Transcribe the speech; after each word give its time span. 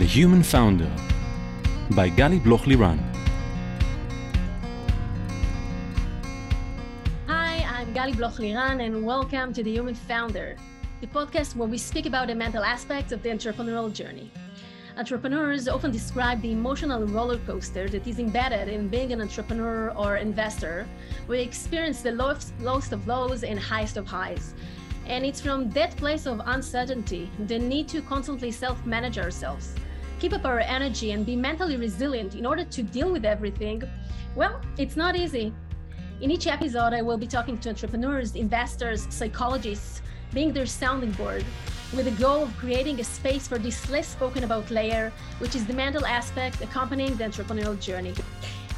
The 0.00 0.06
Human 0.06 0.42
Founder 0.42 0.90
by 1.90 2.08
Gali 2.08 2.42
Bloch 2.42 2.62
Liran. 2.62 2.98
Hi, 7.26 7.62
I'm 7.68 7.92
Gali 7.92 8.16
Bloch 8.16 8.36
Liran, 8.36 8.82
and 8.82 9.04
welcome 9.04 9.52
to 9.52 9.62
The 9.62 9.70
Human 9.70 9.94
Founder, 9.94 10.56
the 11.02 11.06
podcast 11.06 11.54
where 11.54 11.68
we 11.68 11.76
speak 11.76 12.06
about 12.06 12.28
the 12.28 12.34
mental 12.34 12.64
aspects 12.64 13.12
of 13.12 13.22
the 13.22 13.28
entrepreneurial 13.28 13.92
journey. 13.92 14.32
Entrepreneurs 14.96 15.68
often 15.68 15.90
describe 15.90 16.40
the 16.40 16.52
emotional 16.52 17.04
roller 17.04 17.36
coaster 17.46 17.86
that 17.90 18.06
is 18.06 18.18
embedded 18.18 18.70
in 18.70 18.88
being 18.88 19.12
an 19.12 19.20
entrepreneur 19.20 19.90
or 19.90 20.16
investor. 20.16 20.88
We 21.28 21.40
experience 21.40 22.00
the 22.00 22.12
lowest, 22.12 22.58
lowest 22.60 22.92
of 22.92 23.06
lows 23.06 23.44
and 23.44 23.60
highest 23.60 23.98
of 23.98 24.06
highs. 24.06 24.54
And 25.04 25.26
it's 25.26 25.42
from 25.42 25.68
that 25.72 25.94
place 25.96 26.24
of 26.24 26.40
uncertainty, 26.46 27.30
the 27.48 27.58
need 27.58 27.86
to 27.88 28.00
constantly 28.00 28.50
self 28.50 28.86
manage 28.86 29.18
ourselves, 29.18 29.74
keep 30.20 30.34
up 30.34 30.44
our 30.44 30.60
energy, 30.60 31.12
and 31.12 31.24
be 31.24 31.34
mentally 31.34 31.76
resilient 31.78 32.34
in 32.34 32.44
order 32.44 32.62
to 32.62 32.82
deal 32.82 33.10
with 33.10 33.24
everything. 33.24 33.82
Well, 34.36 34.60
it's 34.76 34.94
not 34.94 35.16
easy. 35.16 35.52
In 36.20 36.30
each 36.30 36.46
episode, 36.46 36.92
I 36.92 37.00
will 37.00 37.16
be 37.16 37.26
talking 37.26 37.56
to 37.58 37.70
entrepreneurs, 37.70 38.36
investors, 38.36 39.06
psychologists, 39.08 40.02
being 40.34 40.52
their 40.52 40.66
sounding 40.66 41.12
board, 41.12 41.42
with 41.96 42.04
the 42.04 42.22
goal 42.22 42.42
of 42.42 42.56
creating 42.58 43.00
a 43.00 43.04
space 43.04 43.48
for 43.48 43.58
this 43.58 43.88
less 43.88 44.08
spoken 44.08 44.44
about 44.44 44.70
layer, 44.70 45.10
which 45.38 45.56
is 45.56 45.66
the 45.66 45.72
mental 45.72 46.04
aspect 46.04 46.60
accompanying 46.60 47.16
the 47.16 47.24
entrepreneurial 47.24 47.80
journey. 47.80 48.14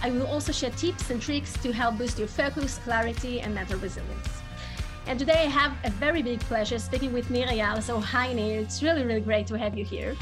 I 0.00 0.10
will 0.10 0.26
also 0.28 0.52
share 0.52 0.70
tips 0.70 1.10
and 1.10 1.20
tricks 1.20 1.52
to 1.62 1.72
help 1.72 1.98
boost 1.98 2.18
your 2.18 2.28
focus, 2.28 2.78
clarity, 2.84 3.40
and 3.40 3.52
mental 3.52 3.78
resilience. 3.80 4.28
And 5.06 5.18
today 5.18 5.42
I 5.42 5.48
have 5.48 5.72
a 5.84 5.90
very 5.90 6.22
big 6.22 6.38
pleasure 6.40 6.78
speaking 6.78 7.12
with 7.12 7.28
Nir. 7.30 7.80
So, 7.80 7.98
hi, 7.98 8.32
Nir. 8.32 8.60
It's 8.60 8.80
really, 8.82 9.04
really 9.04 9.20
great 9.20 9.48
to 9.48 9.58
have 9.58 9.76
you 9.76 9.84
here. 9.84 10.14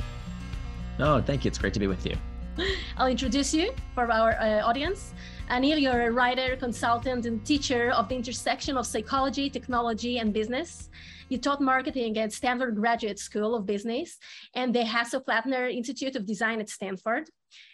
Oh, 1.00 1.22
thank 1.22 1.44
you. 1.44 1.48
It's 1.48 1.58
great 1.58 1.72
to 1.74 1.80
be 1.80 1.86
with 1.86 2.04
you. 2.04 2.14
I'll 2.98 3.06
introduce 3.06 3.54
you 3.54 3.72
for 3.94 4.10
our 4.12 4.32
uh, 4.32 4.62
audience. 4.66 5.14
Anil, 5.48 5.80
you're 5.80 6.08
a 6.08 6.10
writer, 6.12 6.56
consultant, 6.56 7.24
and 7.24 7.44
teacher 7.44 7.90
of 7.92 8.08
the 8.08 8.16
intersection 8.16 8.76
of 8.76 8.86
psychology, 8.86 9.48
technology, 9.48 10.18
and 10.18 10.32
business. 10.32 10.90
You 11.30 11.38
taught 11.38 11.62
marketing 11.62 12.18
at 12.18 12.32
Stanford 12.32 12.76
Graduate 12.76 13.18
School 13.18 13.54
of 13.54 13.64
Business 13.64 14.18
and 14.54 14.74
the 14.74 14.80
Hasso-Plattner 14.80 15.68
Institute 15.68 16.16
of 16.16 16.26
Design 16.26 16.60
at 16.60 16.68
Stanford. 16.68 17.30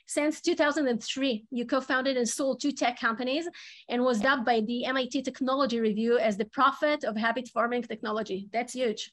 Since 0.06 0.40
2003, 0.42 1.46
you 1.50 1.66
co-founded 1.66 2.16
and 2.16 2.28
sold 2.28 2.60
two 2.60 2.70
tech 2.70 3.00
companies 3.00 3.48
and 3.88 4.04
was 4.04 4.20
dubbed 4.20 4.44
by 4.44 4.60
the 4.60 4.84
MIT 4.84 5.22
Technology 5.22 5.80
Review 5.80 6.18
as 6.18 6.36
the 6.36 6.44
prophet 6.44 7.02
of 7.02 7.16
habit-forming 7.16 7.82
technology. 7.82 8.48
That's 8.52 8.74
huge. 8.74 9.10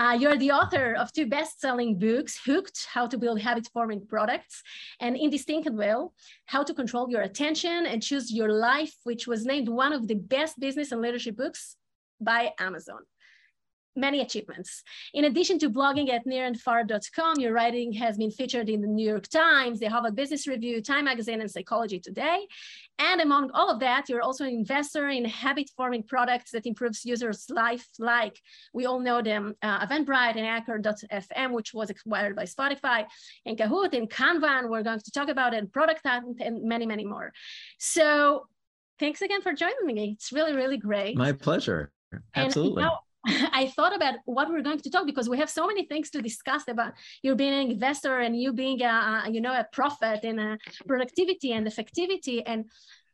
Uh, 0.00 0.16
you're 0.18 0.38
the 0.38 0.50
author 0.50 0.94
of 0.94 1.12
two 1.12 1.26
best-selling 1.26 1.98
books, 1.98 2.40
Hooked, 2.46 2.86
How 2.90 3.06
to 3.06 3.18
Build 3.18 3.38
Habit-Forming 3.38 4.06
Products, 4.06 4.62
and 4.98 5.14
Indistinct 5.14 5.66
Indistinguishable, 5.66 6.14
How 6.46 6.62
to 6.62 6.72
Control 6.72 7.10
Your 7.10 7.20
Attention 7.20 7.84
and 7.84 8.02
Choose 8.02 8.32
Your 8.32 8.50
Life, 8.50 8.94
which 9.04 9.26
was 9.26 9.44
named 9.44 9.68
one 9.68 9.92
of 9.92 10.08
the 10.08 10.14
best 10.14 10.58
business 10.58 10.90
and 10.90 11.02
leadership 11.02 11.36
books 11.36 11.76
by 12.18 12.52
Amazon 12.58 13.00
many 13.96 14.20
achievements. 14.20 14.82
In 15.14 15.24
addition 15.24 15.58
to 15.60 15.70
blogging 15.70 16.10
at 16.10 16.26
nirandfar.com, 16.26 17.40
your 17.40 17.52
writing 17.52 17.92
has 17.94 18.16
been 18.16 18.30
featured 18.30 18.68
in 18.68 18.80
the 18.80 18.86
New 18.86 19.08
York 19.08 19.28
Times, 19.28 19.80
the 19.80 19.86
Harvard 19.86 20.16
Business 20.16 20.46
Review, 20.46 20.82
Time 20.82 21.04
Magazine, 21.04 21.40
and 21.40 21.50
Psychology 21.50 21.98
Today. 21.98 22.46
And 22.98 23.20
among 23.20 23.50
all 23.52 23.70
of 23.70 23.80
that, 23.80 24.08
you're 24.08 24.22
also 24.22 24.44
an 24.44 24.50
investor 24.50 25.08
in 25.08 25.24
habit-forming 25.24 26.04
products 26.04 26.50
that 26.52 26.66
improves 26.66 27.04
users' 27.04 27.46
life, 27.48 27.86
like 27.98 28.38
we 28.74 28.86
all 28.86 29.00
know 29.00 29.22
them, 29.22 29.54
uh, 29.62 29.86
Eventbrite 29.86 30.36
and 30.36 30.46
Anchor.fm, 30.46 31.52
which 31.52 31.72
was 31.72 31.90
acquired 31.90 32.36
by 32.36 32.44
Spotify, 32.44 33.06
and 33.46 33.56
Kahoot 33.56 33.94
and 33.94 34.10
Canva, 34.10 34.68
we're 34.68 34.82
going 34.82 35.00
to 35.00 35.10
talk 35.10 35.28
about 35.28 35.54
it, 35.54 35.72
Product 35.72 36.00
Hunt, 36.04 36.40
and 36.40 36.62
many, 36.62 36.86
many 36.86 37.04
more. 37.04 37.32
So 37.78 38.46
thanks 38.98 39.22
again 39.22 39.40
for 39.40 39.54
joining 39.54 39.86
me. 39.86 40.12
It's 40.12 40.32
really, 40.32 40.54
really 40.54 40.76
great. 40.76 41.16
My 41.16 41.32
pleasure. 41.32 41.92
Absolutely. 42.34 42.82
And 42.82 42.90
now, 42.90 42.98
I 43.26 43.72
thought 43.76 43.94
about 43.94 44.14
what 44.24 44.48
we're 44.48 44.62
going 44.62 44.80
to 44.80 44.90
talk 44.90 45.06
because 45.06 45.28
we 45.28 45.38
have 45.38 45.50
so 45.50 45.66
many 45.66 45.84
things 45.86 46.10
to 46.10 46.22
discuss 46.22 46.64
about 46.68 46.94
you 47.22 47.34
being 47.34 47.52
an 47.52 47.70
investor 47.70 48.20
and 48.20 48.40
you 48.40 48.52
being 48.52 48.80
a, 48.82 49.26
you 49.30 49.40
know 49.40 49.52
a 49.52 49.66
prophet 49.72 50.24
in 50.24 50.38
a 50.38 50.58
productivity 50.86 51.52
and 51.52 51.66
effectivity 51.66 52.42
and 52.46 52.64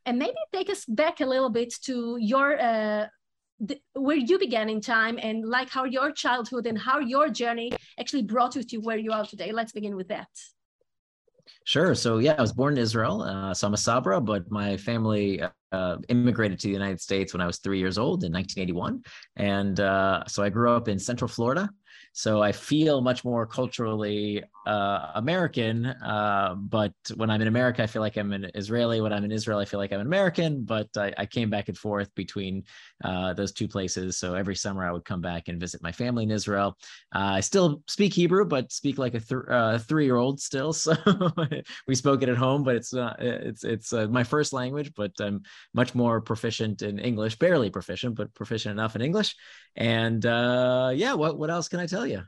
and 0.05 0.19
maybe 0.19 0.37
take 0.53 0.71
us 0.71 0.85
back 0.85 1.21
a 1.21 1.27
little 1.27 1.51
bit 1.51 1.75
to 1.83 2.17
your 2.21 2.61
uh, 2.61 3.07
the, 3.59 3.81
where 3.95 4.17
you 4.17 4.39
began 4.39 4.69
in 4.69 4.81
time 4.81 5.19
and 5.21 5.45
like 5.45 5.71
how 5.71 5.85
your 5.85 6.13
childhood 6.13 6.67
and 6.67 6.79
how 6.79 7.01
your 7.01 7.29
journey 7.29 7.73
actually 7.99 8.23
brought 8.23 8.55
you 8.55 8.63
to 8.63 8.77
where 8.79 8.99
you 8.99 9.13
are 9.13 9.25
today. 9.25 9.51
Let's 9.51 9.73
begin 9.73 9.97
with 9.97 10.09
that. 10.09 10.29
Sure. 11.65 11.95
So 11.95 12.19
yeah, 12.19 12.35
I 12.39 12.41
was 12.41 12.53
born 12.53 12.75
in 12.75 12.79
Israel. 12.79 13.23
Uh, 13.23 13.55
so 13.55 13.67
I'm 13.67 13.75
a 13.75 13.79
Sabra, 13.79 14.21
but 14.21 14.51
my 14.51 14.77
family 14.77 15.43
uh, 15.77 15.97
immigrated 16.09 16.59
to 16.61 16.69
the 16.69 16.73
United 16.73 17.01
States 17.01 17.33
when 17.33 17.41
I 17.41 17.47
was 17.47 17.59
three 17.59 17.79
years 17.79 17.99
old 17.99 18.25
in 18.25 18.33
1981, 18.33 19.03
and 19.37 19.79
uh, 19.81 20.25
so 20.27 20.43
I 20.43 20.49
grew 20.49 20.71
up 20.73 20.89
in 20.89 20.99
Central 20.99 21.29
Florida. 21.29 21.69
So 22.17 22.43
I 22.43 22.51
feel 22.51 23.03
much 23.03 23.27
more 23.27 23.45
culturally 23.47 24.43
uh, 24.67 25.11
American. 25.17 25.85
Uh, 25.85 26.55
but 26.57 26.95
when 27.15 27.29
I'm 27.29 27.43
in 27.43 27.49
America, 27.49 27.83
I 27.83 27.87
feel 27.87 28.01
like 28.01 28.17
I'm 28.17 28.33
an 28.33 28.51
Israeli. 28.55 29.03
When 29.03 29.13
I'm 29.13 29.25
in 29.25 29.33
Israel, 29.33 29.59
I 29.59 29.67
feel 29.67 29.79
like 29.81 29.93
I'm 29.93 30.01
an 30.01 30.07
American. 30.07 30.65
But 30.65 30.89
I, 30.97 31.13
I 31.19 31.27
came 31.27 31.51
back 31.51 31.69
and 31.69 31.77
forth 31.77 32.09
between 32.15 32.65
uh, 33.05 33.33
those 33.35 33.53
two 33.53 33.69
places. 33.69 34.19
So 34.19 34.35
every 34.35 34.57
summer 34.57 34.85
I 34.85 34.93
would 34.93 35.05
come 35.05 35.21
back 35.21 35.49
and 35.49 35.61
visit 35.61 35.83
my 35.83 35.93
family 35.93 36.25
in 36.25 36.31
Israel. 36.31 36.77
Uh, 37.15 37.37
I 37.37 37.41
still 37.41 37.83
speak 37.87 38.15
Hebrew, 38.15 38.45
but 38.45 38.73
speak 38.73 38.99
like 38.99 39.15
a 39.15 39.21
th- 39.21 39.43
uh, 39.51 39.79
three-year-old 39.79 40.41
still. 40.41 40.73
So 40.87 40.95
we 41.89 41.95
spoke 41.95 42.23
it 42.23 42.29
at 42.29 42.37
home, 42.37 42.63
but 42.63 42.77
it's 42.77 42.93
not. 42.93 43.21
It's 43.21 43.65
it's 43.65 43.93
uh, 43.93 44.07
my 44.09 44.23
first 44.25 44.53
language, 44.53 44.93
but 44.95 45.13
I'm 45.19 45.43
much 45.75 45.95
more 45.95 46.21
proficient 46.21 46.83
in 46.83 46.99
English. 46.99 47.39
Barely 47.39 47.71
proficient, 47.71 48.15
but 48.15 48.33
proficient 48.35 48.73
enough 48.73 48.95
in 48.95 49.03
English. 49.03 49.35
And 49.75 50.25
yeah, 50.25 51.15
what 51.15 51.39
what 51.39 51.51
else 51.51 51.69
can 51.69 51.81
I 51.81 51.87
tell 51.87 52.07
you? 52.07 52.23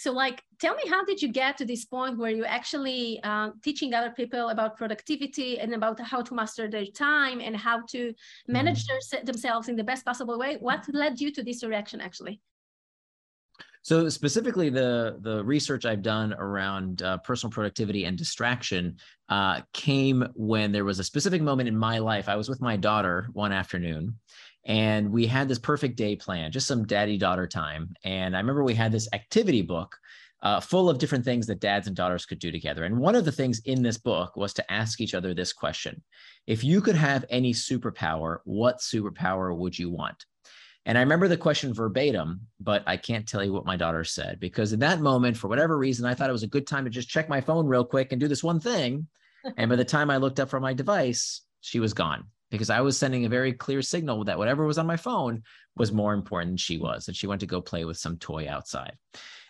So, 0.00 0.12
like, 0.12 0.42
tell 0.58 0.74
me, 0.76 0.84
how 0.88 1.04
did 1.04 1.20
you 1.20 1.28
get 1.28 1.58
to 1.58 1.66
this 1.66 1.84
point 1.84 2.16
where 2.16 2.30
you're 2.30 2.46
actually 2.46 3.20
uh, 3.22 3.50
teaching 3.62 3.92
other 3.92 4.08
people 4.08 4.48
about 4.48 4.78
productivity 4.78 5.60
and 5.60 5.74
about 5.74 6.00
how 6.00 6.22
to 6.22 6.34
master 6.34 6.70
their 6.70 6.86
time 6.86 7.38
and 7.38 7.54
how 7.54 7.82
to 7.90 8.14
manage 8.48 8.86
mm-hmm. 8.86 9.16
their, 9.16 9.24
themselves 9.24 9.68
in 9.68 9.76
the 9.76 9.84
best 9.84 10.06
possible 10.06 10.38
way? 10.38 10.56
What 10.58 10.86
led 10.94 11.20
you 11.20 11.30
to 11.32 11.42
this 11.42 11.60
direction, 11.60 12.00
actually? 12.00 12.40
So 13.82 14.08
specifically, 14.08 14.70
the 14.70 15.18
the 15.20 15.44
research 15.44 15.84
I've 15.84 16.02
done 16.02 16.32
around 16.32 17.02
uh, 17.02 17.18
personal 17.18 17.50
productivity 17.50 18.04
and 18.04 18.16
distraction 18.16 18.96
uh, 19.28 19.60
came 19.74 20.26
when 20.34 20.72
there 20.72 20.84
was 20.86 20.98
a 20.98 21.04
specific 21.04 21.42
moment 21.42 21.68
in 21.68 21.76
my 21.76 21.98
life. 21.98 22.26
I 22.26 22.36
was 22.36 22.48
with 22.48 22.62
my 22.62 22.76
daughter 22.76 23.28
one 23.32 23.52
afternoon, 23.52 24.18
and 24.64 25.10
we 25.10 25.26
had 25.26 25.48
this 25.48 25.58
perfect 25.58 25.96
day 25.96 26.16
plan, 26.16 26.52
just 26.52 26.66
some 26.66 26.86
daddy 26.86 27.16
daughter 27.16 27.46
time. 27.46 27.94
And 28.04 28.36
I 28.36 28.40
remember 28.40 28.62
we 28.62 28.74
had 28.74 28.92
this 28.92 29.08
activity 29.12 29.62
book 29.62 29.96
uh, 30.42 30.60
full 30.60 30.88
of 30.88 30.98
different 30.98 31.24
things 31.24 31.46
that 31.46 31.60
dads 31.60 31.86
and 31.86 31.96
daughters 31.96 32.26
could 32.26 32.38
do 32.38 32.50
together. 32.50 32.84
And 32.84 32.98
one 32.98 33.14
of 33.14 33.24
the 33.24 33.32
things 33.32 33.60
in 33.60 33.82
this 33.82 33.98
book 33.98 34.36
was 34.36 34.52
to 34.54 34.72
ask 34.72 35.00
each 35.00 35.14
other 35.14 35.34
this 35.34 35.52
question 35.52 36.02
If 36.46 36.64
you 36.64 36.80
could 36.80 36.96
have 36.96 37.24
any 37.30 37.52
superpower, 37.52 38.38
what 38.44 38.78
superpower 38.78 39.56
would 39.56 39.78
you 39.78 39.90
want? 39.90 40.24
And 40.86 40.96
I 40.96 41.02
remember 41.02 41.28
the 41.28 41.36
question 41.36 41.74
verbatim, 41.74 42.40
but 42.58 42.82
I 42.86 42.96
can't 42.96 43.28
tell 43.28 43.44
you 43.44 43.52
what 43.52 43.66
my 43.66 43.76
daughter 43.76 44.02
said 44.02 44.40
because 44.40 44.72
in 44.72 44.80
that 44.80 45.00
moment, 45.00 45.36
for 45.36 45.48
whatever 45.48 45.76
reason, 45.76 46.06
I 46.06 46.14
thought 46.14 46.30
it 46.30 46.32
was 46.32 46.42
a 46.42 46.48
good 46.48 46.66
time 46.66 46.84
to 46.84 46.90
just 46.90 47.10
check 47.10 47.28
my 47.28 47.40
phone 47.40 47.66
real 47.66 47.84
quick 47.84 48.12
and 48.12 48.20
do 48.20 48.28
this 48.28 48.42
one 48.42 48.60
thing. 48.60 49.06
and 49.58 49.68
by 49.68 49.76
the 49.76 49.84
time 49.84 50.10
I 50.10 50.16
looked 50.16 50.40
up 50.40 50.48
from 50.48 50.62
my 50.62 50.72
device, 50.72 51.42
she 51.60 51.80
was 51.80 51.92
gone 51.92 52.24
because 52.50 52.70
I 52.70 52.80
was 52.80 52.98
sending 52.98 53.24
a 53.24 53.28
very 53.28 53.52
clear 53.52 53.82
signal 53.82 54.24
that 54.24 54.38
whatever 54.38 54.66
was 54.66 54.78
on 54.78 54.86
my 54.86 54.96
phone 54.96 55.42
was 55.76 55.92
more 55.92 56.14
important 56.14 56.50
than 56.50 56.56
she 56.56 56.78
was, 56.78 57.08
and 57.08 57.16
she 57.16 57.26
went 57.26 57.40
to 57.40 57.46
go 57.46 57.60
play 57.60 57.84
with 57.84 57.96
some 57.96 58.16
toy 58.18 58.48
outside. 58.48 58.96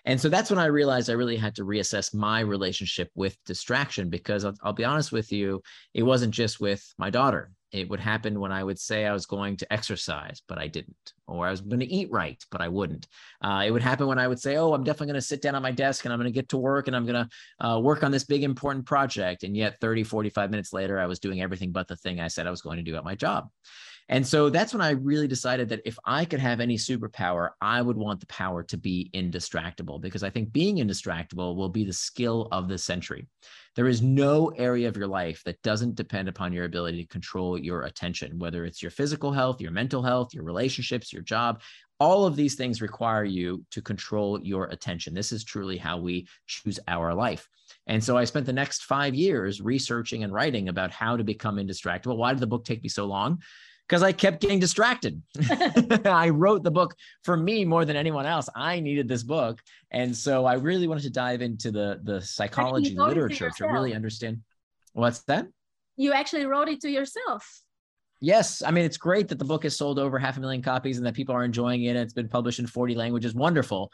And 0.05 0.20
so 0.20 0.29
that's 0.29 0.50
when 0.50 0.58
I 0.58 0.67
realized 0.67 1.11
I 1.11 1.14
really 1.14 1.37
had 1.37 1.55
to 1.56 1.64
reassess 1.64 2.14
my 2.14 2.41
relationship 2.41 3.11
with 3.14 3.37
distraction 3.44 4.08
because 4.08 4.44
I'll, 4.44 4.55
I'll, 4.62 4.73
be 4.73 4.85
honest 4.85 5.12
with 5.12 5.31
you, 5.31 5.62
it 5.93 6.02
wasn't 6.02 6.32
just 6.32 6.61
with 6.61 6.82
my 6.99 7.11
daughter. 7.11 7.50
It 7.72 7.88
would 7.88 8.00
happen 8.00 8.40
when 8.40 8.50
I 8.50 8.64
would 8.64 8.78
say 8.78 9.06
I 9.06 9.12
was 9.12 9.26
going 9.26 9.56
to 9.58 9.72
exercise, 9.72 10.43
but 10.49 10.58
I 10.58 10.67
didn't, 10.67 11.12
or 11.28 11.46
I 11.46 11.50
was 11.50 11.61
going 11.61 11.81
to 11.81 11.87
eat 11.87 12.11
right, 12.11 12.43
but 12.50 12.61
I 12.61 12.69
wouldn't. 12.69 13.06
Uh, 13.40 13.62
it 13.64 13.70
would 13.70 13.82
happen 13.82 14.08
when 14.08 14.19
I 14.19 14.26
would 14.26 14.40
say, 14.40 14.56
Oh, 14.56 14.72
I'm 14.72 14.82
definitely 14.82 15.08
going 15.08 15.20
to 15.20 15.26
sit 15.26 15.40
down 15.40 15.55
at 15.55 15.62
my 15.62 15.70
desk 15.70 16.05
and 16.05 16.12
I'm 16.12 16.19
going 16.19 16.32
to 16.32 16.37
get 16.37 16.49
to 16.50 16.58
work 16.58 16.88
and 16.88 16.96
I'm 16.96 17.06
going 17.06 17.26
to 17.26 17.67
uh, 17.67 17.78
work 17.78 18.02
on 18.02 18.11
this 18.11 18.25
big 18.25 18.43
important 18.43 18.87
project. 18.87 19.44
And 19.44 19.56
yet, 19.56 19.78
30, 19.81 20.02
45 20.02 20.50
minutes 20.50 20.72
later, 20.72 20.99
I 20.99 21.06
was 21.06 21.20
doing 21.20 21.40
everything 21.40 21.70
but 21.70 21.87
the 21.87 21.96
thing 21.96 22.20
I 22.20 22.28
said 22.28 22.46
I 22.46 22.50
was 22.50 22.62
going 22.62 22.78
to 22.78 22.82
do 22.82 22.96
at 22.96 23.05
my 23.05 23.14
job. 23.14 23.49
And 24.12 24.26
so 24.26 24.50
that's 24.50 24.74
when 24.74 24.82
I 24.82 24.90
really 24.90 25.28
decided 25.28 25.68
that 25.68 25.82
if 25.84 25.96
I 26.04 26.24
could 26.24 26.40
have 26.40 26.58
any 26.58 26.76
superpower, 26.76 27.50
I 27.60 27.80
would 27.80 27.96
want 27.96 28.18
the 28.18 28.26
power 28.26 28.64
to 28.64 28.76
be 28.76 29.08
indistractable 29.14 30.00
because 30.00 30.24
I 30.24 30.30
think 30.30 30.52
being 30.52 30.78
indistractable 30.78 31.54
will 31.54 31.68
be 31.68 31.84
the 31.84 31.92
skill 31.92 32.48
of 32.50 32.66
the 32.66 32.76
century. 32.76 33.28
There 33.76 33.86
is 33.86 34.02
no 34.02 34.48
area 34.56 34.88
of 34.88 34.96
your 34.96 35.06
life 35.06 35.44
that 35.44 35.62
doesn't 35.62 35.94
depend 35.94 36.28
upon 36.28 36.52
your 36.52 36.64
ability 36.64 37.00
to 37.02 37.08
control 37.08 37.56
your 37.56 37.82
attention, 37.82 38.36
whether 38.40 38.64
it's 38.64 38.82
your 38.82 38.90
physical 38.90 39.30
health, 39.30 39.60
your 39.60 39.70
mental 39.70 40.02
health, 40.02 40.34
your 40.34 40.42
relationships, 40.42 41.12
your 41.12 41.22
job. 41.22 41.62
all 42.00 42.24
of 42.24 42.34
these 42.34 42.54
things 42.54 42.80
require 42.80 43.24
you 43.24 43.64
to 43.70 43.82
control 43.82 44.40
your 44.42 44.64
attention. 44.66 45.14
This 45.14 45.32
is 45.32 45.44
truly 45.44 45.76
how 45.76 45.98
we 45.98 46.26
choose 46.46 46.80
our 46.88 47.14
life. 47.14 47.46
And 47.86 48.02
so 48.02 48.16
I 48.16 48.24
spent 48.24 48.46
the 48.46 48.52
next 48.54 48.84
five 48.84 49.14
years 49.14 49.60
researching 49.60 50.24
and 50.24 50.32
writing 50.32 50.68
about 50.68 50.90
how 50.90 51.16
to 51.16 51.22
become 51.22 51.56
indistractable. 51.56 52.16
Why 52.16 52.32
did 52.32 52.40
the 52.40 52.46
book 52.46 52.64
take 52.64 52.82
me 52.82 52.88
so 52.88 53.04
long? 53.04 53.42
Because 53.90 54.04
I 54.04 54.12
kept 54.12 54.40
getting 54.40 54.60
distracted. 54.60 55.20
I 56.04 56.28
wrote 56.28 56.62
the 56.62 56.70
book 56.70 56.94
for 57.25 57.37
me 57.37 57.64
more 57.64 57.84
than 57.84 57.96
anyone 57.96 58.25
else. 58.25 58.48
I 58.54 58.78
needed 58.78 59.08
this 59.08 59.25
book. 59.25 59.60
And 59.90 60.16
so 60.16 60.46
I 60.46 60.54
really 60.54 60.87
wanted 60.87 61.02
to 61.02 61.10
dive 61.10 61.42
into 61.42 61.72
the, 61.72 61.98
the 62.04 62.20
psychology 62.20 62.94
literature 62.94 63.50
to 63.56 63.66
really 63.66 63.92
understand. 63.92 64.42
What's 64.92 65.22
that? 65.22 65.48
You 65.96 66.12
actually 66.12 66.46
wrote 66.46 66.69
it 66.69 66.81
to 66.82 66.88
yourself. 66.88 67.44
Yes, 68.20 68.62
I 68.62 68.70
mean 68.70 68.84
it's 68.84 68.96
great 68.96 69.26
that 69.28 69.38
the 69.40 69.44
book 69.44 69.64
has 69.64 69.76
sold 69.76 69.98
over 69.98 70.20
half 70.20 70.36
a 70.36 70.40
million 70.40 70.62
copies 70.62 70.98
and 70.98 71.06
that 71.06 71.14
people 71.14 71.34
are 71.34 71.43
enjoying 71.43 71.84
it. 71.84 71.96
It's 71.96 72.12
been 72.12 72.28
published 72.28 72.60
in 72.60 72.69
40 72.69 72.94
languages. 72.94 73.34
Wonderful. 73.34 73.90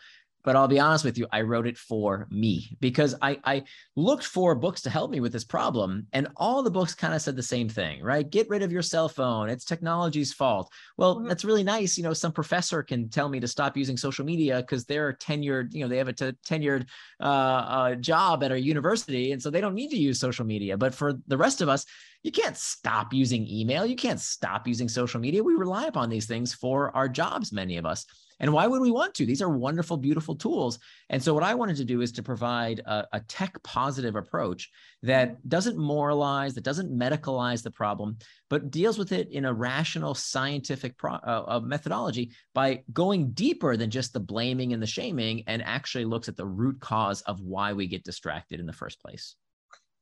But 0.46 0.54
I'll 0.54 0.68
be 0.68 0.78
honest 0.78 1.04
with 1.04 1.18
you, 1.18 1.26
I 1.32 1.40
wrote 1.40 1.66
it 1.66 1.76
for 1.76 2.28
me 2.30 2.76
because 2.78 3.16
I, 3.20 3.40
I 3.42 3.64
looked 3.96 4.24
for 4.24 4.54
books 4.54 4.80
to 4.82 4.90
help 4.90 5.10
me 5.10 5.18
with 5.18 5.32
this 5.32 5.42
problem. 5.42 6.06
And 6.12 6.28
all 6.36 6.62
the 6.62 6.70
books 6.70 6.94
kind 6.94 7.12
of 7.14 7.20
said 7.20 7.34
the 7.34 7.42
same 7.42 7.68
thing, 7.68 8.00
right? 8.00 8.30
Get 8.30 8.48
rid 8.48 8.62
of 8.62 8.70
your 8.70 8.80
cell 8.80 9.08
phone. 9.08 9.48
It's 9.48 9.64
technology's 9.64 10.32
fault. 10.32 10.72
Well, 10.96 11.16
mm-hmm. 11.16 11.26
that's 11.26 11.44
really 11.44 11.64
nice. 11.64 11.98
You 11.98 12.04
know, 12.04 12.12
some 12.12 12.30
professor 12.30 12.84
can 12.84 13.08
tell 13.08 13.28
me 13.28 13.40
to 13.40 13.48
stop 13.48 13.76
using 13.76 13.96
social 13.96 14.24
media 14.24 14.58
because 14.60 14.84
they're 14.84 15.14
tenured, 15.14 15.74
you 15.74 15.80
know, 15.80 15.88
they 15.88 15.98
have 15.98 16.06
a 16.06 16.12
t- 16.12 16.32
tenured 16.46 16.86
uh, 17.20 17.24
uh, 17.24 17.94
job 17.96 18.44
at 18.44 18.52
a 18.52 18.60
university. 18.60 19.32
And 19.32 19.42
so 19.42 19.50
they 19.50 19.60
don't 19.60 19.74
need 19.74 19.90
to 19.90 19.98
use 19.98 20.20
social 20.20 20.46
media. 20.46 20.76
But 20.76 20.94
for 20.94 21.14
the 21.26 21.36
rest 21.36 21.60
of 21.60 21.68
us, 21.68 21.84
you 22.22 22.30
can't 22.30 22.56
stop 22.56 23.12
using 23.12 23.48
email. 23.48 23.84
You 23.84 23.96
can't 23.96 24.20
stop 24.20 24.68
using 24.68 24.88
social 24.88 25.18
media. 25.18 25.42
We 25.42 25.54
rely 25.54 25.86
upon 25.86 26.08
these 26.08 26.26
things 26.26 26.54
for 26.54 26.94
our 26.96 27.08
jobs, 27.08 27.52
many 27.52 27.78
of 27.78 27.84
us. 27.84 28.06
And 28.40 28.52
why 28.52 28.66
would 28.66 28.82
we 28.82 28.90
want 28.90 29.14
to? 29.14 29.26
These 29.26 29.42
are 29.42 29.48
wonderful, 29.48 29.96
beautiful 29.96 30.34
tools. 30.34 30.78
And 31.08 31.22
so, 31.22 31.32
what 31.32 31.42
I 31.42 31.54
wanted 31.54 31.76
to 31.76 31.84
do 31.84 32.00
is 32.02 32.12
to 32.12 32.22
provide 32.22 32.80
a, 32.80 33.06
a 33.12 33.20
tech 33.20 33.62
positive 33.62 34.16
approach 34.16 34.70
that 35.02 35.36
doesn't 35.48 35.78
moralize, 35.78 36.54
that 36.54 36.64
doesn't 36.64 36.96
medicalize 36.96 37.62
the 37.62 37.70
problem, 37.70 38.18
but 38.50 38.70
deals 38.70 38.98
with 38.98 39.12
it 39.12 39.30
in 39.30 39.44
a 39.44 39.52
rational, 39.52 40.14
scientific 40.14 40.96
pro, 40.98 41.12
uh, 41.12 41.44
uh, 41.48 41.60
methodology 41.60 42.32
by 42.54 42.82
going 42.92 43.30
deeper 43.32 43.76
than 43.76 43.90
just 43.90 44.12
the 44.12 44.20
blaming 44.20 44.72
and 44.72 44.82
the 44.82 44.86
shaming 44.86 45.42
and 45.46 45.62
actually 45.62 46.04
looks 46.04 46.28
at 46.28 46.36
the 46.36 46.46
root 46.46 46.80
cause 46.80 47.22
of 47.22 47.40
why 47.40 47.72
we 47.72 47.86
get 47.86 48.04
distracted 48.04 48.60
in 48.60 48.66
the 48.66 48.72
first 48.72 49.00
place 49.00 49.36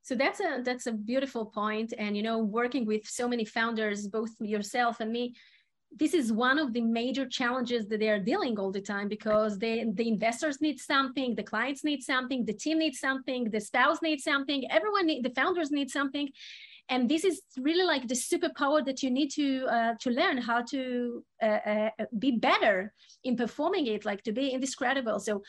so 0.05 0.15
that's 0.15 0.39
a 0.41 0.61
that's 0.63 0.87
a 0.87 0.93
beautiful 0.93 1.47
point 1.47 1.95
and 1.99 2.17
you 2.17 2.23
know 2.23 2.39
working 2.39 2.85
with 2.85 3.07
so 3.07 3.27
many 3.27 3.45
founders 3.45 4.07
both 4.07 4.31
yourself 4.39 5.01
and 5.01 5.11
me 5.11 5.35
this 5.97 6.15
is 6.15 6.33
one 6.33 6.59
of 6.59 6.73
the 6.73 6.81
major 6.81 7.27
challenges 7.27 7.87
that 7.87 8.01
they 8.01 8.09
are 8.09 8.19
dealing 8.19 8.59
all 8.59 8.73
the 8.73 8.81
time 8.81 9.09
because 9.09 9.59
they, 9.59 9.85
the 9.95 10.09
investors 10.09 10.61
need 10.61 10.81
something, 10.81 11.35
the 11.35 11.43
clients 11.43 11.85
need 11.85 12.03
something, 12.03 12.45
the 12.45 12.53
team 12.53 12.79
needs 12.79 12.99
something, 12.99 13.51
the 13.51 13.61
spouse 13.61 14.03
needs 14.03 14.25
something, 14.25 14.71
everyone, 14.71 15.07
need, 15.07 15.25
the 15.25 15.31
founders 15.31 15.71
need 15.71 15.91
something. 15.91 16.29
And 16.89 17.09
this 17.09 17.25
is 17.25 17.43
really 17.57 17.85
like 17.85 18.09
the 18.09 18.15
superpower 18.15 18.85
that 18.85 19.03
you 19.03 19.11
need 19.11 19.31
to 19.31 19.67
uh, 19.67 19.95
to 20.01 20.11
learn 20.11 20.37
how 20.37 20.61
to 20.63 21.25
uh, 21.43 21.47
uh, 21.47 21.91
be 22.19 22.33
better 22.33 22.93
in 23.23 23.37
performing 23.37 23.87
it, 23.87 24.05
like 24.05 24.23
to 24.25 24.33
be 24.33 24.49
indescribable. 24.51 25.19
So 25.19 25.43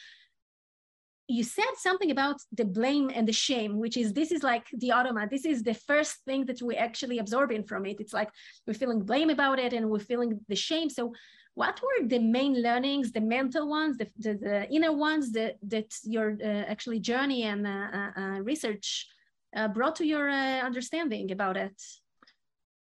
you 1.27 1.43
said 1.43 1.73
something 1.77 2.11
about 2.11 2.37
the 2.51 2.65
blame 2.65 3.09
and 3.13 3.27
the 3.27 3.33
shame 3.33 3.77
which 3.77 3.97
is 3.97 4.13
this 4.13 4.31
is 4.31 4.43
like 4.43 4.67
the 4.73 4.91
automat 4.91 5.29
this 5.29 5.45
is 5.45 5.63
the 5.63 5.73
first 5.73 6.17
thing 6.25 6.45
that 6.45 6.61
we're 6.61 6.79
actually 6.79 7.19
absorbing 7.19 7.63
from 7.63 7.85
it. 7.85 7.97
It's 7.99 8.13
like 8.13 8.29
we're 8.65 8.73
feeling 8.73 9.01
blame 9.01 9.29
about 9.29 9.59
it 9.59 9.73
and 9.73 9.89
we're 9.89 9.99
feeling 9.99 10.39
the 10.47 10.55
shame. 10.55 10.89
So 10.89 11.13
what 11.55 11.81
were 11.81 12.07
the 12.07 12.19
main 12.19 12.61
learnings 12.61 13.11
the 13.11 13.21
mental 13.21 13.67
ones 13.69 13.97
the, 13.97 14.07
the, 14.19 14.33
the 14.33 14.69
inner 14.69 14.91
ones 14.91 15.31
that, 15.31 15.55
that 15.63 15.93
your 16.03 16.37
uh, 16.43 16.63
actually 16.73 16.99
journey 16.99 17.43
and 17.43 17.65
uh, 17.65 17.87
uh, 17.93 18.11
uh 18.21 18.39
research 18.41 19.07
uh, 19.55 19.67
brought 19.69 19.95
to 19.95 20.05
your 20.05 20.29
uh, 20.29 20.59
understanding 20.59 21.31
about 21.31 21.55
it 21.55 21.81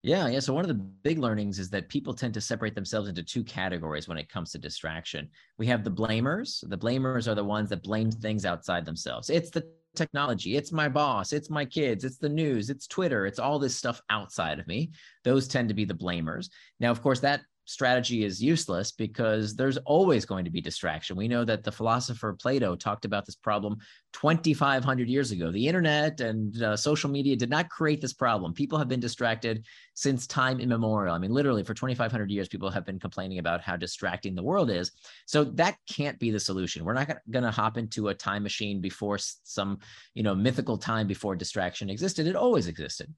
yeah, 0.04 0.28
yeah. 0.28 0.38
So 0.38 0.52
one 0.52 0.64
of 0.64 0.68
the 0.68 0.74
big 0.74 1.18
learnings 1.18 1.58
is 1.58 1.70
that 1.70 1.88
people 1.88 2.12
tend 2.12 2.34
to 2.34 2.40
separate 2.40 2.74
themselves 2.74 3.08
into 3.08 3.22
two 3.22 3.42
categories 3.42 4.06
when 4.06 4.18
it 4.18 4.28
comes 4.28 4.52
to 4.52 4.58
distraction. 4.58 5.30
We 5.56 5.66
have 5.68 5.82
the 5.82 5.90
blamers. 5.90 6.62
The 6.68 6.76
blamers 6.76 7.26
are 7.26 7.34
the 7.34 7.42
ones 7.42 7.70
that 7.70 7.82
blame 7.82 8.10
things 8.10 8.44
outside 8.44 8.84
themselves. 8.84 9.30
It's 9.30 9.48
the 9.48 9.66
technology, 9.96 10.56
it's 10.56 10.72
my 10.72 10.88
boss, 10.88 11.32
it's 11.32 11.48
my 11.48 11.64
kids, 11.64 12.04
it's 12.04 12.18
the 12.18 12.28
news, 12.28 12.68
it's 12.68 12.86
Twitter, 12.86 13.26
it's 13.26 13.38
all 13.38 13.58
this 13.58 13.76
stuff 13.76 14.02
outside 14.10 14.58
of 14.58 14.66
me. 14.66 14.90
Those 15.22 15.48
tend 15.48 15.68
to 15.68 15.74
be 15.74 15.86
the 15.86 15.94
blamers. 15.94 16.50
Now, 16.80 16.90
of 16.90 17.00
course, 17.00 17.20
that 17.20 17.40
strategy 17.64 18.24
is 18.24 18.42
useless 18.42 18.92
because 18.92 19.56
there's 19.56 19.78
always 19.78 20.24
going 20.24 20.44
to 20.44 20.50
be 20.50 20.60
distraction. 20.60 21.16
We 21.16 21.28
know 21.28 21.44
that 21.44 21.64
the 21.64 21.72
philosopher 21.72 22.34
Plato 22.34 22.76
talked 22.76 23.04
about 23.04 23.24
this 23.24 23.36
problem 23.36 23.78
2,500 24.12 25.08
years 25.08 25.30
ago. 25.30 25.50
The 25.50 25.66
internet 25.66 26.20
and 26.20 26.62
uh, 26.62 26.76
social 26.76 27.10
media 27.10 27.36
did 27.36 27.50
not 27.50 27.70
create 27.70 28.00
this 28.00 28.12
problem. 28.12 28.52
People 28.52 28.78
have 28.78 28.88
been 28.88 29.00
distracted 29.00 29.64
since 29.94 30.26
time 30.26 30.60
immemorial. 30.60 31.14
I 31.14 31.18
mean, 31.18 31.32
literally 31.32 31.62
for 31.62 31.74
2,500 31.74 32.30
years, 32.30 32.48
people 32.48 32.70
have 32.70 32.84
been 32.84 33.00
complaining 33.00 33.38
about 33.38 33.60
how 33.60 33.76
distracting 33.76 34.34
the 34.34 34.42
world 34.42 34.70
is. 34.70 34.92
So 35.26 35.44
that 35.44 35.76
can't 35.88 36.18
be 36.18 36.30
the 36.30 36.40
solution. 36.40 36.84
We're 36.84 36.94
not 36.94 37.16
going 37.30 37.44
to 37.44 37.50
hop 37.50 37.78
into 37.78 38.08
a 38.08 38.14
time 38.14 38.42
machine 38.42 38.80
before 38.80 39.18
some, 39.18 39.78
you 40.14 40.22
know, 40.22 40.34
mythical 40.34 40.76
time 40.76 41.06
before 41.06 41.34
distraction 41.34 41.88
existed. 41.88 42.26
It 42.26 42.36
always 42.36 42.66
existed. 42.66 43.12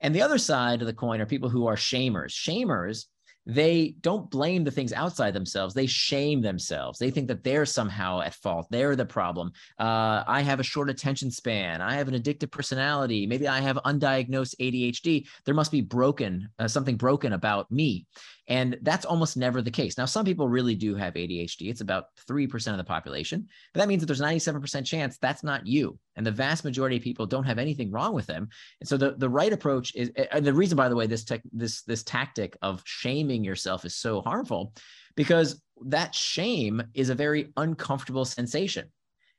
And 0.00 0.12
the 0.12 0.22
other 0.22 0.38
side 0.38 0.80
of 0.80 0.86
the 0.86 0.92
coin 0.92 1.20
are 1.20 1.26
people 1.26 1.48
who 1.48 1.66
are 1.66 1.76
shamers. 1.76 2.32
Shamers 2.32 3.06
they 3.46 3.96
don't 4.00 4.30
blame 4.30 4.64
the 4.64 4.70
things 4.70 4.92
outside 4.92 5.34
themselves. 5.34 5.74
They 5.74 5.86
shame 5.86 6.42
themselves. 6.42 6.98
They 6.98 7.10
think 7.10 7.28
that 7.28 7.42
they're 7.42 7.66
somehow 7.66 8.20
at 8.20 8.34
fault. 8.34 8.66
They're 8.70 8.96
the 8.96 9.04
problem. 9.04 9.52
Uh, 9.78 10.22
I 10.26 10.42
have 10.42 10.60
a 10.60 10.64
short 10.64 10.90
attention 10.90 11.30
span. 11.30 11.80
I 11.80 11.94
have 11.94 12.08
an 12.08 12.14
addictive 12.14 12.50
personality. 12.50 13.26
Maybe 13.26 13.48
I 13.48 13.60
have 13.60 13.76
undiagnosed 13.84 14.56
ADHD. 14.60 15.26
There 15.44 15.54
must 15.54 15.72
be 15.72 15.80
broken, 15.80 16.48
uh, 16.58 16.68
something 16.68 16.96
broken 16.96 17.32
about 17.32 17.70
me. 17.70 18.06
And 18.48 18.76
that's 18.82 19.04
almost 19.04 19.36
never 19.36 19.62
the 19.62 19.70
case. 19.70 19.96
Now, 19.96 20.04
some 20.04 20.24
people 20.24 20.48
really 20.48 20.74
do 20.74 20.96
have 20.96 21.14
ADHD. 21.14 21.70
It's 21.70 21.80
about 21.80 22.06
3% 22.28 22.72
of 22.72 22.76
the 22.76 22.84
population, 22.84 23.46
but 23.72 23.78
that 23.80 23.88
means 23.88 24.00
that 24.00 24.06
there's 24.06 24.20
97% 24.20 24.84
chance 24.84 25.16
that's 25.18 25.44
not 25.44 25.66
you. 25.66 25.98
And 26.16 26.26
the 26.26 26.32
vast 26.32 26.64
majority 26.64 26.96
of 26.96 27.02
people 27.02 27.24
don't 27.24 27.44
have 27.44 27.58
anything 27.58 27.90
wrong 27.90 28.14
with 28.14 28.26
them. 28.26 28.48
And 28.80 28.88
so 28.88 28.96
the, 28.96 29.14
the 29.16 29.28
right 29.28 29.52
approach 29.52 29.94
is, 29.94 30.10
and 30.32 30.44
the 30.44 30.52
reason, 30.52 30.76
by 30.76 30.88
the 30.88 30.96
way, 30.96 31.06
this 31.06 31.24
tech, 31.24 31.42
this, 31.52 31.82
this 31.82 32.02
tactic 32.02 32.56
of 32.62 32.82
shaming 32.84 33.44
yourself 33.44 33.84
is 33.84 33.94
so 33.94 34.20
harmful 34.22 34.72
because 35.14 35.62
that 35.86 36.14
shame 36.14 36.82
is 36.94 37.10
a 37.10 37.14
very 37.14 37.52
uncomfortable 37.56 38.24
sensation. 38.24 38.90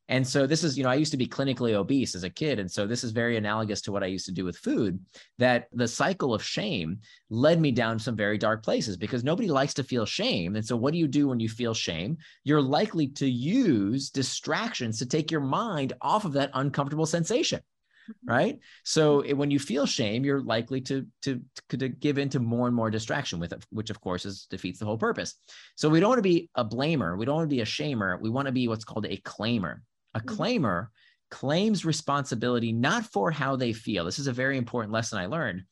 And 0.09 0.27
so 0.27 0.45
this 0.45 0.63
is, 0.63 0.77
you 0.77 0.83
know, 0.83 0.89
I 0.89 0.95
used 0.95 1.11
to 1.11 1.17
be 1.17 1.27
clinically 1.27 1.73
obese 1.73 2.13
as 2.13 2.23
a 2.23 2.29
kid. 2.29 2.59
And 2.59 2.69
so 2.69 2.85
this 2.85 3.03
is 3.03 3.11
very 3.11 3.37
analogous 3.37 3.81
to 3.83 3.91
what 3.91 4.03
I 4.03 4.07
used 4.07 4.25
to 4.25 4.33
do 4.33 4.43
with 4.43 4.57
food, 4.57 4.99
that 5.37 5.67
the 5.71 5.87
cycle 5.87 6.33
of 6.33 6.43
shame 6.43 6.99
led 7.29 7.61
me 7.61 7.71
down 7.71 7.99
some 7.99 8.15
very 8.15 8.37
dark 8.37 8.63
places 8.63 8.97
because 8.97 9.23
nobody 9.23 9.47
likes 9.47 9.73
to 9.75 9.83
feel 9.83 10.05
shame. 10.05 10.55
And 10.55 10.65
so 10.65 10.75
what 10.75 10.91
do 10.91 10.99
you 10.99 11.07
do 11.07 11.29
when 11.29 11.39
you 11.39 11.47
feel 11.47 11.73
shame? 11.73 12.17
You're 12.43 12.61
likely 12.61 13.07
to 13.09 13.29
use 13.29 14.09
distractions 14.09 14.99
to 14.99 15.05
take 15.05 15.31
your 15.31 15.41
mind 15.41 15.93
off 16.01 16.25
of 16.25 16.33
that 16.33 16.51
uncomfortable 16.53 17.05
sensation. 17.05 17.61
Mm-hmm. 18.09 18.29
Right. 18.29 18.59
So 18.83 19.23
when 19.33 19.49
you 19.49 19.59
feel 19.59 19.85
shame, 19.85 20.25
you're 20.25 20.41
likely 20.41 20.81
to, 20.81 21.07
to, 21.21 21.39
to 21.69 21.87
give 21.87 22.17
into 22.17 22.41
more 22.41 22.67
and 22.67 22.75
more 22.75 22.91
distraction 22.91 23.39
with 23.39 23.53
it, 23.53 23.65
which 23.69 23.89
of 23.89 24.01
course 24.01 24.25
is 24.25 24.45
defeats 24.49 24.79
the 24.79 24.85
whole 24.85 24.97
purpose. 24.97 25.35
So 25.75 25.87
we 25.87 26.01
don't 26.01 26.09
want 26.09 26.19
to 26.19 26.23
be 26.23 26.49
a 26.55 26.65
blamer. 26.65 27.17
We 27.17 27.25
don't 27.25 27.35
want 27.35 27.49
to 27.49 27.55
be 27.55 27.61
a 27.61 27.65
shamer. 27.65 28.19
We 28.19 28.29
want 28.29 28.47
to 28.47 28.51
be 28.51 28.67
what's 28.67 28.83
called 28.83 29.05
a 29.05 29.15
claimer. 29.21 29.77
A 30.13 30.19
mm-hmm. 30.19 30.35
claimer 30.35 30.87
claims 31.31 31.85
responsibility 31.85 32.71
not 32.71 33.05
for 33.05 33.31
how 33.31 33.55
they 33.55 33.73
feel. 33.73 34.05
This 34.05 34.19
is 34.19 34.27
a 34.27 34.33
very 34.33 34.57
important 34.57 34.93
lesson 34.93 35.19
I 35.19 35.25
learned 35.25 35.63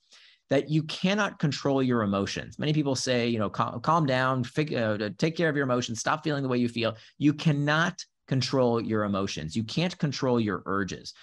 that 0.49 0.69
you 0.69 0.83
cannot 0.83 1.39
control 1.39 1.81
your 1.81 2.01
emotions. 2.01 2.59
Many 2.59 2.73
people 2.73 2.95
say, 2.95 3.27
you 3.27 3.39
know, 3.39 3.49
calm, 3.49 3.79
calm 3.81 4.05
down, 4.05 4.43
figure, 4.43 4.97
uh, 4.99 5.09
take 5.17 5.37
care 5.37 5.49
of 5.49 5.55
your 5.55 5.63
emotions, 5.63 5.99
stop 5.99 6.23
feeling 6.23 6.43
the 6.43 6.49
way 6.49 6.57
you 6.57 6.67
feel. 6.67 6.97
You 7.17 7.33
cannot 7.33 8.03
control 8.27 8.81
your 8.81 9.03
emotions. 9.03 9.55
You 9.55 9.63
can't 9.63 9.97
control 9.97 10.39
your 10.39 10.63
urges 10.65 11.13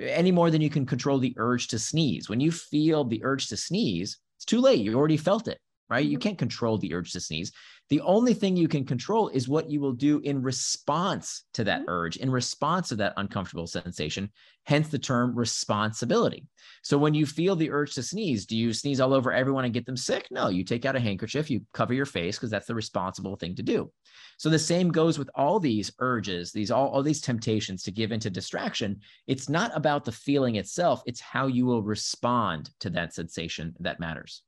any 0.00 0.30
more 0.30 0.50
than 0.50 0.60
you 0.60 0.70
can 0.70 0.86
control 0.86 1.18
the 1.18 1.34
urge 1.38 1.68
to 1.68 1.78
sneeze. 1.78 2.28
When 2.28 2.40
you 2.40 2.52
feel 2.52 3.04
the 3.04 3.24
urge 3.24 3.48
to 3.48 3.56
sneeze, 3.56 4.18
it's 4.36 4.44
too 4.44 4.60
late. 4.60 4.80
You 4.80 4.94
already 4.94 5.16
felt 5.16 5.48
it, 5.48 5.58
right? 5.88 6.04
You 6.04 6.18
mm-hmm. 6.18 6.22
can't 6.22 6.38
control 6.38 6.78
the 6.78 6.94
urge 6.94 7.12
to 7.12 7.20
sneeze. 7.20 7.52
The 7.90 8.00
only 8.02 8.34
thing 8.34 8.56
you 8.56 8.68
can 8.68 8.84
control 8.84 9.28
is 9.28 9.48
what 9.48 9.70
you 9.70 9.80
will 9.80 9.92
do 9.92 10.20
in 10.20 10.42
response 10.42 11.44
to 11.54 11.64
that 11.64 11.80
mm-hmm. 11.80 11.90
urge, 11.90 12.16
in 12.18 12.30
response 12.30 12.88
to 12.90 12.96
that 12.96 13.14
uncomfortable 13.16 13.66
sensation, 13.66 14.30
hence 14.64 14.88
the 14.88 14.98
term 14.98 15.34
responsibility. 15.34 16.46
So 16.82 16.98
when 16.98 17.14
you 17.14 17.24
feel 17.24 17.56
the 17.56 17.70
urge 17.70 17.94
to 17.94 18.02
sneeze, 18.02 18.44
do 18.44 18.56
you 18.58 18.74
sneeze 18.74 19.00
all 19.00 19.14
over 19.14 19.32
everyone 19.32 19.64
and 19.64 19.72
get 19.72 19.86
them 19.86 19.96
sick? 19.96 20.28
No, 20.30 20.48
you 20.48 20.64
take 20.64 20.84
out 20.84 20.96
a 20.96 21.00
handkerchief, 21.00 21.50
you 21.50 21.62
cover 21.72 21.94
your 21.94 22.04
face 22.04 22.36
because 22.36 22.50
that's 22.50 22.66
the 22.66 22.74
responsible 22.74 23.36
thing 23.36 23.54
to 23.54 23.62
do. 23.62 23.90
So 24.36 24.50
the 24.50 24.58
same 24.58 24.90
goes 24.90 25.18
with 25.18 25.30
all 25.34 25.58
these 25.58 25.90
urges, 25.98 26.52
these 26.52 26.70
all, 26.70 26.88
all 26.88 27.02
these 27.02 27.22
temptations 27.22 27.82
to 27.84 27.90
give 27.90 28.12
into 28.12 28.28
distraction. 28.28 29.00
It's 29.26 29.48
not 29.48 29.74
about 29.74 30.04
the 30.04 30.12
feeling 30.12 30.56
itself, 30.56 31.02
it's 31.06 31.20
how 31.20 31.46
you 31.46 31.64
will 31.64 31.82
respond 31.82 32.68
to 32.80 32.90
that 32.90 33.14
sensation 33.14 33.74
that 33.80 34.00
matters. 34.00 34.42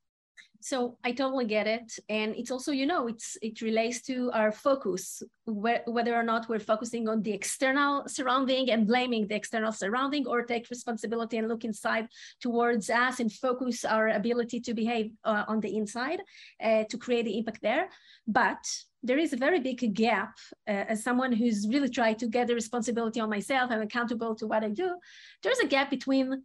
So 0.61 0.97
I 1.03 1.11
totally 1.11 1.45
get 1.45 1.67
it, 1.67 1.99
and 2.09 2.35
it's 2.35 2.51
also 2.51 2.71
you 2.71 2.85
know 2.85 3.07
it's 3.07 3.37
it 3.41 3.61
relates 3.61 4.01
to 4.03 4.31
our 4.33 4.51
focus, 4.51 5.23
where, 5.45 5.81
whether 5.85 6.15
or 6.15 6.23
not 6.23 6.47
we're 6.49 6.59
focusing 6.59 7.07
on 7.07 7.21
the 7.21 7.33
external 7.33 8.07
surrounding 8.07 8.69
and 8.71 8.87
blaming 8.87 9.27
the 9.27 9.35
external 9.35 9.71
surrounding, 9.71 10.27
or 10.27 10.43
take 10.43 10.69
responsibility 10.69 11.37
and 11.37 11.47
look 11.47 11.65
inside 11.65 12.07
towards 12.39 12.89
us 12.89 13.19
and 13.19 13.31
focus 13.31 13.85
our 13.85 14.09
ability 14.09 14.59
to 14.61 14.73
behave 14.73 15.11
uh, 15.23 15.45
on 15.47 15.59
the 15.59 15.75
inside 15.75 16.21
uh, 16.63 16.83
to 16.89 16.97
create 16.97 17.25
the 17.25 17.37
impact 17.37 17.61
there. 17.61 17.89
But 18.27 18.63
there 19.03 19.17
is 19.17 19.33
a 19.33 19.37
very 19.37 19.59
big 19.59 19.93
gap 19.93 20.37
uh, 20.67 20.85
as 20.89 21.03
someone 21.03 21.31
who's 21.31 21.67
really 21.67 21.89
tried 21.89 22.19
to 22.19 22.27
get 22.27 22.47
the 22.47 22.53
responsibility 22.53 23.19
on 23.19 23.29
myself. 23.29 23.71
I'm 23.71 23.81
accountable 23.81 24.35
to 24.35 24.47
what 24.47 24.63
I 24.63 24.69
do. 24.69 24.95
There's 25.41 25.59
a 25.59 25.67
gap 25.67 25.89
between 25.89 26.43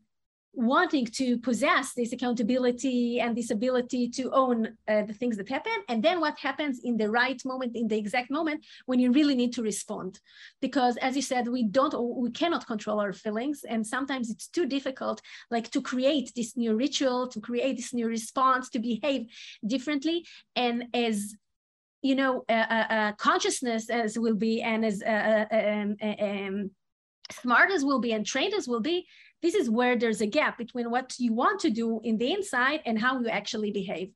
wanting 0.57 1.05
to 1.05 1.37
possess 1.39 1.93
this 1.93 2.13
accountability 2.13 3.21
and 3.21 3.37
this 3.37 3.51
ability 3.51 4.09
to 4.09 4.31
own 4.33 4.67
uh, 4.89 5.03
the 5.03 5.13
things 5.13 5.37
that 5.37 5.49
happen 5.49 5.73
and 5.89 6.03
then 6.03 6.19
what 6.19 6.39
happens 6.39 6.81
in 6.83 6.97
the 6.97 7.11
right 7.11 7.41
moment 7.45 7.77
in 7.77 7.87
the 7.87 7.97
exact 7.97 8.31
moment 8.31 8.65
when 8.87 8.99
you 8.99 9.13
really 9.13 9.35
need 9.35 9.53
to 9.53 9.63
respond. 9.63 10.19
Because 10.63 10.97
as 10.97 11.15
you 11.15 11.21
said 11.21 11.47
we 11.47 11.65
don't 11.65 11.95
we 12.17 12.31
cannot 12.31 12.67
control 12.67 12.99
our 13.01 13.13
feelings 13.13 13.65
and 13.69 13.87
sometimes 13.87 14.31
it's 14.31 14.49
too 14.49 14.67
difficult 14.67 15.21
like 15.51 15.71
to 15.71 15.83
create 15.83 16.33
this 16.35 16.57
new 16.57 16.75
ritual 16.75 17.29
to 17.29 17.41
create 17.41 17.77
this 17.77 17.93
new 17.93 18.09
response 18.09 18.71
to 18.71 18.79
behave 18.79 19.27
differently. 19.67 20.25
And 20.57 20.85
as 20.95 21.35
you 22.01 22.15
know 22.15 22.45
uh, 22.49 22.67
uh, 22.97 23.13
consciousness 23.13 23.91
as 23.91 24.19
will 24.19 24.37
be 24.37 24.63
and 24.63 24.87
as 24.87 25.03
uh, 25.03 25.45
uh, 25.51 25.57
um, 25.57 25.97
um, 26.03 26.71
smart 27.31 27.71
as 27.71 27.85
will 27.85 28.01
be 28.01 28.13
and 28.13 28.25
trained 28.25 28.55
as 28.55 28.69
will 28.69 28.81
be 28.81 29.07
this 29.43 29.55
is 29.55 29.71
where 29.71 29.97
there's 29.97 30.21
a 30.21 30.27
gap 30.27 30.59
between 30.59 30.91
what 30.91 31.15
you 31.19 31.33
want 31.33 31.61
to 31.61 31.71
do 31.71 32.01
in 32.05 32.19
the 32.19 32.33
inside 32.33 32.81
and 32.87 32.99
how 32.99 33.21
you 33.21 33.29
actually 33.29 33.71
behave. 33.71 34.11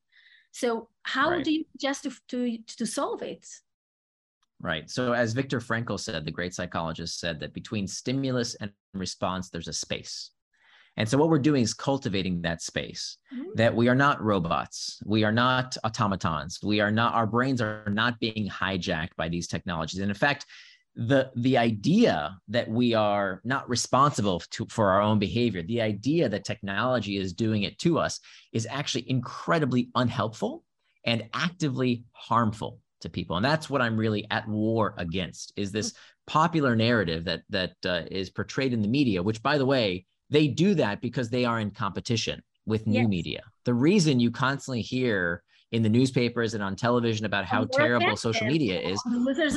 So 0.53 0.89
how 1.03 1.31
right. 1.31 1.45
do 1.45 1.53
you 1.53 1.65
just 1.81 2.03
to, 2.05 2.12
to, 2.29 2.59
to 2.79 2.87
solve 2.87 3.23
it? 3.23 3.47
Right. 4.61 4.91
So 4.91 5.12
as 5.12 5.33
Viktor 5.33 5.61
Frankl 5.61 5.99
said, 5.99 6.25
the 6.25 6.31
great 6.31 6.55
psychologist 6.55 7.19
said 7.19 7.41
that 7.41 7.55
between 7.55 7.87
stimulus 7.87 8.55
and 8.57 8.71
response, 8.93 9.49
there's 9.49 9.69
a 9.69 9.73
space. 9.73 10.31
And 10.97 11.09
so 11.09 11.17
what 11.17 11.31
we're 11.31 11.39
doing 11.39 11.62
is 11.62 11.73
cultivating 11.73 12.43
that 12.43 12.61
space 12.61 13.17
mm-hmm. 13.33 13.50
that 13.55 13.75
we 13.75 13.89
are 13.89 13.95
not 13.95 14.23
robots. 14.23 15.00
We 15.07 15.25
are 15.25 15.33
not 15.33 15.77
automatons. 15.85 16.59
We 16.62 16.81
are 16.81 16.91
not, 16.91 17.15
our 17.15 17.27
brains 17.27 17.62
are 17.62 17.89
not 17.89 18.19
being 18.19 18.49
hijacked 18.49 19.17
by 19.17 19.29
these 19.29 19.47
technologies. 19.47 20.00
And 20.00 20.11
in 20.11 20.17
fact, 20.17 20.47
the 21.00 21.30
the 21.37 21.57
idea 21.57 22.38
that 22.49 22.69
we 22.69 22.92
are 22.92 23.40
not 23.42 23.69
responsible 23.71 24.40
to, 24.50 24.66
for 24.66 24.90
our 24.90 25.00
own 25.00 25.19
behavior 25.19 25.62
the 25.62 25.80
idea 25.80 26.28
that 26.28 26.45
technology 26.45 27.16
is 27.16 27.33
doing 27.33 27.62
it 27.62 27.78
to 27.78 27.99
us 27.99 28.21
is 28.52 28.66
actually 28.71 29.09
incredibly 29.11 29.88
unhelpful 29.95 30.62
and 31.07 31.26
actively 31.33 32.04
harmful 32.12 32.80
to 33.00 33.09
people. 33.09 33.37
And 33.37 33.45
that's 33.45 33.71
what 33.71 33.80
i'm 33.80 33.97
really 33.97 34.26
at 34.30 34.47
war 34.47 34.95
against 34.99 35.54
is 35.57 35.73
this 35.73 35.95
popular 36.26 36.76
narrative 36.76 37.25
that 37.25 37.42
that 37.49 37.73
uh, 37.87 38.02
is 38.11 38.28
portrayed 38.28 38.75
in 38.75 38.83
the 38.83 38.88
media 38.88 39.23
which 39.23 39.42
by 39.42 39.57
the 39.59 39.66
way 39.66 40.07
they 40.28 40.47
do 40.47 40.75
that 40.75 41.00
because 41.00 41.30
they 41.30 41.45
are 41.47 41.59
in 41.59 41.71
competition 41.71 42.42
with 42.66 42.87
new 42.87 43.00
yes. 43.00 43.09
media. 43.09 43.42
The 43.64 43.75
reason 43.75 44.21
you 44.21 44.30
constantly 44.30 44.83
hear 44.83 45.42
in 45.73 45.83
the 45.83 45.89
newspapers 45.89 46.55
and 46.55 46.62
on 46.62 46.75
television 46.75 47.25
about 47.27 47.45
how 47.45 47.65
terrible 47.65 48.17
social 48.17 48.47
media 48.47 48.81
is 48.81 49.00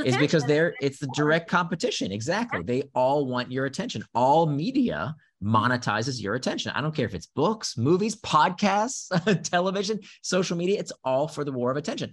is 0.06 0.18
because 0.18 0.44
they're 0.44 0.76
it's 0.80 1.00
the 1.00 1.08
direct 1.16 1.50
competition. 1.50 2.12
Exactly. 2.12 2.62
They 2.62 2.84
all 2.94 3.26
want 3.26 3.52
your 3.52 3.66
attention. 3.66 4.04
All 4.14 4.46
media 4.46 5.16
monetizes 5.44 6.22
your 6.22 6.36
attention. 6.36 6.72
I 6.76 6.82
don't 6.82 6.96
care 6.96 7.06
if 7.06 7.16
it's 7.16 7.26
books 7.26 7.78
movies 7.78 8.16
podcasts 8.16 9.10
television 9.50 10.00
social 10.22 10.56
media 10.56 10.80
it's 10.80 10.94
all 11.04 11.28
for 11.28 11.44
the 11.44 11.52
war 11.52 11.72
of 11.72 11.78
attention. 11.78 12.12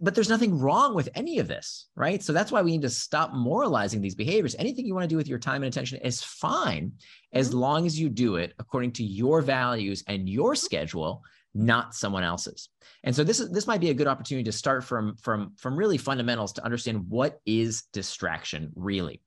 But 0.00 0.14
there's 0.14 0.30
nothing 0.30 0.58
wrong 0.58 0.94
with 0.94 1.10
any 1.14 1.38
of 1.38 1.46
this 1.46 1.88
right? 1.94 2.22
So 2.22 2.32
that's 2.32 2.50
why 2.50 2.62
we 2.62 2.72
need 2.72 2.82
to 2.82 2.90
stop 2.90 3.34
moralizing 3.34 4.00
these 4.00 4.14
behaviors. 4.14 4.56
Anything 4.58 4.86
you 4.86 4.94
want 4.94 5.04
to 5.04 5.08
do 5.08 5.18
with 5.18 5.28
your 5.28 5.38
time 5.38 5.62
and 5.62 5.66
attention 5.66 5.98
is 5.98 6.22
fine 6.22 6.92
as 7.34 7.50
mm-hmm. 7.50 7.58
long 7.58 7.86
as 7.86 8.00
you 8.00 8.08
do 8.08 8.36
it 8.36 8.54
according 8.58 8.92
to 8.92 9.04
your 9.04 9.42
values 9.42 10.02
and 10.08 10.28
your 10.28 10.54
schedule 10.54 11.22
not 11.54 11.94
someone 11.94 12.24
else's. 12.24 12.68
And 13.02 13.14
so 13.14 13.24
this 13.24 13.40
is 13.40 13.50
this 13.50 13.66
might 13.66 13.80
be 13.80 13.90
a 13.90 13.94
good 13.94 14.06
opportunity 14.06 14.44
to 14.44 14.52
start 14.52 14.84
from 14.84 15.16
from 15.16 15.52
from 15.56 15.76
really 15.76 15.98
fundamentals 15.98 16.52
to 16.54 16.64
understand 16.64 17.06
what 17.08 17.40
is 17.46 17.84
distraction 17.92 18.72
really. 18.74 19.20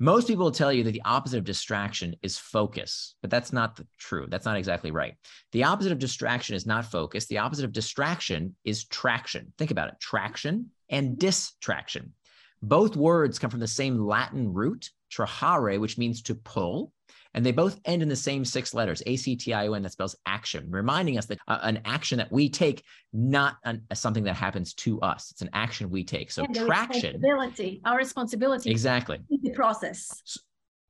Most 0.00 0.26
people 0.26 0.44
will 0.44 0.52
tell 0.52 0.72
you 0.72 0.82
that 0.84 0.92
the 0.92 1.02
opposite 1.04 1.38
of 1.38 1.44
distraction 1.44 2.16
is 2.20 2.36
focus, 2.36 3.14
but 3.22 3.30
that's 3.30 3.52
not 3.52 3.80
true. 3.96 4.26
That's 4.28 4.44
not 4.44 4.56
exactly 4.56 4.90
right. 4.90 5.14
The 5.52 5.64
opposite 5.64 5.92
of 5.92 6.00
distraction 6.00 6.56
is 6.56 6.66
not 6.66 6.84
focus. 6.84 7.26
The 7.26 7.38
opposite 7.38 7.64
of 7.64 7.72
distraction 7.72 8.56
is 8.64 8.86
traction. 8.86 9.52
Think 9.56 9.70
about 9.70 9.88
it 9.88 10.00
traction 10.00 10.70
and 10.88 11.16
distraction. 11.16 12.12
Both 12.60 12.96
words 12.96 13.38
come 13.38 13.50
from 13.50 13.60
the 13.60 13.68
same 13.68 13.98
Latin 13.98 14.52
root, 14.52 14.90
trahere, 15.12 15.78
which 15.78 15.98
means 15.98 16.22
to 16.22 16.34
pull, 16.34 16.92
and 17.34 17.44
they 17.44 17.52
both 17.52 17.80
end 17.84 18.02
in 18.02 18.08
the 18.08 18.16
same 18.16 18.44
six 18.44 18.72
letters, 18.74 19.02
A 19.06 19.16
C 19.16 19.36
T 19.36 19.52
I 19.52 19.66
O 19.66 19.72
N, 19.72 19.82
that 19.82 19.92
spells 19.92 20.16
action, 20.26 20.66
reminding 20.70 21.18
us 21.18 21.26
that 21.26 21.38
uh, 21.48 21.58
an 21.62 21.80
action 21.84 22.18
that 22.18 22.30
we 22.30 22.48
take, 22.48 22.84
not 23.12 23.56
an, 23.64 23.82
something 23.92 24.24
that 24.24 24.36
happens 24.36 24.72
to 24.74 25.00
us. 25.00 25.30
It's 25.30 25.42
an 25.42 25.50
action 25.52 25.90
we 25.90 26.04
take. 26.04 26.30
So 26.30 26.44
and 26.44 26.54
traction. 26.54 27.20
Responsibility, 27.20 27.80
our 27.84 27.96
responsibility. 27.96 28.70
Exactly. 28.70 29.20
The 29.28 29.50
process. 29.50 30.22
So, 30.24 30.40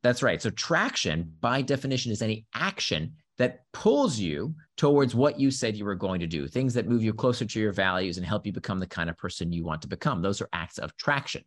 that's 0.03 0.23
right. 0.23 0.41
So 0.41 0.51
traction, 0.51 1.33
by 1.41 1.63
definition, 1.63 2.13
is 2.13 2.21
any 2.21 2.47
action 2.55 3.15
that 3.39 3.63
pulls 3.73 4.19
you 4.19 4.55
towards 4.77 5.15
what 5.15 5.41
you 5.41 5.51
said 5.51 5.77
you 5.77 5.85
were 5.85 5.95
going 5.95 6.21
to 6.21 6.27
do, 6.27 6.47
things 6.47 6.75
that 6.75 6.87
move 6.87 7.03
you 7.03 7.13
closer 7.13 7.45
to 7.45 7.61
your 7.61 7.73
values 7.73 8.17
and 8.17 8.27
help 8.27 8.47
you 8.47 8.53
become 8.53 8.79
the 8.79 8.87
kind 8.87 9.09
of 9.09 9.17
person 9.17 9.51
you 9.51 9.65
want 9.65 9.83
to 9.83 9.89
become. 9.89 10.21
Those 10.21 10.41
are 10.41 10.49
acts 10.53 10.79
of 10.79 10.95
traction. 10.97 11.43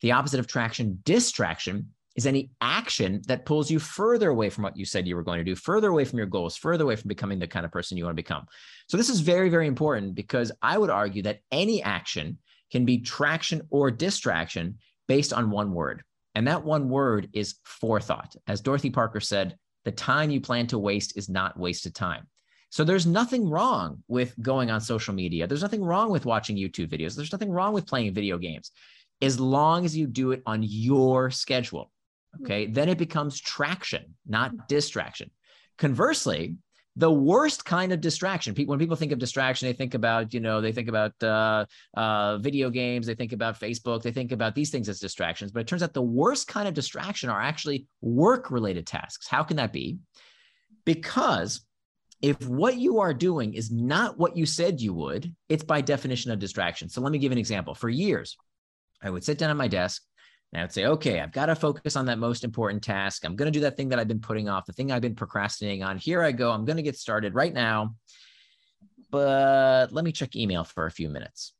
The 0.00 0.12
opposite 0.12 0.40
of 0.40 0.46
traction, 0.46 0.98
distraction, 1.04 1.94
is 2.16 2.26
any 2.26 2.50
action 2.60 3.22
that 3.28 3.44
pulls 3.44 3.70
you 3.70 3.78
further 3.78 4.30
away 4.30 4.50
from 4.50 4.64
what 4.64 4.76
you 4.76 4.84
said 4.84 5.06
you 5.06 5.16
were 5.16 5.22
going 5.22 5.38
to 5.38 5.44
do, 5.44 5.54
further 5.54 5.88
away 5.88 6.04
from 6.04 6.18
your 6.18 6.26
goals, 6.26 6.56
further 6.56 6.84
away 6.84 6.96
from 6.96 7.08
becoming 7.08 7.38
the 7.38 7.46
kind 7.46 7.64
of 7.64 7.72
person 7.72 7.96
you 7.96 8.04
want 8.04 8.16
to 8.16 8.22
become. 8.22 8.46
So, 8.88 8.96
this 8.96 9.08
is 9.08 9.20
very, 9.20 9.48
very 9.48 9.66
important 9.66 10.14
because 10.14 10.50
I 10.60 10.76
would 10.76 10.90
argue 10.90 11.22
that 11.22 11.40
any 11.52 11.82
action 11.82 12.38
can 12.72 12.84
be 12.84 12.98
traction 12.98 13.62
or 13.70 13.90
distraction 13.90 14.78
based 15.08 15.32
on 15.32 15.50
one 15.50 15.72
word. 15.72 16.02
And 16.34 16.46
that 16.46 16.64
one 16.64 16.88
word 16.88 17.28
is 17.32 17.56
forethought. 17.64 18.36
As 18.46 18.60
Dorothy 18.60 18.90
Parker 18.90 19.20
said, 19.20 19.56
the 19.84 19.92
time 19.92 20.30
you 20.30 20.40
plan 20.40 20.66
to 20.68 20.78
waste 20.78 21.16
is 21.16 21.28
not 21.28 21.58
wasted 21.58 21.94
time. 21.94 22.28
So 22.70 22.84
there's 22.84 23.06
nothing 23.06 23.48
wrong 23.48 24.04
with 24.06 24.40
going 24.40 24.70
on 24.70 24.80
social 24.80 25.12
media. 25.12 25.48
There's 25.48 25.62
nothing 25.62 25.82
wrong 25.82 26.10
with 26.10 26.26
watching 26.26 26.56
YouTube 26.56 26.88
videos. 26.88 27.16
There's 27.16 27.32
nothing 27.32 27.50
wrong 27.50 27.72
with 27.72 27.86
playing 27.86 28.14
video 28.14 28.38
games 28.38 28.70
as 29.22 29.38
long 29.38 29.84
as 29.84 29.96
you 29.96 30.06
do 30.06 30.32
it 30.32 30.42
on 30.46 30.62
your 30.62 31.30
schedule. 31.30 31.90
Okay. 32.42 32.66
Then 32.66 32.88
it 32.88 32.98
becomes 32.98 33.40
traction, 33.40 34.14
not 34.26 34.68
distraction. 34.68 35.30
Conversely, 35.78 36.56
the 36.96 37.10
worst 37.10 37.64
kind 37.64 37.92
of 37.92 38.00
distraction 38.00 38.52
people 38.52 38.72
when 38.72 38.78
people 38.78 38.96
think 38.96 39.12
of 39.12 39.18
distraction 39.18 39.66
they 39.66 39.72
think 39.72 39.94
about 39.94 40.34
you 40.34 40.40
know 40.40 40.60
they 40.60 40.72
think 40.72 40.88
about 40.88 41.12
uh, 41.22 41.64
uh, 41.96 42.36
video 42.38 42.68
games 42.68 43.06
they 43.06 43.14
think 43.14 43.32
about 43.32 43.58
facebook 43.58 44.02
they 44.02 44.10
think 44.10 44.32
about 44.32 44.54
these 44.54 44.70
things 44.70 44.88
as 44.88 44.98
distractions 44.98 45.52
but 45.52 45.60
it 45.60 45.66
turns 45.68 45.82
out 45.82 45.94
the 45.94 46.02
worst 46.02 46.48
kind 46.48 46.66
of 46.66 46.74
distraction 46.74 47.30
are 47.30 47.40
actually 47.40 47.86
work 48.00 48.50
related 48.50 48.86
tasks. 48.86 49.28
How 49.28 49.42
can 49.42 49.56
that 49.56 49.72
be? 49.72 49.98
Because 50.84 51.62
if 52.20 52.46
what 52.46 52.76
you 52.76 52.98
are 52.98 53.14
doing 53.14 53.54
is 53.54 53.70
not 53.70 54.18
what 54.18 54.36
you 54.36 54.44
said 54.44 54.80
you 54.80 54.92
would 54.92 55.32
it's 55.48 55.64
by 55.64 55.80
definition 55.80 56.32
a 56.32 56.36
distraction. 56.36 56.88
So 56.88 57.00
let 57.00 57.12
me 57.12 57.18
give 57.18 57.32
an 57.32 57.38
example. 57.38 57.74
For 57.74 57.88
years 57.88 58.36
i 59.02 59.08
would 59.08 59.24
sit 59.24 59.38
down 59.38 59.50
at 59.50 59.56
my 59.56 59.68
desk 59.68 60.02
and 60.52 60.60
I 60.60 60.64
would 60.64 60.72
say, 60.72 60.86
okay, 60.86 61.20
I've 61.20 61.32
got 61.32 61.46
to 61.46 61.54
focus 61.54 61.94
on 61.94 62.06
that 62.06 62.18
most 62.18 62.42
important 62.42 62.82
task. 62.82 63.24
I'm 63.24 63.36
going 63.36 63.52
to 63.52 63.56
do 63.56 63.62
that 63.62 63.76
thing 63.76 63.88
that 63.90 63.98
I've 63.98 64.08
been 64.08 64.20
putting 64.20 64.48
off, 64.48 64.66
the 64.66 64.72
thing 64.72 64.90
I've 64.90 65.02
been 65.02 65.14
procrastinating 65.14 65.84
on. 65.84 65.96
Here 65.96 66.22
I 66.22 66.32
go. 66.32 66.50
I'm 66.50 66.64
going 66.64 66.76
to 66.76 66.82
get 66.82 66.96
started 66.96 67.34
right 67.34 67.54
now. 67.54 67.94
But 69.10 69.92
let 69.92 70.04
me 70.04 70.12
check 70.12 70.34
email 70.36 70.64
for 70.64 70.86
a 70.86 70.90
few 70.90 71.08
minutes, 71.08 71.52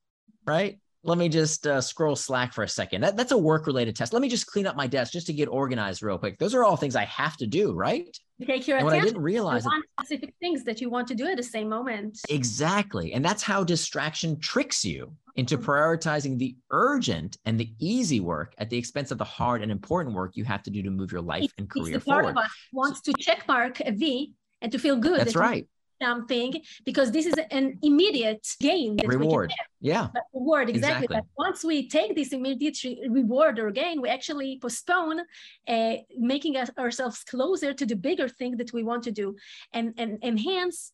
right? 0.47 0.81
Let 1.03 1.17
me 1.17 1.29
just 1.31 1.67
uh, 1.67 1.81
scroll 1.81 2.15
Slack 2.15 2.53
for 2.53 2.63
a 2.63 2.69
second. 2.69 3.01
That, 3.01 3.17
that's 3.17 3.33
a 3.33 3.39
work 3.39 3.67
related 3.67 3.97
test. 3.97 4.13
Let 4.13 4.21
me 4.21 4.29
just 4.29 4.47
clean 4.47 4.67
up 4.67 4.77
my 4.77 4.87
desk 4.87 5.13
just 5.13 5.27
to 5.29 5.33
get 5.33 5.47
organized 5.49 6.03
real 6.03 6.19
quick. 6.19 6.39
Those 6.39 6.55
are 6.55 6.63
all 6.63 6.77
things 6.77 6.95
I 6.95 7.05
have 7.07 7.37
to 7.39 7.47
do, 7.47 7.73
right? 7.73 8.07
take 8.47 8.67
your 8.67 8.79
and 8.79 8.87
attention. 8.87 8.87
What 8.87 8.95
I 8.95 9.01
didn't 9.01 9.23
realize 9.23 9.67
on 9.67 9.83
specific 10.01 10.35
things 10.41 10.65
that 10.65 10.81
you 10.81 10.91
want 10.91 11.09
to 11.09 11.15
do 11.15 11.27
at 11.27 11.37
the 11.37 11.43
same 11.43 11.69
moment. 11.69 12.19
Exactly. 12.29 13.13
And 13.13 13.25
that's 13.25 13.43
how 13.43 13.65
distraction 13.65 14.39
tricks 14.41 14.85
you 14.85 15.13
into 15.37 15.57
prioritizing 15.59 16.39
the 16.39 16.57
urgent 16.71 17.39
and 17.45 17.59
the 17.59 17.73
easy 17.79 18.21
work 18.21 18.55
at 18.59 18.69
the 18.69 18.77
expense 18.77 19.11
of 19.11 19.19
the 19.19 19.25
hard 19.25 19.63
and 19.63 19.71
important 19.71 20.15
work 20.15 20.37
you 20.37 20.45
have 20.45 20.63
to 20.65 20.71
do 20.71 20.83
to 20.83 20.91
move 20.91 21.13
your 21.13 21.21
life 21.21 21.51
and 21.59 21.69
career 21.69 21.95
the 21.95 22.01
forward. 22.01 22.35
Part 22.35 22.37
of 22.37 22.45
us 22.45 22.51
wants 22.73 23.01
to 23.03 23.13
check 23.19 23.47
mark 23.47 23.81
a 23.81 23.93
V 23.93 24.33
and 24.61 24.73
to 24.73 24.79
feel 24.79 24.97
good. 24.97 25.21
That's 25.21 25.35
that 25.35 25.39
right. 25.39 25.69
Something 26.03 26.63
because 26.85 27.13
this 27.13 27.27
is 27.27 27.35
an 27.51 27.79
immediate 27.83 28.47
gain. 28.61 28.99
reward. 29.05 29.53
Yeah. 29.81 30.09
But 30.15 30.23
reward, 30.33 30.71
exactly. 30.71 31.05
exactly. 31.05 31.17
But 31.17 31.25
once 31.37 31.63
we 31.63 31.89
take 31.89 32.15
this 32.15 32.33
immediate 32.33 32.79
reward 33.09 33.59
or 33.59 33.71
gain, 33.71 34.01
we 34.01 34.09
actually 34.09 34.59
postpone 34.61 35.21
uh, 35.69 35.95
making 36.17 36.57
us, 36.57 36.71
ourselves 36.79 37.23
closer 37.25 37.75
to 37.75 37.85
the 37.85 37.97
bigger 37.97 38.29
thing 38.29 38.57
that 38.57 38.73
we 38.73 38.83
want 38.83 39.03
to 39.05 39.13
do 39.13 39.37
and, 39.73 39.93
and 39.99 40.19
enhance 40.23 40.93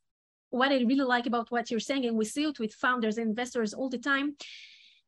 what 0.51 0.73
I 0.73 0.79
really 0.79 1.05
like 1.05 1.27
about 1.27 1.51
what 1.51 1.71
you're 1.71 1.81
saying, 1.81 2.07
and 2.07 2.17
we 2.17 2.25
see 2.25 2.45
it 2.45 2.59
with 2.59 2.73
founders 2.75 3.19
and 3.19 3.29
investors 3.29 3.75
all 3.75 3.89
the 3.89 3.99
time, 3.99 4.37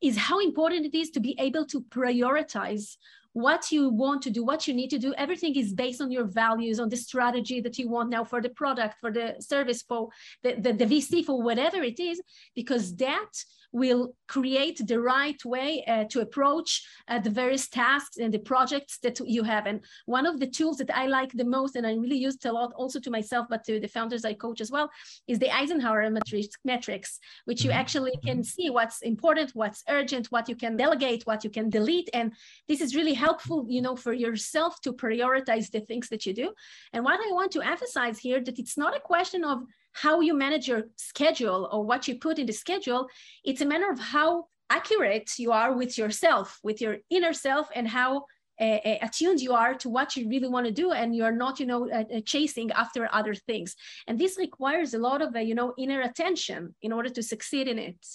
is 0.00 0.16
how 0.16 0.40
important 0.40 0.86
it 0.86 0.96
is 0.96 1.10
to 1.10 1.20
be 1.20 1.36
able 1.38 1.66
to 1.66 1.80
prioritize 1.82 2.96
what 3.40 3.70
you 3.70 3.88
want 3.88 4.22
to 4.22 4.30
do, 4.30 4.44
what 4.44 4.66
you 4.66 4.74
need 4.74 4.90
to 4.90 4.98
do. 4.98 5.14
Everything 5.16 5.54
is 5.56 5.72
based 5.72 6.00
on 6.00 6.10
your 6.10 6.24
values, 6.24 6.80
on 6.80 6.88
the 6.88 6.96
strategy 6.96 7.60
that 7.60 7.78
you 7.78 7.88
want 7.88 8.10
now 8.10 8.24
for 8.24 8.40
the 8.40 8.48
product, 8.50 8.96
for 9.00 9.10
the 9.12 9.36
service, 9.40 9.82
for 9.82 10.08
the, 10.42 10.54
the, 10.54 10.72
the 10.72 10.86
VC, 10.86 11.24
for 11.24 11.40
whatever 11.42 11.82
it 11.82 12.00
is, 12.00 12.20
because 12.54 12.96
that 12.96 13.30
will 13.72 14.14
create 14.28 14.80
the 14.86 15.00
right 15.00 15.42
way 15.44 15.84
uh, 15.86 16.04
to 16.04 16.20
approach 16.20 16.86
uh, 17.08 17.18
the 17.18 17.30
various 17.30 17.68
tasks 17.68 18.16
and 18.18 18.32
the 18.32 18.38
projects 18.38 18.98
that 19.02 19.18
you 19.20 19.42
have. 19.42 19.66
And 19.66 19.80
one 20.06 20.26
of 20.26 20.40
the 20.40 20.46
tools 20.46 20.78
that 20.78 20.94
I 20.94 21.06
like 21.06 21.32
the 21.32 21.44
most, 21.44 21.76
and 21.76 21.86
I 21.86 21.94
really 21.94 22.16
use 22.16 22.36
it 22.36 22.48
a 22.48 22.52
lot 22.52 22.72
also 22.76 23.00
to 23.00 23.10
myself, 23.10 23.46
but 23.48 23.64
to 23.64 23.80
the 23.80 23.88
founders 23.88 24.24
I 24.24 24.34
coach 24.34 24.60
as 24.60 24.70
well, 24.70 24.90
is 25.26 25.38
the 25.38 25.50
Eisenhower 25.50 26.08
matrix, 26.10 26.48
metrics, 26.64 27.18
which 27.44 27.64
you 27.64 27.70
mm-hmm. 27.70 27.80
actually 27.80 28.12
can 28.24 28.38
mm-hmm. 28.38 28.42
see 28.42 28.70
what's 28.70 29.02
important, 29.02 29.50
what's 29.54 29.82
urgent, 29.88 30.26
what 30.28 30.48
you 30.48 30.56
can 30.56 30.76
delegate, 30.76 31.26
what 31.26 31.44
you 31.44 31.50
can 31.50 31.70
delete. 31.70 32.08
And 32.14 32.32
this 32.68 32.80
is 32.80 32.94
really 32.94 33.14
helpful, 33.14 33.66
you 33.68 33.82
know, 33.82 33.96
for 33.96 34.12
yourself 34.12 34.80
to 34.82 34.92
prioritize 34.92 35.70
the 35.70 35.80
things 35.80 36.08
that 36.08 36.26
you 36.26 36.34
do. 36.34 36.52
And 36.92 37.04
what 37.04 37.20
I 37.20 37.32
want 37.32 37.52
to 37.52 37.62
emphasize 37.62 38.18
here 38.18 38.42
that 38.42 38.58
it's 38.58 38.78
not 38.78 38.96
a 38.96 39.00
question 39.00 39.44
of 39.44 39.62
how 40.02 40.20
you 40.20 40.34
manage 40.34 40.68
your 40.68 40.84
schedule 40.96 41.68
or 41.72 41.84
what 41.84 42.06
you 42.06 42.18
put 42.18 42.38
in 42.38 42.46
the 42.46 42.52
schedule, 42.52 43.08
it's 43.44 43.60
a 43.60 43.66
matter 43.66 43.90
of 43.90 43.98
how 43.98 44.46
accurate 44.70 45.30
you 45.38 45.50
are 45.52 45.72
with 45.72 45.98
yourself, 45.98 46.58
with 46.62 46.80
your 46.80 46.98
inner 47.10 47.32
self, 47.32 47.68
and 47.74 47.88
how 47.88 48.24
uh, 48.60 48.78
attuned 49.02 49.40
you 49.40 49.52
are 49.52 49.74
to 49.74 49.88
what 49.88 50.16
you 50.16 50.28
really 50.28 50.48
want 50.48 50.66
to 50.66 50.72
do 50.72 50.90
and 50.90 51.14
you're 51.14 51.32
not 51.44 51.60
you 51.60 51.66
know 51.66 51.88
uh, 51.90 52.20
chasing 52.24 52.70
after 52.72 53.08
other 53.12 53.34
things. 53.34 53.76
And 54.06 54.18
this 54.18 54.36
requires 54.36 54.94
a 54.94 54.98
lot 54.98 55.22
of 55.22 55.34
uh, 55.34 55.40
you 55.40 55.54
know 55.54 55.74
inner 55.78 56.00
attention 56.02 56.74
in 56.82 56.92
order 56.92 57.08
to 57.10 57.22
succeed 57.22 57.68
in 57.68 57.78
it. 57.78 58.06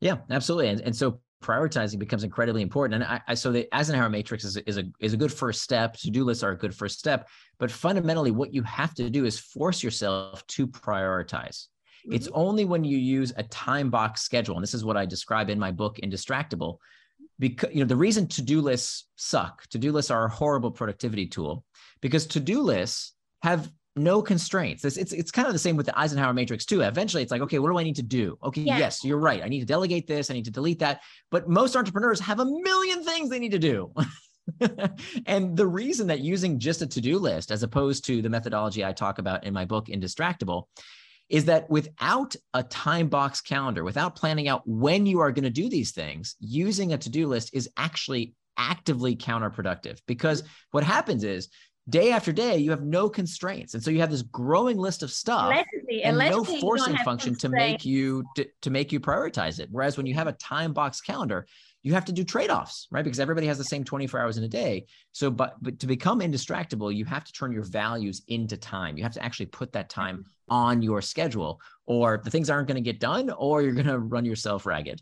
Yeah 0.00 0.18
absolutely. 0.30 0.68
And, 0.68 0.80
and 0.80 0.96
so 0.96 1.20
prioritizing 1.42 1.98
becomes 1.98 2.24
incredibly 2.24 2.62
important. 2.62 3.02
And 3.02 3.12
I, 3.12 3.20
I, 3.28 3.34
so 3.34 3.52
the 3.52 3.68
Eisenhower 3.72 4.08
matrix 4.08 4.44
is, 4.44 4.56
is 4.58 4.78
a 4.78 4.84
is 5.00 5.12
a 5.12 5.16
good 5.16 5.32
first 5.32 5.62
step. 5.62 5.94
To 5.98 6.10
do 6.10 6.24
lists 6.24 6.42
are 6.42 6.50
a 6.50 6.58
good 6.58 6.74
first 6.74 6.98
step. 6.98 7.28
But 7.58 7.70
fundamentally, 7.70 8.30
what 8.30 8.52
you 8.52 8.62
have 8.62 8.94
to 8.94 9.10
do 9.10 9.24
is 9.24 9.38
force 9.38 9.82
yourself 9.82 10.46
to 10.48 10.66
prioritize. 10.66 11.66
Mm-hmm. 12.06 12.14
It's 12.14 12.28
only 12.32 12.64
when 12.64 12.84
you 12.84 12.98
use 12.98 13.32
a 13.36 13.42
time 13.44 13.90
box 13.90 14.22
schedule, 14.22 14.56
and 14.56 14.62
this 14.62 14.74
is 14.74 14.84
what 14.84 14.96
I 14.96 15.06
describe 15.06 15.50
in 15.50 15.58
my 15.58 15.70
book, 15.70 15.98
Indistractable. 16.02 16.78
Because 17.38 17.70
you 17.72 17.80
know 17.80 17.86
the 17.86 17.96
reason 17.96 18.26
to-do 18.26 18.60
lists 18.60 19.06
suck. 19.16 19.66
To-do 19.68 19.92
lists 19.92 20.10
are 20.10 20.26
a 20.26 20.30
horrible 20.30 20.72
productivity 20.72 21.26
tool 21.26 21.64
because 22.00 22.26
to-do 22.26 22.62
lists 22.62 23.14
have 23.42 23.70
no 23.98 24.22
constraints. 24.22 24.84
It's, 24.84 24.96
it's, 24.96 25.12
it's 25.12 25.30
kind 25.30 25.46
of 25.46 25.52
the 25.52 25.58
same 25.58 25.76
with 25.76 25.86
the 25.86 25.98
Eisenhower 25.98 26.32
matrix 26.32 26.64
too. 26.64 26.80
Eventually 26.80 27.22
it's 27.22 27.32
like, 27.32 27.42
okay, 27.42 27.58
what 27.58 27.70
do 27.70 27.78
I 27.78 27.82
need 27.82 27.96
to 27.96 28.02
do? 28.02 28.38
Okay, 28.42 28.62
yeah. 28.62 28.78
yes, 28.78 29.04
you're 29.04 29.18
right. 29.18 29.42
I 29.42 29.48
need 29.48 29.60
to 29.60 29.66
delegate 29.66 30.06
this. 30.06 30.30
I 30.30 30.34
need 30.34 30.44
to 30.46 30.50
delete 30.50 30.78
that. 30.80 31.02
But 31.30 31.48
most 31.48 31.76
entrepreneurs 31.76 32.20
have 32.20 32.40
a 32.40 32.44
million 32.44 33.04
things 33.04 33.28
they 33.30 33.38
need 33.38 33.52
to 33.52 33.58
do. 33.58 33.92
and 35.26 35.56
the 35.56 35.66
reason 35.66 36.06
that 36.06 36.20
using 36.20 36.58
just 36.58 36.82
a 36.82 36.86
to-do 36.86 37.18
list 37.18 37.50
as 37.50 37.62
opposed 37.62 38.04
to 38.06 38.22
the 38.22 38.30
methodology 38.30 38.84
I 38.84 38.92
talk 38.92 39.18
about 39.18 39.44
in 39.44 39.52
my 39.52 39.64
book 39.64 39.86
Indistractable 39.86 40.64
is 41.28 41.44
that 41.44 41.68
without 41.68 42.34
a 42.54 42.62
time 42.62 43.08
box 43.08 43.40
calendar, 43.40 43.84
without 43.84 44.16
planning 44.16 44.48
out 44.48 44.62
when 44.66 45.04
you 45.04 45.20
are 45.20 45.30
going 45.30 45.44
to 45.44 45.50
do 45.50 45.68
these 45.68 45.92
things, 45.92 46.36
using 46.40 46.92
a 46.92 46.98
to-do 46.98 47.26
list 47.26 47.50
is 47.52 47.68
actually 47.76 48.34
actively 48.58 49.14
counterproductive 49.14 50.00
because 50.06 50.42
what 50.72 50.82
happens 50.82 51.24
is 51.24 51.48
day 51.88 52.12
after 52.12 52.32
day 52.32 52.58
you 52.58 52.70
have 52.70 52.82
no 52.82 53.08
constraints. 53.08 53.74
And 53.74 53.82
so 53.82 53.90
you 53.90 54.00
have 54.00 54.10
this 54.10 54.22
growing 54.22 54.76
list 54.76 55.02
of 55.02 55.10
stuff 55.10 55.54
and 56.04 56.18
no 56.18 56.44
forcing 56.44 56.96
function 56.98 57.34
to 57.36 57.48
make 57.48 57.84
you 57.84 58.24
to, 58.36 58.46
to 58.62 58.70
make 58.70 58.92
you 58.92 59.00
prioritize 59.00 59.60
it. 59.60 59.68
Whereas 59.70 59.96
when 59.96 60.06
you 60.06 60.14
have 60.14 60.26
a 60.26 60.32
time 60.32 60.72
box 60.72 61.00
calendar 61.00 61.46
you 61.84 61.94
have 61.94 62.04
to 62.04 62.12
do 62.12 62.24
trade-offs 62.24 62.88
right? 62.90 63.04
Because 63.04 63.20
everybody 63.20 63.46
has 63.46 63.56
the 63.56 63.64
same 63.64 63.84
24 63.84 64.20
hours 64.20 64.36
in 64.36 64.44
a 64.44 64.48
day. 64.48 64.86
So 65.12 65.30
but 65.30 65.56
but 65.62 65.78
to 65.78 65.86
become 65.86 66.20
indistractable 66.20 66.94
you 66.94 67.04
have 67.04 67.24
to 67.24 67.32
turn 67.32 67.52
your 67.52 67.64
values 67.64 68.22
into 68.28 68.56
time. 68.56 68.96
You 68.96 69.04
have 69.04 69.14
to 69.14 69.24
actually 69.24 69.46
put 69.46 69.72
that 69.72 69.88
time 69.88 70.18
mm-hmm. 70.18 70.54
on 70.54 70.82
your 70.82 71.00
schedule 71.00 71.60
or 71.86 72.20
the 72.22 72.30
things 72.30 72.50
aren't 72.50 72.68
going 72.68 72.82
to 72.82 72.92
get 72.92 73.00
done 73.00 73.30
or 73.30 73.62
you're 73.62 73.72
going 73.72 73.86
to 73.86 73.98
run 73.98 74.24
yourself 74.24 74.66
ragged 74.66 75.00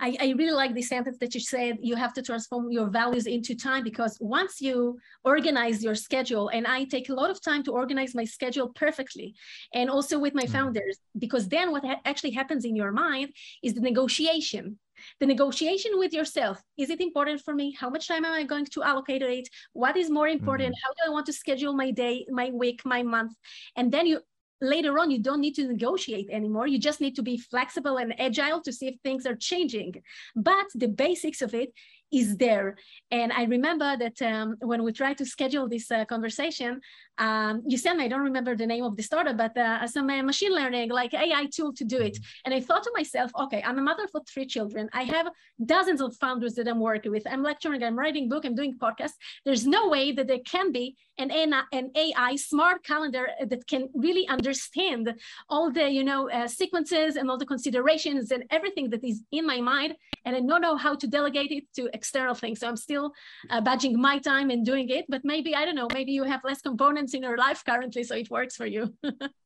I, 0.00 0.16
I, 0.20 0.34
really 0.38 0.52
like 0.52 0.74
the 0.74 0.82
sentence 0.82 1.18
that 1.18 1.34
you 1.34 1.40
said 1.40 1.78
you 1.80 1.96
have 1.96 2.14
to 2.14 2.22
transform 2.22 2.72
your 2.72 2.88
values 2.88 3.26
into 3.26 3.54
time 3.54 3.84
because 3.84 4.16
once 4.20 4.60
you 4.60 4.98
organize 5.22 5.84
your 5.84 5.94
schedule 5.94 6.48
and 6.48 6.66
i 6.66 6.84
take 6.84 7.10
a 7.10 7.14
lot 7.14 7.30
of 7.30 7.42
time 7.42 7.62
to 7.64 7.72
organize 7.72 8.14
my 8.14 8.24
schedule 8.24 8.68
perfectly 8.70 9.34
and 9.74 9.90
also 9.90 10.18
with 10.18 10.34
my 10.34 10.44
mm-hmm. 10.44 10.52
founders 10.52 10.98
because 11.18 11.48
then 11.48 11.70
what 11.72 11.84
ha- 11.84 12.00
actually 12.04 12.30
happens 12.30 12.64
in 12.64 12.74
your 12.74 12.92
mind 12.92 13.32
is 13.62 13.74
the 13.74 13.80
negotiation. 13.80 14.78
The 15.18 15.26
negotiation 15.26 15.92
with 15.96 16.12
yourself. 16.12 16.62
Is 16.78 16.88
it 16.88 17.00
important 17.00 17.40
for 17.40 17.54
me? 17.54 17.74
How 17.78 17.90
much 17.90 18.06
time 18.06 18.24
am 18.24 18.32
i 18.32 18.44
going 18.44 18.66
to 18.66 18.82
allocate 18.82 19.22
it? 19.22 19.48
What 19.72 19.96
is 19.96 20.10
more 20.10 20.28
important? 20.28 20.74
Mm-hmm. 20.74 20.84
how 20.84 20.92
do 20.92 21.10
i 21.10 21.12
want 21.14 21.26
to 21.26 21.32
schedule 21.32 21.74
my 21.74 21.90
day 21.90 22.24
my 22.30 22.50
week 22.50 22.82
my 22.84 23.02
month? 23.02 23.32
And 23.76 23.90
then 23.90 24.06
you 24.06 24.20
later 24.62 24.98
on 24.98 25.10
you 25.10 25.18
don't 25.18 25.40
need 25.40 25.54
to 25.54 25.66
negotiate 25.66 26.28
anymore 26.30 26.66
you 26.66 26.78
just 26.78 27.00
need 27.00 27.14
to 27.16 27.22
be 27.22 27.36
flexible 27.36 27.98
and 27.98 28.18
agile 28.20 28.60
to 28.62 28.72
see 28.72 28.88
if 28.88 28.94
things 29.02 29.26
are 29.26 29.36
changing 29.36 29.92
but 30.34 30.66
the 30.74 30.88
basics 30.88 31.42
of 31.42 31.52
it 31.54 31.72
is 32.12 32.36
there. 32.36 32.76
And 33.10 33.32
I 33.32 33.44
remember 33.44 33.96
that 33.96 34.20
um, 34.22 34.56
when 34.60 34.82
we 34.82 34.92
tried 34.92 35.18
to 35.18 35.24
schedule 35.24 35.68
this 35.68 35.90
uh, 35.90 36.04
conversation, 36.04 36.80
um, 37.18 37.62
you 37.66 37.78
said 37.78 37.98
I 37.98 38.08
don't 38.08 38.22
remember 38.22 38.54
the 38.54 38.66
name 38.66 38.84
of 38.84 38.96
the 38.96 39.02
startup, 39.02 39.36
but 39.36 39.56
uh, 39.56 39.86
some 39.86 40.08
uh, 40.10 40.22
machine 40.22 40.54
learning, 40.54 40.90
like 40.90 41.14
AI 41.14 41.46
tool 41.52 41.72
to 41.74 41.84
do 41.84 41.98
it. 41.98 42.14
Mm-hmm. 42.14 42.42
And 42.44 42.54
I 42.54 42.60
thought 42.60 42.82
to 42.84 42.92
myself, 42.94 43.30
okay, 43.40 43.62
I'm 43.64 43.78
a 43.78 43.82
mother 43.82 44.06
for 44.08 44.20
three 44.28 44.46
children. 44.46 44.90
I 44.92 45.04
have 45.04 45.28
dozens 45.64 46.00
of 46.00 46.14
founders 46.16 46.54
that 46.54 46.68
I'm 46.68 46.80
working 46.80 47.12
with. 47.12 47.26
I'm 47.26 47.42
lecturing, 47.42 47.82
I'm 47.82 47.98
writing 47.98 48.28
book, 48.28 48.44
I'm 48.44 48.54
doing 48.54 48.78
podcasts. 48.78 49.16
There's 49.44 49.66
no 49.66 49.88
way 49.88 50.12
that 50.12 50.26
there 50.26 50.40
can 50.46 50.70
be 50.72 50.96
an, 51.18 51.30
an 51.72 51.90
AI 51.94 52.36
smart 52.36 52.84
calendar 52.84 53.28
that 53.46 53.66
can 53.66 53.88
really 53.94 54.26
understand 54.28 55.14
all 55.48 55.70
the, 55.70 55.90
you 55.90 56.04
know, 56.04 56.30
uh, 56.30 56.48
sequences 56.48 57.16
and 57.16 57.30
all 57.30 57.38
the 57.38 57.46
considerations 57.46 58.30
and 58.30 58.44
everything 58.50 58.90
that 58.90 59.04
is 59.04 59.22
in 59.30 59.46
my 59.46 59.60
mind. 59.60 59.94
And 60.24 60.36
I 60.36 60.40
don't 60.40 60.62
know 60.62 60.76
how 60.76 60.94
to 60.94 61.06
delegate 61.06 61.52
it 61.52 61.64
to 61.76 61.90
external 61.94 62.34
things. 62.34 62.60
So 62.60 62.68
I'm 62.68 62.76
still 62.76 63.12
uh, 63.50 63.60
badging 63.60 63.94
my 63.94 64.18
time 64.18 64.50
and 64.50 64.64
doing 64.64 64.88
it, 64.88 65.06
but 65.08 65.22
maybe, 65.24 65.54
I 65.54 65.64
don't 65.64 65.74
know, 65.74 65.88
maybe 65.92 66.12
you 66.12 66.24
have 66.24 66.40
less 66.44 66.60
components 66.60 67.14
in 67.14 67.22
your 67.22 67.36
life 67.36 67.64
currently, 67.64 68.04
so 68.04 68.14
it 68.16 68.30
works 68.30 68.56
for 68.56 68.66
you. 68.66 68.94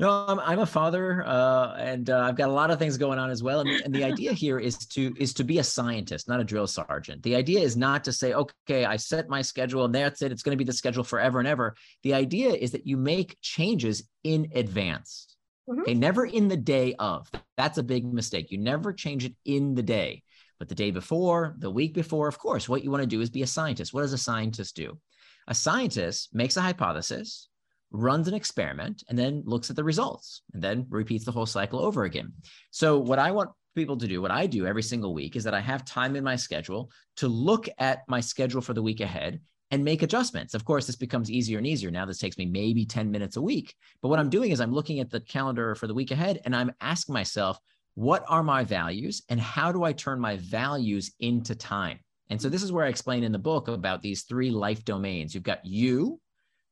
No, 0.00 0.10
I'm, 0.26 0.40
I'm 0.40 0.58
a 0.58 0.66
father, 0.66 1.22
uh, 1.24 1.76
and 1.76 2.10
uh, 2.10 2.18
I've 2.20 2.36
got 2.36 2.48
a 2.48 2.52
lot 2.52 2.70
of 2.70 2.78
things 2.78 2.98
going 2.98 3.18
on 3.18 3.30
as 3.30 3.42
well. 3.42 3.60
And, 3.60 3.70
and, 3.84 3.94
the 3.94 4.02
idea 4.02 4.32
here 4.32 4.58
is 4.58 4.76
to 4.86 5.14
is 5.16 5.32
to 5.34 5.44
be 5.44 5.58
a 5.58 5.64
scientist, 5.64 6.28
not 6.28 6.40
a 6.40 6.44
drill 6.44 6.66
sergeant. 6.66 7.22
The 7.22 7.36
idea 7.36 7.60
is 7.60 7.76
not 7.76 8.02
to 8.04 8.12
say, 8.12 8.34
okay, 8.34 8.84
I 8.84 8.96
set 8.96 9.28
my 9.28 9.40
schedule 9.40 9.84
and 9.84 9.94
that's 9.94 10.20
it. 10.22 10.32
It's 10.32 10.42
going 10.42 10.56
to 10.56 10.62
be 10.62 10.66
the 10.66 10.72
schedule 10.72 11.04
forever 11.04 11.38
and 11.38 11.46
ever. 11.46 11.76
The 12.02 12.14
idea 12.14 12.50
is 12.50 12.72
that 12.72 12.86
you 12.86 12.96
make 12.96 13.36
changes 13.40 14.02
in 14.24 14.50
advance. 14.54 15.36
Mm-hmm. 15.68 15.82
Okay, 15.82 15.94
never 15.94 16.26
in 16.26 16.48
the 16.48 16.56
day 16.56 16.94
of. 16.98 17.30
That's 17.56 17.78
a 17.78 17.82
big 17.82 18.12
mistake. 18.12 18.50
You 18.50 18.58
never 18.58 18.92
change 18.92 19.24
it 19.24 19.34
in 19.44 19.74
the 19.74 19.82
day. 19.82 20.22
But 20.58 20.68
the 20.68 20.74
day 20.74 20.90
before, 20.90 21.54
the 21.58 21.70
week 21.70 21.94
before, 21.94 22.28
of 22.28 22.38
course, 22.38 22.68
what 22.68 22.84
you 22.84 22.90
want 22.90 23.02
to 23.02 23.08
do 23.08 23.20
is 23.20 23.30
be 23.30 23.42
a 23.42 23.46
scientist. 23.46 23.92
What 23.92 24.02
does 24.02 24.12
a 24.12 24.18
scientist 24.18 24.76
do? 24.76 24.98
A 25.46 25.54
scientist 25.54 26.34
makes 26.34 26.56
a 26.56 26.62
hypothesis, 26.62 27.48
runs 27.94 28.26
an 28.26 28.34
experiment, 28.34 29.04
and 29.08 29.18
then 29.18 29.42
looks 29.46 29.70
at 29.70 29.76
the 29.76 29.84
results 29.84 30.42
and 30.52 30.60
then 30.60 30.86
repeats 30.90 31.24
the 31.24 31.32
whole 31.32 31.46
cycle 31.46 31.78
over 31.78 32.04
again. 32.04 32.32
So, 32.70 32.98
what 32.98 33.18
I 33.18 33.30
want 33.30 33.50
people 33.74 33.96
to 33.96 34.08
do, 34.08 34.20
what 34.20 34.30
I 34.30 34.46
do 34.46 34.66
every 34.66 34.82
single 34.82 35.14
week, 35.14 35.36
is 35.36 35.44
that 35.44 35.54
I 35.54 35.60
have 35.60 35.84
time 35.84 36.16
in 36.16 36.24
my 36.24 36.36
schedule 36.36 36.90
to 37.16 37.28
look 37.28 37.68
at 37.78 38.02
my 38.08 38.20
schedule 38.20 38.60
for 38.60 38.74
the 38.74 38.82
week 38.82 39.00
ahead 39.00 39.40
and 39.70 39.84
make 39.84 40.02
adjustments. 40.02 40.54
Of 40.54 40.64
course, 40.64 40.86
this 40.86 40.96
becomes 40.96 41.30
easier 41.30 41.58
and 41.58 41.66
easier. 41.66 41.90
Now, 41.90 42.04
this 42.04 42.18
takes 42.18 42.36
me 42.36 42.46
maybe 42.46 42.84
10 42.84 43.10
minutes 43.10 43.36
a 43.36 43.42
week. 43.42 43.74
But 44.02 44.08
what 44.08 44.18
I'm 44.18 44.30
doing 44.30 44.50
is 44.50 44.60
I'm 44.60 44.74
looking 44.74 45.00
at 45.00 45.10
the 45.10 45.20
calendar 45.20 45.74
for 45.74 45.86
the 45.86 45.94
week 45.94 46.10
ahead 46.10 46.40
and 46.44 46.54
I'm 46.54 46.72
asking 46.80 47.12
myself, 47.12 47.58
what 47.94 48.24
are 48.28 48.42
my 48.42 48.64
values 48.64 49.22
and 49.28 49.40
how 49.40 49.70
do 49.70 49.84
I 49.84 49.92
turn 49.92 50.20
my 50.20 50.36
values 50.36 51.12
into 51.20 51.54
time? 51.54 52.00
And 52.30 52.40
so 52.40 52.48
this 52.48 52.62
is 52.62 52.72
where 52.72 52.84
I 52.84 52.88
explain 52.88 53.22
in 53.22 53.32
the 53.32 53.38
book 53.38 53.68
about 53.68 54.02
these 54.02 54.22
three 54.22 54.50
life 54.50 54.84
domains. 54.84 55.34
You've 55.34 55.44
got 55.44 55.64
you, 55.64 56.20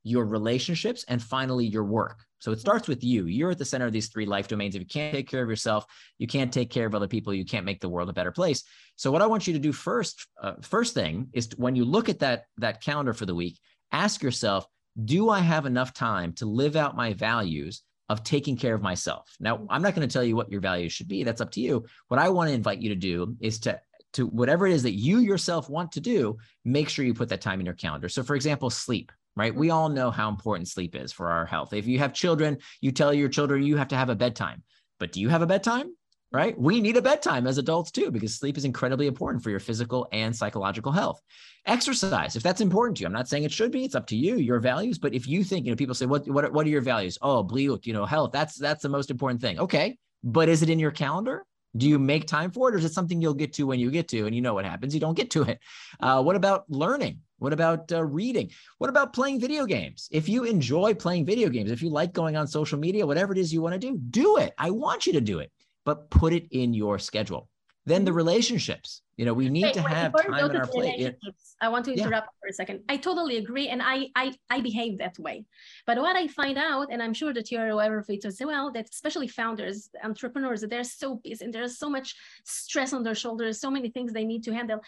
your 0.03 0.25
relationships, 0.25 1.05
and 1.09 1.23
finally 1.23 1.67
your 1.67 1.85
work. 1.85 2.25
So 2.39 2.51
it 2.51 2.61
starts 2.61 2.89
with 2.89 3.05
you. 3.05 3.27
You're 3.27 3.53
at 3.53 3.59
the 3.59 3.65
center 3.65 3.87
of 3.87 3.93
these 3.93 4.09
three 4.09 4.27
life 4.27 4.49
domains. 4.49 4.75
If 4.75 4.81
you 4.81 4.87
can't 4.87 5.15
take 5.15 5.29
care 5.29 5.43
of 5.43 5.49
yourself, 5.49 5.87
you 6.19 6.27
can't 6.27 6.53
take 6.53 6.71
care 6.71 6.87
of 6.87 6.95
other 6.95 7.07
people, 7.07 7.33
you 7.33 7.45
can't 7.45 7.67
make 7.67 7.81
the 7.81 7.89
world 7.89 8.09
a 8.09 8.13
better 8.13 8.33
place. 8.33 8.65
So 8.97 9.11
what 9.11 9.23
I 9.23 9.27
want 9.27 9.47
you 9.47 9.53
to 9.53 9.59
do 9.59 9.73
first, 9.73 10.27
uh, 10.43 10.55
first 10.63 10.95
thing 10.95 11.29
is 11.33 11.49
to, 11.49 11.57
when 11.57 11.77
you 11.77 11.85
look 11.85 12.09
at 12.09 12.19
that 12.21 12.45
that 12.59 12.83
calendar 12.83 13.13
for 13.13 13.27
the 13.27 13.35
week, 13.35 13.59
ask 13.93 14.23
yourself, 14.23 14.67
do 15.05 15.31
I 15.31 15.39
have 15.39 15.67
enough 15.67 15.95
time 15.95 16.33
to 16.35 16.47
live 16.47 16.77
out 16.77 16.97
my 16.97 17.13
values 17.13 17.83
of 18.09 18.23
taking 18.23 18.59
care 18.59 18.75
of 18.75 18.83
myself. 18.83 19.35
Now, 19.41 19.67
I'm 19.71 19.81
not 19.81 19.95
going 19.95 20.07
to 20.07 20.13
tell 20.13 20.23
you 20.23 20.37
what 20.37 20.51
your 20.51 20.61
values 20.61 20.93
should 20.93 21.09
be. 21.09 21.25
That's 21.25 21.41
up 21.41 21.51
to 21.53 21.61
you. 21.61 21.87
What 22.09 22.21
I 22.21 22.29
want 22.29 22.49
to 22.49 22.55
invite 22.55 22.83
you 22.83 22.91
to 22.91 22.95
do 22.95 23.37
is 23.41 23.59
to 23.61 23.81
to 24.13 24.27
whatever 24.27 24.67
it 24.67 24.75
is 24.75 24.83
that 24.83 24.93
you 24.93 25.21
yourself 25.21 25.71
want 25.71 25.93
to 25.93 26.01
do, 26.01 26.37
make 26.67 26.91
sure 26.91 27.07
you 27.07 27.15
put 27.15 27.31
that 27.31 27.41
time 27.41 27.61
in 27.61 27.65
your 27.65 27.75
calendar. 27.75 28.11
So 28.11 28.23
for 28.23 28.37
example, 28.37 28.69
sleep. 28.69 29.11
Right? 29.37 29.53
Mm-hmm. 29.53 29.61
We 29.61 29.71
all 29.71 29.89
know 29.89 30.11
how 30.11 30.29
important 30.29 30.69
sleep 30.69 30.95
is 30.95 31.13
for 31.13 31.31
our 31.31 31.47
health. 31.47 31.73
If 31.73 31.87
you 31.87 31.99
have 31.99 32.13
children, 32.13 32.59
you 32.81 32.93
tell 32.93 33.13
your 33.13 33.29
children 33.29 33.63
you 33.63 33.77
have 33.77 33.89
to 33.89 33.97
have 33.97 34.09
a 34.09 34.17
bedtime. 34.17 34.63
But 34.99 35.13
do 35.13 35.21
you 35.21 35.29
have 35.29 35.43
a 35.43 35.47
bedtime? 35.47 35.95
Right? 36.35 36.59
We 36.59 36.81
need 36.81 36.97
a 36.97 37.03
bedtime 37.03 37.47
as 37.47 37.59
adults 37.59 37.91
too, 37.91 38.11
because 38.11 38.35
sleep 38.37 38.57
is 38.57 38.65
incredibly 38.65 39.07
important 39.07 39.45
for 39.45 39.51
your 39.51 39.61
physical 39.61 40.09
and 40.13 40.35
psychological 40.35 40.91
health. 40.91 41.21
Exercise, 41.67 42.37
if 42.37 42.43
that's 42.43 42.63
important 42.63 42.97
to 42.97 43.03
you, 43.03 43.07
I'm 43.07 43.13
not 43.13 43.29
saying 43.29 43.45
it 43.45 43.53
should 43.53 43.71
be, 43.71 43.85
it's 43.85 43.95
up 43.95 44.07
to 44.07 44.17
you, 44.17 44.37
your 44.37 44.59
values. 44.59 44.99
But 44.99 45.13
if 45.13 45.29
you 45.29 45.45
think, 45.45 45.67
you 45.67 45.73
know, 45.73 45.77
people 45.77 45.95
say, 45.95 46.07
what, 46.07 46.27
what, 46.27 46.51
what 46.51 46.67
are 46.67 46.71
your 46.71 46.81
values? 46.81 47.19
Oh, 47.21 47.45
bleut, 47.45 47.87
you 47.87 47.93
know, 47.93 48.07
health, 48.07 48.33
that's, 48.33 48.57
that's 48.57 48.83
the 48.83 48.89
most 48.89 49.11
important 49.11 49.43
thing. 49.43 49.61
Okay. 49.61 49.99
But 50.25 50.49
is 50.49 50.63
it 50.63 50.71
in 50.71 50.79
your 50.79 50.91
calendar? 50.91 51.45
Do 51.77 51.89
you 51.89 51.99
make 51.99 52.27
time 52.27 52.51
for 52.51 52.69
it, 52.69 52.75
or 52.75 52.79
is 52.79 52.85
it 52.85 52.93
something 52.93 53.21
you'll 53.21 53.33
get 53.35 53.55
to 53.55 53.67
when 53.67 53.81
you 53.81 53.91
get 53.91 54.09
to? 54.09 54.27
And 54.27 54.35
you 54.35 54.43
know 54.43 54.55
what 54.55 54.65
happens? 54.65 54.93
You 54.93 55.01
don't 55.01 55.17
get 55.17 55.31
to 55.31 55.43
it. 55.45 55.59
Uh, 56.01 56.23
what 56.23 56.37
about 56.37 56.69
learning? 56.69 57.21
What 57.39 57.53
about 57.53 57.91
uh, 57.91 58.05
reading? 58.05 58.51
What 58.79 58.91
about 58.91 59.13
playing 59.13 59.41
video 59.41 59.65
games? 59.67 60.09
If 60.13 60.29
you 60.29 60.45
enjoy 60.45 60.95
playing 60.95 61.25
video 61.25 61.49
games, 61.49 61.71
if 61.71 61.83
you 61.83 61.91
like 61.91 62.13
going 62.13 62.37
on 62.37 62.47
social 62.47 62.79
media, 62.79 63.07
whatever 63.07 63.33
it 63.33 63.39
is 63.39 63.53
you 63.53 63.63
want 63.63 63.73
to 63.73 63.79
do, 63.79 63.97
do 63.97 64.37
it. 64.37 64.53
I 64.59 64.71
want 64.71 65.07
you 65.07 65.15
to 65.15 65.21
do 65.21 65.39
it, 65.39 65.51
but 65.85 66.11
put 66.11 66.33
it 66.33 66.47
in 66.51 66.75
your 66.75 66.99
schedule. 66.99 67.49
Then 67.85 68.05
the 68.05 68.11
mm-hmm. 68.11 68.17
relationships. 68.17 69.03
You 69.17 69.27
know, 69.27 69.35
we 69.35 69.49
need 69.49 69.65
wait, 69.65 69.75
to 69.75 69.83
wait, 69.83 69.93
have 69.93 70.13
time 70.15 70.35
on 70.35 70.57
our 70.57 70.67
plate. 70.67 71.15
I 71.61 71.69
want 71.69 71.85
to 71.85 71.93
interrupt 71.93 72.29
yeah. 72.29 72.41
for 72.41 72.49
a 72.49 72.53
second. 72.53 72.81
I 72.89 72.97
totally 72.97 73.37
agree, 73.37 73.69
and 73.69 73.83
I, 73.83 74.09
I 74.17 74.33
I 74.51 74.61
behave 74.61 74.99
that 74.99 75.19
way. 75.19 75.45
But 75.87 75.99
what 75.99 76.17
I 76.17 76.27
find 76.29 76.59
out, 76.59 76.89
and 76.91 77.03
I'm 77.03 77.15
sure 77.15 77.33
that 77.35 77.51
you're 77.51 77.69
aware 77.69 77.99
of 77.99 78.09
it 78.09 78.25
as 78.25 78.41
well, 78.45 78.73
that 78.73 78.89
especially 78.91 79.29
founders, 79.29 79.91
entrepreneurs, 80.03 80.63
they're 80.63 80.85
so 80.85 81.21
busy 81.23 81.45
and 81.45 81.53
there's 81.53 81.79
so 81.79 81.91
much 81.91 82.15
stress 82.45 82.93
on 82.93 83.03
their 83.03 83.15
shoulders, 83.15 83.61
so 83.61 83.71
many 83.71 83.91
things 83.91 84.13
they 84.13 84.25
need 84.25 84.45
to 84.45 84.53
handle. 84.53 84.81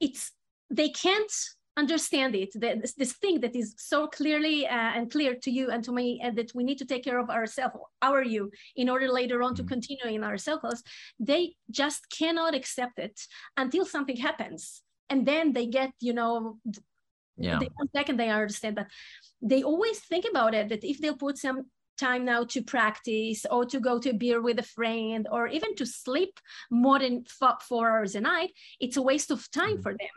It's 0.00 0.32
they 0.70 0.88
can't 0.88 1.32
understand 1.76 2.34
it 2.34 2.50
this, 2.54 2.92
this 2.94 3.14
thing 3.14 3.40
that 3.40 3.56
is 3.56 3.74
so 3.78 4.06
clearly 4.06 4.66
uh, 4.66 4.92
and 4.94 5.10
clear 5.10 5.34
to 5.34 5.50
you 5.50 5.70
and 5.70 5.82
to 5.82 5.92
me 5.92 6.20
and 6.22 6.36
that 6.36 6.54
we 6.54 6.64
need 6.64 6.78
to 6.78 6.84
take 6.84 7.04
care 7.04 7.18
of 7.18 7.30
ourselves 7.30 7.76
our 8.02 8.22
you 8.22 8.50
in 8.76 8.88
order 8.90 9.08
later 9.08 9.42
on 9.42 9.54
to 9.54 9.62
mm-hmm. 9.62 9.68
continue 9.68 10.06
in 10.06 10.22
our 10.22 10.36
circles 10.36 10.82
they 11.18 11.54
just 11.70 12.10
cannot 12.10 12.54
accept 12.54 12.98
it 12.98 13.18
until 13.56 13.86
something 13.86 14.16
happens 14.16 14.82
and 15.08 15.24
then 15.26 15.52
they 15.52 15.66
get 15.66 15.92
you 16.00 16.12
know 16.12 16.58
yeah 17.38 17.58
they 17.58 17.68
come 17.78 17.88
back 17.94 18.10
and 18.10 18.20
they 18.20 18.28
understand 18.28 18.76
that 18.76 18.90
they 19.40 19.62
always 19.62 19.98
think 20.00 20.26
about 20.30 20.54
it 20.54 20.68
that 20.68 20.84
if 20.84 20.98
they'll 20.98 21.16
put 21.16 21.38
some 21.38 21.64
time 21.98 22.24
now 22.24 22.44
to 22.44 22.62
practice 22.62 23.46
or 23.50 23.64
to 23.64 23.78
go 23.78 23.98
to 23.98 24.10
a 24.10 24.14
beer 24.14 24.42
with 24.42 24.58
a 24.58 24.62
friend 24.62 25.26
or 25.30 25.46
even 25.46 25.74
to 25.74 25.86
sleep 25.86 26.38
more 26.70 26.98
than 26.98 27.24
four 27.60 27.90
hours 27.90 28.14
a 28.14 28.20
night 28.20 28.50
it's 28.80 28.96
a 28.96 29.02
waste 29.02 29.30
of 29.30 29.50
time 29.50 29.74
mm-hmm. 29.74 29.82
for 29.82 29.92
them 29.92 30.16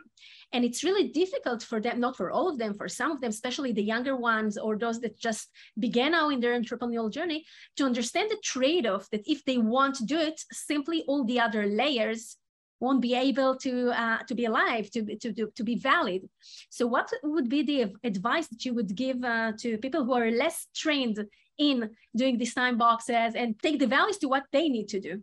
and 0.52 0.64
it's 0.64 0.84
really 0.84 1.08
difficult 1.08 1.62
for 1.62 1.80
them, 1.80 2.00
not 2.00 2.16
for 2.16 2.30
all 2.30 2.48
of 2.48 2.58
them, 2.58 2.74
for 2.74 2.88
some 2.88 3.10
of 3.10 3.20
them, 3.20 3.30
especially 3.30 3.72
the 3.72 3.82
younger 3.82 4.16
ones 4.16 4.56
or 4.56 4.78
those 4.78 5.00
that 5.00 5.18
just 5.18 5.50
began 5.78 6.12
now 6.12 6.30
in 6.30 6.40
their 6.40 6.58
entrepreneurial 6.58 7.12
journey, 7.12 7.44
to 7.76 7.84
understand 7.84 8.30
the 8.30 8.38
trade 8.42 8.86
off 8.86 9.08
that 9.10 9.26
if 9.26 9.44
they 9.44 9.58
want 9.58 9.96
to 9.96 10.04
do 10.04 10.18
it, 10.18 10.40
simply 10.52 11.04
all 11.08 11.24
the 11.24 11.40
other 11.40 11.66
layers 11.66 12.36
won't 12.78 13.00
be 13.00 13.14
able 13.14 13.56
to 13.56 13.90
uh, 13.90 14.18
to 14.24 14.34
be 14.34 14.44
alive 14.44 14.90
to, 14.90 15.16
to, 15.16 15.32
to, 15.32 15.50
to 15.54 15.64
be 15.64 15.76
valid. 15.76 16.22
So 16.70 16.86
what 16.86 17.10
would 17.22 17.48
be 17.48 17.62
the 17.62 17.94
advice 18.04 18.48
that 18.48 18.64
you 18.64 18.74
would 18.74 18.94
give 18.94 19.24
uh, 19.24 19.52
to 19.60 19.78
people 19.78 20.04
who 20.04 20.14
are 20.14 20.30
less 20.30 20.66
trained 20.74 21.24
in 21.58 21.90
doing 22.14 22.36
these 22.36 22.54
time 22.54 22.76
boxes 22.76 23.34
and 23.34 23.58
take 23.62 23.78
the 23.78 23.86
values 23.86 24.18
to 24.18 24.28
what 24.28 24.44
they 24.52 24.68
need 24.68 24.88
to 24.88 25.00
do 25.00 25.22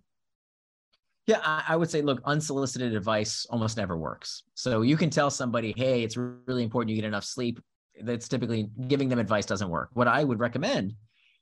yeah, 1.26 1.40
I 1.44 1.76
would 1.76 1.90
say, 1.90 2.02
look, 2.02 2.22
unsolicited 2.26 2.94
advice 2.94 3.46
almost 3.50 3.78
never 3.78 3.98
works. 3.98 4.44
So 4.56 4.82
you 4.82 4.98
can 4.98 5.10
tell 5.10 5.30
somebody, 5.30 5.74
hey, 5.78 6.04
it's 6.04 6.18
really 6.18 6.64
important 6.64 6.90
you 6.90 7.02
get 7.02 7.08
enough 7.08 7.24
sleep. 7.24 7.62
That's 8.02 8.28
typically 8.28 8.70
giving 8.88 9.08
them 9.08 9.20
advice 9.20 9.46
doesn't 9.46 9.70
work. 9.70 9.90
What 9.94 10.08
I 10.08 10.24
would 10.24 10.40
recommend 10.40 10.94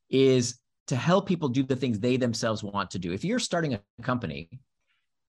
is 0.09 0.59
to 0.87 0.95
help 0.95 1.27
people 1.27 1.49
do 1.49 1.63
the 1.63 1.75
things 1.75 1.99
they 1.99 2.17
themselves 2.17 2.63
want 2.63 2.91
to 2.91 2.99
do. 2.99 3.11
If 3.11 3.23
you're 3.23 3.39
starting 3.39 3.73
a 3.73 3.81
company, 4.03 4.49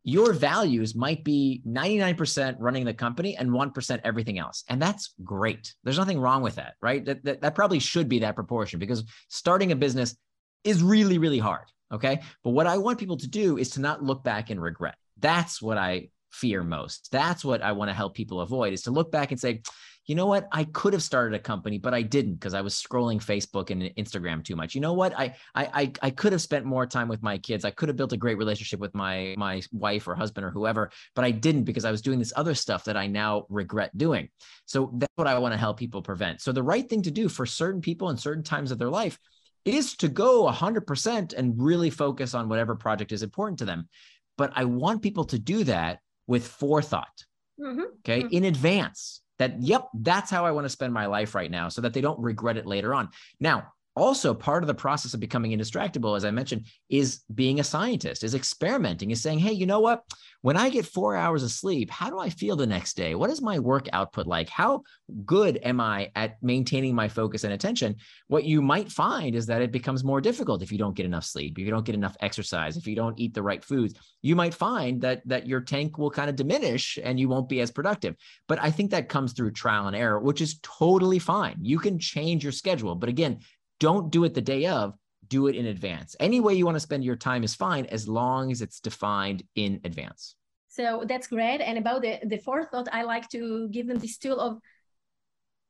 your 0.05 0.33
values 0.33 0.95
might 0.95 1.25
be 1.25 1.63
99% 1.67 2.57
running 2.59 2.85
the 2.85 2.93
company 2.93 3.37
and 3.37 3.51
1% 3.51 4.01
everything 4.05 4.39
else. 4.39 4.65
And 4.69 4.83
that's 4.83 5.15
great. 5.23 5.73
There's 5.85 5.99
nothing 5.99 6.19
wrong 6.19 6.43
with 6.43 6.57
that, 6.57 6.75
right? 6.83 7.05
That, 7.05 7.25
that, 7.25 7.41
that 7.43 7.55
probably 7.55 7.79
should 7.79 8.09
be 8.09 8.19
that 8.19 8.35
proportion 8.35 8.81
because 8.81 9.05
starting 9.29 9.73
a 9.73 9.77
business 9.77 10.17
is 10.65 10.83
really, 10.83 11.19
really 11.19 11.39
hard. 11.39 11.67
Okay. 11.93 12.21
But 12.43 12.51
what 12.51 12.67
I 12.67 12.79
want 12.79 12.99
people 12.99 13.19
to 13.19 13.29
do 13.29 13.59
is 13.59 13.71
to 13.71 13.81
not 13.81 14.03
look 14.03 14.25
back 14.25 14.51
and 14.51 14.61
regret. 14.61 14.97
That's 15.19 15.61
what 15.61 15.79
I 15.79 16.09
fear 16.31 16.63
most. 16.63 17.09
That's 17.13 17.45
what 17.45 17.63
I 17.63 17.73
want 17.73 17.91
to 17.91 17.95
help 17.95 18.15
people 18.15 18.41
avoid 18.41 18.73
is 18.73 18.83
to 18.83 18.91
look 18.91 19.13
back 19.13 19.31
and 19.31 19.41
say, 19.41 19.61
you 20.07 20.17
know 20.17 20.27
what? 20.27 20.49
I 20.51 20.65
could 20.65 20.95
have 20.95 21.03
started 21.03 21.37
a 21.37 21.39
company, 21.39 21.79
but 21.79 21.95
I 21.95 22.03
didn't 22.03 22.35
because 22.35 22.55
I 22.55 22.61
was 22.61 22.75
scrolling 22.75 23.23
Facebook 23.23 23.71
and 23.71 23.83
Instagram 23.97 24.45
too 24.45 24.57
much. 24.57 24.75
You 24.75 24.81
know 24.81 24.95
what? 24.95 25.17
I, 25.17 25.37
I 25.55 25.93
I 26.03 26.11
could 26.11 26.33
have 26.33 26.43
spent 26.43 26.65
more 26.65 26.87
time 26.87 27.07
with 27.07 27.23
my 27.23 27.39
kids. 27.39 27.65
I 27.65 27.71
could 27.71 27.89
have 27.89 27.97
built 27.97 28.13
a 28.13 28.17
great 28.17 28.37
relationship 28.37 28.81
with 28.81 28.95
my 28.97 29.35
my 29.39 29.63
wife 29.71 30.09
or 30.09 30.17
husband 30.17 30.45
or 30.45 30.51
whoever, 30.51 30.91
but 31.15 31.25
I 31.25 31.31
didn't 31.31 31.65
because 31.65 31.85
I 31.85 31.93
was 31.93 32.03
doing 32.03 32.19
this 32.19 32.33
other 32.35 32.55
stuff 32.55 32.85
that 32.85 32.97
I 32.97 33.07
now 33.07 33.47
regret 33.49 33.97
doing. 33.97 34.29
So 34.67 34.91
that's 34.95 35.13
what 35.15 35.29
I 35.29 35.39
want 35.39 35.53
to 35.53 35.59
help 35.59 35.79
people 35.79 36.03
prevent. 36.03 36.41
So 36.41 36.51
the 36.51 36.65
right 36.65 36.89
thing 36.89 37.03
to 37.03 37.13
do 37.13 37.29
for 37.29 37.47
certain 37.47 37.81
people 37.81 38.11
in 38.11 38.17
certain 38.17 38.43
times 38.43 38.73
of 38.73 38.79
their 38.79 38.91
life 38.91 39.19
is 39.65 39.97
to 39.97 40.09
go 40.09 40.51
100% 40.51 41.35
and 41.35 41.63
really 41.63 41.91
focus 41.91 42.35
on 42.35 42.49
whatever 42.49 42.75
project 42.75 43.13
is 43.13 43.23
important 43.23 43.59
to 43.61 43.65
them. 43.65 43.89
But 44.37 44.53
I 44.55 44.65
want 44.65 45.03
people 45.03 45.25
to 45.25 45.39
do 45.39 45.65
that 45.65 46.01
with 46.27 46.47
forethought. 46.47 47.25
Mm-hmm. 47.61 47.83
Okay. 48.01 48.23
Mm-hmm. 48.23 48.35
In 48.35 48.45
advance 48.45 49.21
that, 49.39 49.61
yep, 49.61 49.89
that's 49.95 50.31
how 50.31 50.47
I 50.47 50.51
want 50.53 50.65
to 50.65 50.71
spend 50.71 50.93
my 50.93 51.07
life 51.07 51.35
right 51.35 51.51
now 51.51 51.69
so 51.69 51.81
that 51.83 51.93
they 51.93 52.01
don't 52.01 52.21
regret 52.21 52.57
it 52.57 52.67
later 52.67 52.95
on. 52.95 53.11
Now, 53.41 53.73
also 53.95 54.33
part 54.33 54.63
of 54.63 54.67
the 54.67 54.75
process 54.75 55.15
of 55.15 55.21
becoming 55.21 55.53
indistractable 55.53 56.17
as 56.17 56.25
i 56.25 56.31
mentioned 56.31 56.67
is 56.89 57.23
being 57.35 57.61
a 57.61 57.65
scientist 57.65 58.25
is 58.25 58.35
experimenting 58.35 59.11
is 59.11 59.21
saying 59.21 59.39
hey 59.39 59.53
you 59.53 59.67
know 59.67 59.81
what? 59.81 60.05
When 60.41 60.57
i 60.57 60.71
get 60.71 60.87
four 60.87 61.15
hours 61.15 61.43
of 61.43 61.51
sleep 61.51 61.91
how 61.91 62.11
do 62.11 62.19
i 62.19 62.29
feel 62.29 62.57
the 62.57 62.67
next 62.67 62.97
day? 62.97 63.15
What 63.15 63.31
is 63.31 63.41
my 63.41 63.59
work 63.59 63.89
output 63.93 64.27
like? 64.27 64.49
How 64.49 64.83
good 65.25 65.59
am 65.63 65.81
i 65.81 66.11
at 66.17 66.43
maintaining 66.43 66.95
my 66.95 67.09
focus 67.09 67.45
and 67.45 67.53
attention? 67.53 67.97
What 68.29 68.45
you 68.45 68.63
might 68.63 68.91
find 68.91 69.35
is 69.35 69.47
that 69.47 69.63
it 69.63 69.73
becomes 69.73 70.05
more 70.05 70.21
difficult 70.21 70.63
if 70.63 70.73
you 70.73 70.79
don't 70.79 70.97
get 70.97 71.07
enough 71.07 71.25
sleep 71.25 71.59
if 71.59 71.65
you 71.65 71.71
don't 71.71 71.87
get 71.87 71.95
enough 71.95 72.17
exercise 72.21 72.77
if 72.77 72.87
you 72.87 72.97
don't 72.97 73.19
eat 73.19 73.35
the 73.35 73.43
right 73.43 73.65
foods. 73.65 73.95
You 74.23 74.37
might 74.37 74.55
find 74.55 75.01
that 75.03 75.23
that 75.27 75.47
your 75.47 75.61
tank 75.61 75.99
will 75.99 76.11
kind 76.11 76.31
of 76.31 76.37
diminish 76.37 76.99
and 77.03 77.21
you 77.21 77.29
won't 77.29 77.49
be 77.49 77.61
as 77.61 77.71
productive. 77.71 78.17
But 78.49 78.61
i 78.63 78.71
think 78.71 78.91
that 78.91 79.09
comes 79.09 79.33
through 79.33 79.53
trial 79.53 79.87
and 79.87 79.97
error 79.97 80.19
which 80.19 80.41
is 80.41 80.59
totally 80.63 81.19
fine. 81.19 81.57
You 81.61 81.79
can 81.79 81.99
change 81.99 82.43
your 82.43 82.53
schedule. 82.53 82.95
But 82.95 83.09
again 83.09 83.41
don't 83.83 84.11
do 84.11 84.23
it 84.23 84.33
the 84.33 84.41
day 84.41 84.67
of, 84.67 84.97
do 85.27 85.49
it 85.49 85.57
in 85.57 85.67
advance. 85.67 86.15
Any 86.21 86.39
way 86.39 86.55
you 86.55 86.65
want 86.65 86.77
to 86.77 86.87
spend 86.89 87.03
your 87.03 87.17
time 87.17 87.43
is 87.43 87.53
fine 87.53 87.85
as 87.87 88.07
long 88.07 88.53
as 88.53 88.63
it's 88.63 88.79
defined 88.79 89.43
in 89.57 89.81
advance. 89.83 90.37
So 90.69 91.03
that's 91.05 91.27
great. 91.27 91.61
And 91.61 91.77
about 91.79 92.03
the, 92.03 92.21
the 92.25 92.37
fourth 92.37 92.69
thought, 92.71 92.87
I 92.93 93.03
like 93.03 93.29
to 93.31 93.69
give 93.71 93.89
them 93.89 93.99
this 93.99 94.19
tool 94.19 94.39
of 94.39 94.59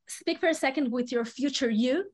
speak 0.09 0.41
for 0.41 0.51
a 0.51 0.55
second 0.55 0.93
with 0.93 1.11
your 1.11 1.25
future 1.25 1.71
you 1.71 2.05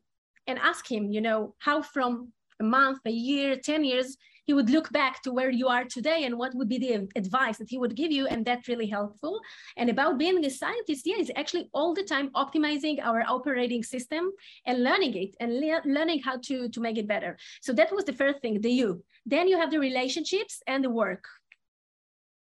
and 0.46 0.56
ask 0.60 0.88
him, 0.88 1.10
you 1.10 1.20
know, 1.20 1.56
how 1.58 1.82
from 1.82 2.32
a 2.60 2.64
month, 2.64 3.00
a 3.04 3.10
year, 3.10 3.56
10 3.56 3.84
years, 3.84 4.16
he 4.48 4.54
would 4.54 4.70
look 4.70 4.90
back 4.90 5.20
to 5.22 5.30
where 5.30 5.50
you 5.50 5.68
are 5.68 5.84
today 5.84 6.24
and 6.24 6.38
what 6.38 6.54
would 6.54 6.70
be 6.70 6.78
the 6.78 7.06
advice 7.16 7.58
that 7.58 7.68
he 7.68 7.76
would 7.76 7.94
give 7.94 8.10
you 8.10 8.26
and 8.26 8.46
that's 8.46 8.66
really 8.66 8.86
helpful. 8.86 9.38
And 9.76 9.90
about 9.90 10.16
being 10.16 10.42
a 10.42 10.50
scientist 10.50 11.02
yeah 11.04 11.18
is 11.18 11.30
actually 11.36 11.68
all 11.74 11.92
the 11.94 12.02
time 12.02 12.30
optimizing 12.30 12.96
our 13.02 13.22
operating 13.28 13.82
system 13.82 14.32
and 14.64 14.82
learning 14.82 15.14
it 15.22 15.36
and 15.38 15.60
le- 15.60 15.82
learning 15.84 16.20
how 16.22 16.38
to 16.48 16.56
to 16.70 16.80
make 16.80 16.96
it 16.96 17.06
better. 17.06 17.36
So 17.60 17.74
that 17.74 17.92
was 17.92 18.06
the 18.06 18.18
first 18.22 18.40
thing 18.40 18.54
the 18.62 18.72
you. 18.80 19.04
Then 19.26 19.48
you 19.48 19.58
have 19.58 19.70
the 19.70 19.80
relationships 19.90 20.62
and 20.66 20.82
the 20.82 20.94
work 21.02 21.24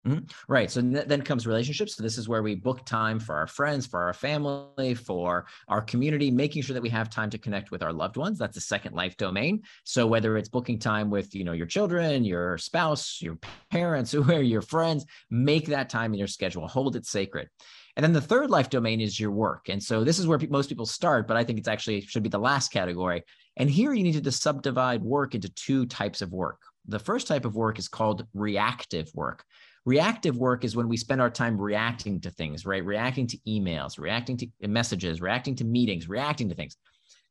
Mm-hmm. 0.07 0.53
Right. 0.53 0.71
So 0.71 0.81
then 0.81 1.23
comes 1.23 1.47
relationships. 1.47 1.97
So 1.97 2.03
this 2.03 2.17
is 2.17 2.29
where 2.29 2.43
we 2.43 2.55
book 2.55 2.87
time 2.87 3.19
for 3.19 3.35
our 3.35 3.49
friends, 3.49 3.87
for 3.87 4.03
our 4.03 4.13
family, 4.13 4.95
for 4.95 5.47
our 5.69 5.81
community, 5.81 6.31
making 6.31 6.63
sure 6.63 6.75
that 6.75 6.83
we 6.83 6.89
have 6.91 7.11
time 7.11 7.29
to 7.31 7.39
connect 7.39 7.73
with 7.73 7.83
our 7.83 7.93
loved 7.93 8.17
ones. 8.17 8.39
That's 8.39 8.55
the 8.55 8.61
second 8.61 8.95
life 8.95 9.17
domain. 9.17 9.63
So 9.85 10.07
whether 10.07 10.37
it's 10.37 10.49
booking 10.49 10.79
time 10.79 11.11
with, 11.11 11.35
you 11.35 11.43
know, 11.43 11.53
your 11.53 11.67
children, 11.67 12.25
your 12.25 12.57
spouse, 12.57 13.21
your 13.21 13.39
parents, 13.71 14.15
are 14.15 14.43
your 14.43 14.63
friends, 14.63 15.05
make 15.31 15.67
that 15.67 15.91
time 15.91 16.13
in 16.13 16.19
your 16.19 16.29
schedule. 16.29 16.69
Hold 16.69 16.95
it 16.95 17.05
sacred. 17.05 17.49
And 17.97 18.05
then 18.05 18.13
the 18.13 18.21
third 18.21 18.51
life 18.51 18.71
domain 18.71 19.01
is 19.01 19.19
your 19.19 19.31
work. 19.31 19.69
And 19.71 19.83
so 19.83 20.05
this 20.05 20.19
is 20.19 20.27
where 20.27 20.39
most 20.51 20.69
people 20.69 20.87
start, 20.87 21.27
but 21.27 21.37
I 21.37 21.43
think 21.43 21.59
it's 21.59 21.69
actually 21.69 22.03
should 22.03 22.23
be 22.23 22.29
the 22.29 22.39
last 22.39 22.71
category. 22.71 23.25
And 23.57 23.71
here 23.71 23.95
you 23.95 24.03
need 24.03 24.23
to 24.23 24.33
subdivide 24.33 25.03
work 25.03 25.35
into 25.35 25.49
two 25.49 25.87
types 25.87 26.21
of 26.21 26.31
work. 26.31 26.61
The 26.87 26.99
first 26.99 27.27
type 27.27 27.45
of 27.45 27.57
work 27.57 27.79
is 27.79 27.89
called 27.89 28.27
reactive 28.35 29.11
work. 29.15 29.45
Reactive 29.87 30.37
work 30.37 30.65
is 30.65 30.75
when 30.75 30.89
we 30.89 30.97
spend 30.97 31.21
our 31.21 31.31
time 31.31 31.59
reacting 31.59 32.21
to 32.21 32.31
things, 32.31 32.67
right? 32.67 32.85
Reacting 32.85 33.29
to 33.29 33.39
emails, 33.47 33.99
reacting 33.99 34.37
to 34.37 34.49
messages, 34.67 35.21
reacting 35.21 35.55
to 35.55 35.65
meetings, 35.65 36.09
reacting 36.09 36.49
to 36.49 36.57
things. 36.57 36.77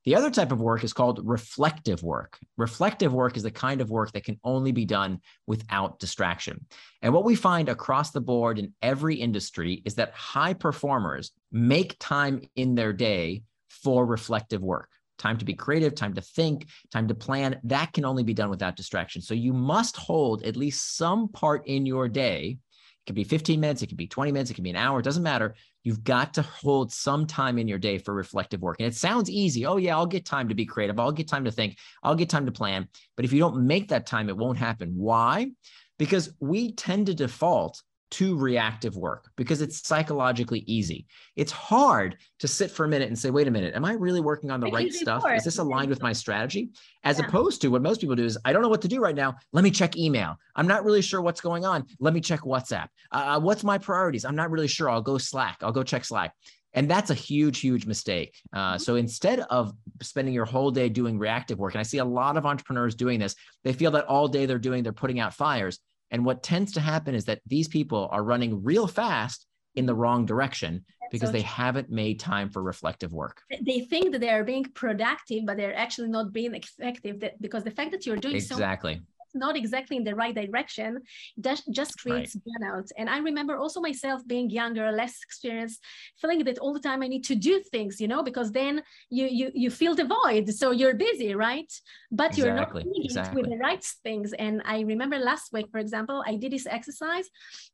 The 0.05 0.15
other 0.15 0.31
type 0.31 0.51
of 0.51 0.61
work 0.61 0.83
is 0.83 0.93
called 0.93 1.19
reflective 1.23 2.01
work. 2.01 2.39
Reflective 2.57 3.13
work 3.13 3.35
is 3.35 3.43
the 3.43 3.51
kind 3.51 3.81
of 3.81 3.89
work 3.89 4.13
that 4.13 4.23
can 4.23 4.39
only 4.43 4.71
be 4.71 4.85
done 4.85 5.19
without 5.47 5.99
distraction. 5.99 6.65
And 7.01 7.13
what 7.13 7.25
we 7.25 7.35
find 7.35 7.67
across 7.67 8.11
the 8.11 8.21
board 8.21 8.57
in 8.57 8.73
every 8.81 9.15
industry 9.15 9.81
is 9.83 9.95
that 9.95 10.13
high 10.13 10.53
performers 10.53 11.31
make 11.51 11.97
time 11.99 12.41
in 12.55 12.75
their 12.75 12.93
day 12.93 13.43
for 13.67 14.05
reflective 14.05 14.61
work 14.61 14.89
time 15.17 15.37
to 15.37 15.45
be 15.45 15.53
creative, 15.53 15.95
time 15.95 16.13
to 16.13 16.21
think, 16.21 16.67
time 16.91 17.07
to 17.07 17.15
plan. 17.15 17.59
That 17.63 17.93
can 17.93 18.05
only 18.05 18.23
be 18.23 18.33
done 18.33 18.49
without 18.49 18.75
distraction. 18.75 19.21
So 19.21 19.33
you 19.33 19.53
must 19.53 19.95
hold 19.95 20.43
at 20.43 20.55
least 20.55 20.97
some 20.97 21.27
part 21.29 21.67
in 21.67 21.85
your 21.85 22.07
day. 22.07 22.57
It 22.59 23.05
could 23.05 23.15
be 23.15 23.23
15 23.23 23.59
minutes, 23.59 23.81
it 23.81 23.87
could 23.87 23.97
be 23.97 24.07
20 24.07 24.31
minutes, 24.31 24.49
it 24.49 24.55
could 24.55 24.63
be 24.63 24.71
an 24.71 24.75
hour, 24.75 24.99
it 24.99 25.03
doesn't 25.03 25.23
matter. 25.23 25.55
You've 25.83 26.03
got 26.03 26.33
to 26.33 26.41
hold 26.41 26.91
some 26.91 27.27
time 27.27 27.59
in 27.59 27.67
your 27.67 27.77
day 27.77 27.99
for 27.99 28.15
reflective 28.15 28.61
work. 28.61 28.77
And 28.79 28.87
it 28.87 28.95
sounds 28.95 29.29
easy. 29.29 29.67
Oh, 29.67 29.77
yeah, 29.77 29.95
I'll 29.95 30.07
get 30.07 30.25
time 30.25 30.49
to 30.49 30.55
be 30.55 30.65
creative. 30.65 30.99
I'll 30.99 31.11
get 31.11 31.27
time 31.27 31.45
to 31.45 31.51
think. 31.51 31.77
I'll 32.01 32.15
get 32.15 32.29
time 32.29 32.47
to 32.47 32.51
plan. 32.51 32.87
But 33.15 33.25
if 33.25 33.31
you 33.31 33.39
don't 33.39 33.67
make 33.67 33.89
that 33.89 34.07
time, 34.07 34.27
it 34.27 34.35
won't 34.35 34.57
happen. 34.57 34.93
Why? 34.97 35.51
Because 35.99 36.33
we 36.39 36.71
tend 36.71 37.05
to 37.05 37.13
default 37.13 37.83
to 38.15 38.37
reactive 38.37 38.95
work 38.95 39.29
because 39.35 39.61
it's 39.61 39.85
psychologically 39.85 40.63
easy. 40.67 41.05
It's 41.35 41.51
hard 41.51 42.15
to 42.39 42.47
sit 42.47 42.71
for 42.71 42.85
a 42.85 42.87
minute 42.87 43.09
and 43.09 43.19
say, 43.19 43.29
wait 43.29 43.45
a 43.45 43.51
minute, 43.51 43.75
am 43.75 43.83
I 43.83 43.91
really 43.91 44.21
working 44.21 44.51
on 44.51 44.61
the 44.61 44.71
right 44.71 44.93
stuff? 44.93 45.25
Is 45.29 45.43
this 45.43 45.57
aligned 45.57 45.89
with 45.89 46.01
my 46.01 46.13
strategy? 46.13 46.69
As 47.03 47.19
yeah. 47.19 47.25
opposed 47.25 47.61
to 47.61 47.67
what 47.67 47.81
most 47.81 47.99
people 47.99 48.15
do 48.15 48.23
is, 48.23 48.37
I 48.45 48.53
don't 48.53 48.61
know 48.61 48.69
what 48.69 48.81
to 48.83 48.87
do 48.87 49.01
right 49.01 49.15
now. 49.15 49.35
Let 49.51 49.65
me 49.65 49.71
check 49.71 49.97
email. 49.97 50.37
I'm 50.55 50.65
not 50.65 50.85
really 50.85 51.01
sure 51.01 51.21
what's 51.21 51.41
going 51.41 51.65
on. 51.65 51.85
Let 51.99 52.13
me 52.13 52.21
check 52.21 52.39
WhatsApp. 52.41 52.87
Uh, 53.11 53.35
uh 53.35 53.39
what's 53.41 53.65
my 53.65 53.77
priorities? 53.77 54.23
I'm 54.23 54.35
not 54.37 54.49
really 54.49 54.69
sure. 54.69 54.89
I'll 54.89 55.01
go 55.01 55.17
Slack. 55.17 55.57
I'll 55.61 55.73
go 55.73 55.83
check 55.83 56.05
Slack. 56.05 56.33
And 56.73 56.89
that's 56.89 57.09
a 57.09 57.15
huge, 57.15 57.59
huge 57.59 57.85
mistake. 57.85 58.33
Uh, 58.53 58.75
mm-hmm. 58.75 58.77
so 58.77 58.95
instead 58.95 59.41
of 59.49 59.73
spending 60.01 60.33
your 60.33 60.45
whole 60.45 60.71
day 60.71 60.87
doing 60.87 61.19
reactive 61.19 61.59
work, 61.59 61.73
and 61.73 61.81
I 61.81 61.83
see 61.83 61.97
a 61.97 62.05
lot 62.05 62.37
of 62.37 62.45
entrepreneurs 62.45 62.95
doing 62.95 63.19
this, 63.19 63.35
they 63.65 63.73
feel 63.73 63.91
that 63.91 64.05
all 64.05 64.29
day 64.29 64.45
they're 64.45 64.57
doing, 64.57 64.83
they're 64.83 64.93
putting 64.93 65.19
out 65.19 65.33
fires. 65.33 65.79
And 66.15 66.23
what 66.23 66.43
tends 66.43 66.71
to 66.71 66.79
happen 66.79 67.13
is 67.13 67.25
that 67.25 67.41
these 67.45 67.67
people 67.67 68.07
are 68.09 68.23
running 68.23 68.63
real 68.63 68.87
fast 68.87 69.45
in 69.75 69.85
the 69.85 69.93
wrong 69.93 70.25
direction 70.25 70.85
That's 71.01 71.11
because 71.11 71.27
so 71.27 71.33
they 71.33 71.41
haven't 71.41 71.89
made 71.89 72.21
time 72.21 72.49
for 72.49 72.63
reflective 72.63 73.11
work. 73.11 73.41
They 73.61 73.81
think 73.81 74.13
that 74.13 74.21
they 74.21 74.29
are 74.29 74.45
being 74.45 74.63
productive, 74.63 75.45
but 75.45 75.57
they're 75.57 75.75
actually 75.75 76.07
not 76.07 76.31
being 76.31 76.55
effective 76.55 77.19
that, 77.19 77.41
because 77.41 77.65
the 77.65 77.71
fact 77.71 77.91
that 77.91 78.05
you're 78.05 78.15
doing 78.15 78.35
exactly. 78.37 78.93
so 78.95 79.01
not 79.35 79.55
exactly 79.55 79.97
in 79.97 80.03
the 80.03 80.15
right 80.15 80.33
direction, 80.33 81.01
that 81.37 81.61
just 81.71 81.99
creates 81.99 82.35
right. 82.35 82.43
burnout. 82.47 82.91
And 82.97 83.09
I 83.09 83.19
remember 83.19 83.57
also 83.57 83.79
myself 83.81 84.25
being 84.27 84.49
younger, 84.49 84.91
less 84.91 85.19
experienced, 85.23 85.83
feeling 86.19 86.43
that 86.45 86.59
all 86.59 86.73
the 86.73 86.79
time 86.79 87.03
I 87.03 87.07
need 87.07 87.25
to 87.25 87.35
do 87.35 87.61
things, 87.71 87.99
you 88.01 88.07
know, 88.07 88.23
because 88.23 88.51
then 88.51 88.81
you 89.09 89.25
you 89.25 89.51
you 89.53 89.69
feel 89.69 89.95
the 89.95 90.05
void. 90.05 90.49
So 90.53 90.71
you're 90.71 90.95
busy, 90.95 91.35
right? 91.35 91.71
But 92.11 92.31
exactly. 92.31 92.43
you're 92.43 92.55
not 92.55 92.73
doing 92.73 93.03
exactly. 93.03 93.41
it 93.41 93.47
with 93.47 93.51
the 93.51 93.63
right 93.63 93.83
things. 94.03 94.33
And 94.33 94.61
I 94.65 94.81
remember 94.81 95.17
last 95.19 95.51
week, 95.53 95.67
for 95.71 95.79
example, 95.79 96.23
I 96.25 96.35
did 96.35 96.51
this 96.51 96.67
exercise. 96.67 97.27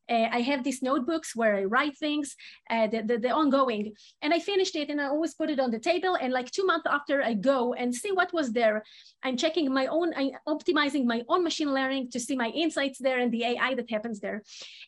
Uh, 0.09 0.27
I 0.31 0.41
have 0.41 0.63
these 0.63 0.81
notebooks 0.81 1.35
where 1.35 1.55
I 1.55 1.63
write 1.63 1.97
things, 1.97 2.35
uh, 2.69 2.87
the, 2.87 3.01
the, 3.03 3.17
the 3.17 3.29
ongoing, 3.29 3.93
and 4.21 4.33
I 4.33 4.39
finished 4.39 4.75
it 4.75 4.89
and 4.89 4.99
I 4.99 5.05
always 5.05 5.33
put 5.33 5.49
it 5.49 5.59
on 5.59 5.71
the 5.71 5.79
table. 5.79 6.17
And 6.19 6.33
like 6.33 6.51
two 6.51 6.65
months 6.65 6.87
after 6.89 7.21
I 7.23 7.33
go 7.33 7.73
and 7.73 7.93
see 7.93 8.11
what 8.11 8.33
was 8.33 8.51
there, 8.51 8.83
I'm 9.23 9.37
checking 9.37 9.71
my 9.73 9.87
own, 9.87 10.13
I'm 10.15 10.31
optimizing 10.47 11.05
my 11.05 11.21
own 11.29 11.43
machine 11.51 11.73
learning 11.73 12.09
to 12.11 12.19
see 12.19 12.35
my 12.43 12.49
insights 12.63 12.99
there 12.99 13.19
and 13.19 13.31
the 13.31 13.43
AI 13.43 13.75
that 13.75 13.89
happens 13.89 14.19
there. 14.21 14.41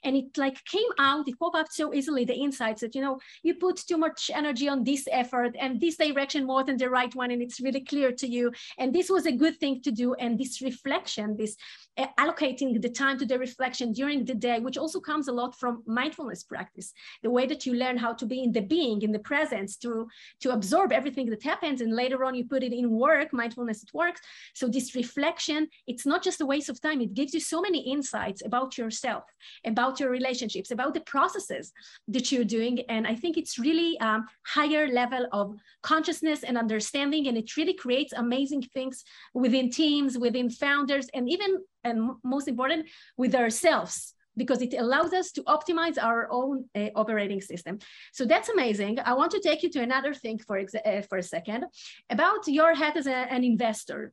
And 0.06 0.16
it 0.16 0.38
like 0.38 0.64
came 0.64 0.92
out, 0.98 1.28
it 1.28 1.38
popped 1.38 1.58
up 1.58 1.68
so 1.70 1.94
easily, 1.94 2.24
the 2.24 2.42
insights 2.48 2.82
that, 2.82 2.96
you 2.96 3.02
know, 3.02 3.20
you 3.44 3.56
put 3.56 3.78
too 3.90 3.98
much 3.98 4.32
energy 4.34 4.70
on 4.70 4.84
this 4.84 5.04
effort 5.12 5.56
and 5.60 5.82
this 5.82 5.98
direction 5.98 6.46
more 6.46 6.64
than 6.64 6.78
the 6.78 6.90
right 6.90 7.14
one. 7.16 7.32
And 7.32 7.42
it's 7.42 7.60
really 7.60 7.82
clear 7.82 8.12
to 8.14 8.28
you. 8.28 8.52
And 8.78 8.94
this 8.94 9.10
was 9.10 9.26
a 9.26 9.40
good 9.44 9.60
thing 9.60 9.82
to 9.82 9.92
do. 9.92 10.14
And 10.14 10.40
this 10.40 10.62
reflection, 10.62 11.36
this 11.38 11.58
allocating 11.98 12.82
the 12.82 12.90
time 12.90 13.18
to 13.20 13.26
the 13.26 13.38
reflection 13.38 13.92
during 13.92 14.26
the 14.26 14.34
day, 14.34 14.60
which 14.60 14.78
also 14.78 15.00
comes 15.00 15.28
a 15.28 15.32
lot 15.32 15.58
from 15.60 15.84
mindfulness 15.86 16.44
practice, 16.44 16.94
the 17.22 17.30
way 17.30 17.46
that 17.46 17.66
you 17.66 17.74
learn 17.74 17.98
how 17.98 18.14
to 18.14 18.26
be 18.26 18.44
in 18.44 18.52
the 18.52 18.62
being, 18.62 19.02
in 19.02 19.12
the 19.12 19.20
presence, 19.20 19.78
to, 19.78 20.08
to 20.40 20.52
absorb 20.52 20.92
everything 20.92 21.30
that 21.30 21.44
happens. 21.44 21.82
And 21.82 21.96
later 21.96 22.24
on, 22.26 22.36
you 22.36 22.46
put 22.46 22.64
it 22.64 22.74
in 22.74 22.90
work, 22.90 23.32
mindfulness 23.32 23.84
at 23.84 23.94
work. 23.94 24.16
So 24.54 24.68
this 24.68 24.96
reflection, 24.96 25.68
it's 25.86 26.06
not 26.06 26.24
just 26.24 26.42
a 26.42 26.46
waste 26.46 26.70
of 26.70 26.82
time. 26.82 27.02
It 27.02 27.14
gives 27.14 27.34
you 27.34 27.40
so 27.40 27.62
many 27.62 27.80
insights 27.92 28.44
about 28.44 28.78
yourself, 28.78 29.24
about 29.66 30.00
your 30.00 30.10
relationships, 30.10 30.72
about 30.72 30.94
the 30.94 31.02
processes 31.02 31.72
that 32.08 32.32
you're 32.32 32.44
doing. 32.44 32.80
And 32.90 33.06
I 33.06 33.16
think 33.16 33.38
it's 33.38 33.60
really 33.60 34.00
um, 34.00 34.26
higher 34.46 34.88
level 34.88 35.28
of 35.32 35.56
consciousness 35.84 36.44
and 36.44 36.58
understanding. 36.58 37.28
And 37.28 37.38
it 37.38 37.56
really 37.56 37.74
creates 37.74 38.14
amazing 38.14 38.64
things 38.74 39.04
within 39.34 39.70
teams, 39.70 40.18
within 40.18 40.50
founders, 40.50 41.08
and 41.14 41.30
even, 41.30 41.60
and 41.84 42.12
most 42.24 42.48
important, 42.48 42.88
with 43.18 43.36
ourselves 43.36 44.14
because 44.36 44.64
it 44.64 44.74
allows 44.74 45.14
us 45.14 45.32
to 45.32 45.44
optimize 45.44 46.02
our 46.02 46.28
own 46.32 46.66
uh, 46.76 46.90
operating 46.96 47.40
system. 47.40 47.78
So 48.14 48.26
that's 48.26 48.50
amazing. 48.50 48.98
I 49.06 49.14
want 49.14 49.32
to 49.34 49.40
take 49.40 49.62
you 49.62 49.70
to 49.70 49.82
another 49.82 50.12
thing 50.14 50.40
for, 50.40 50.58
uh, 50.60 51.02
for 51.08 51.20
a 51.20 51.24
second 51.24 51.66
about 52.10 52.48
your 52.48 52.74
head 52.74 52.98
as 52.98 53.06
a, 53.06 53.16
an 53.32 53.44
investor 53.44 54.12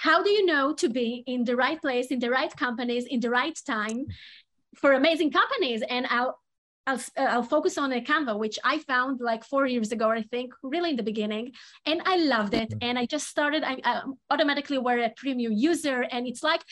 how 0.00 0.22
do 0.22 0.30
you 0.30 0.46
know 0.46 0.72
to 0.72 0.88
be 0.88 1.22
in 1.26 1.44
the 1.44 1.54
right 1.54 1.78
place, 1.78 2.06
in 2.06 2.20
the 2.20 2.30
right 2.30 2.54
companies, 2.56 3.04
in 3.04 3.20
the 3.20 3.28
right 3.28 3.58
time 3.66 4.06
for 4.74 4.92
amazing 4.92 5.30
companies? 5.30 5.82
And 5.90 6.06
I'll 6.08 6.40
I'll, 6.86 6.96
uh, 7.16 7.28
I'll 7.28 7.42
focus 7.42 7.78
on 7.78 7.92
a 7.92 8.00
Canva, 8.00 8.38
which 8.38 8.58
I 8.64 8.78
found 8.80 9.20
like 9.20 9.44
four 9.44 9.66
years 9.66 9.92
ago, 9.92 10.10
I 10.10 10.22
think, 10.22 10.52
really 10.62 10.90
in 10.90 10.96
the 10.96 11.02
beginning. 11.02 11.52
And 11.86 12.02
I 12.04 12.16
loved 12.16 12.54
it. 12.54 12.72
And 12.80 12.98
I 12.98 13.06
just 13.06 13.28
started, 13.28 13.62
I, 13.64 13.78
I 13.84 14.02
automatically 14.30 14.78
were 14.78 14.98
a 14.98 15.10
premium 15.16 15.52
user. 15.52 16.02
And 16.10 16.26
it's 16.26 16.42
like 16.42 16.62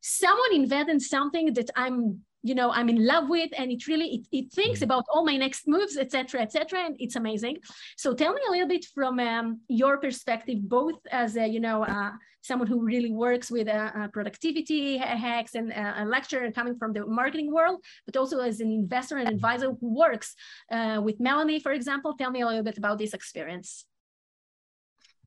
someone 0.00 0.54
invented 0.54 1.02
something 1.02 1.54
that 1.54 1.70
I'm 1.76 2.22
you 2.42 2.54
know 2.54 2.70
i'm 2.72 2.88
in 2.88 3.04
love 3.04 3.28
with 3.28 3.50
and 3.56 3.70
it 3.70 3.86
really 3.86 4.06
it, 4.16 4.26
it 4.32 4.52
thinks 4.52 4.78
mm-hmm. 4.78 4.84
about 4.84 5.04
all 5.10 5.24
my 5.24 5.36
next 5.36 5.66
moves 5.66 5.96
etc 5.96 6.40
etc 6.40 6.80
and 6.84 6.96
it's 6.98 7.16
amazing 7.16 7.56
so 7.96 8.14
tell 8.14 8.32
me 8.32 8.40
a 8.48 8.50
little 8.50 8.68
bit 8.68 8.84
from 8.94 9.18
um, 9.18 9.60
your 9.68 9.98
perspective 9.98 10.58
both 10.62 10.98
as 11.10 11.36
a 11.36 11.46
you 11.46 11.60
know 11.60 11.84
uh, 11.84 12.12
someone 12.42 12.68
who 12.68 12.84
really 12.84 13.10
works 13.10 13.50
with 13.50 13.68
uh, 13.68 13.90
uh, 13.94 14.08
productivity 14.08 14.96
hacks 14.96 15.54
and 15.54 15.72
uh, 15.72 15.94
a 15.98 16.04
lecturer 16.04 16.50
coming 16.52 16.76
from 16.76 16.92
the 16.92 17.04
marketing 17.06 17.52
world 17.52 17.82
but 18.06 18.16
also 18.16 18.38
as 18.38 18.60
an 18.60 18.70
investor 18.70 19.18
and 19.18 19.28
advisor 19.28 19.72
who 19.80 19.94
works 19.94 20.34
uh, 20.70 21.00
with 21.02 21.18
melanie 21.18 21.58
for 21.58 21.72
example 21.72 22.14
tell 22.14 22.30
me 22.30 22.42
a 22.42 22.46
little 22.46 22.62
bit 22.62 22.78
about 22.78 22.98
this 22.98 23.14
experience 23.14 23.84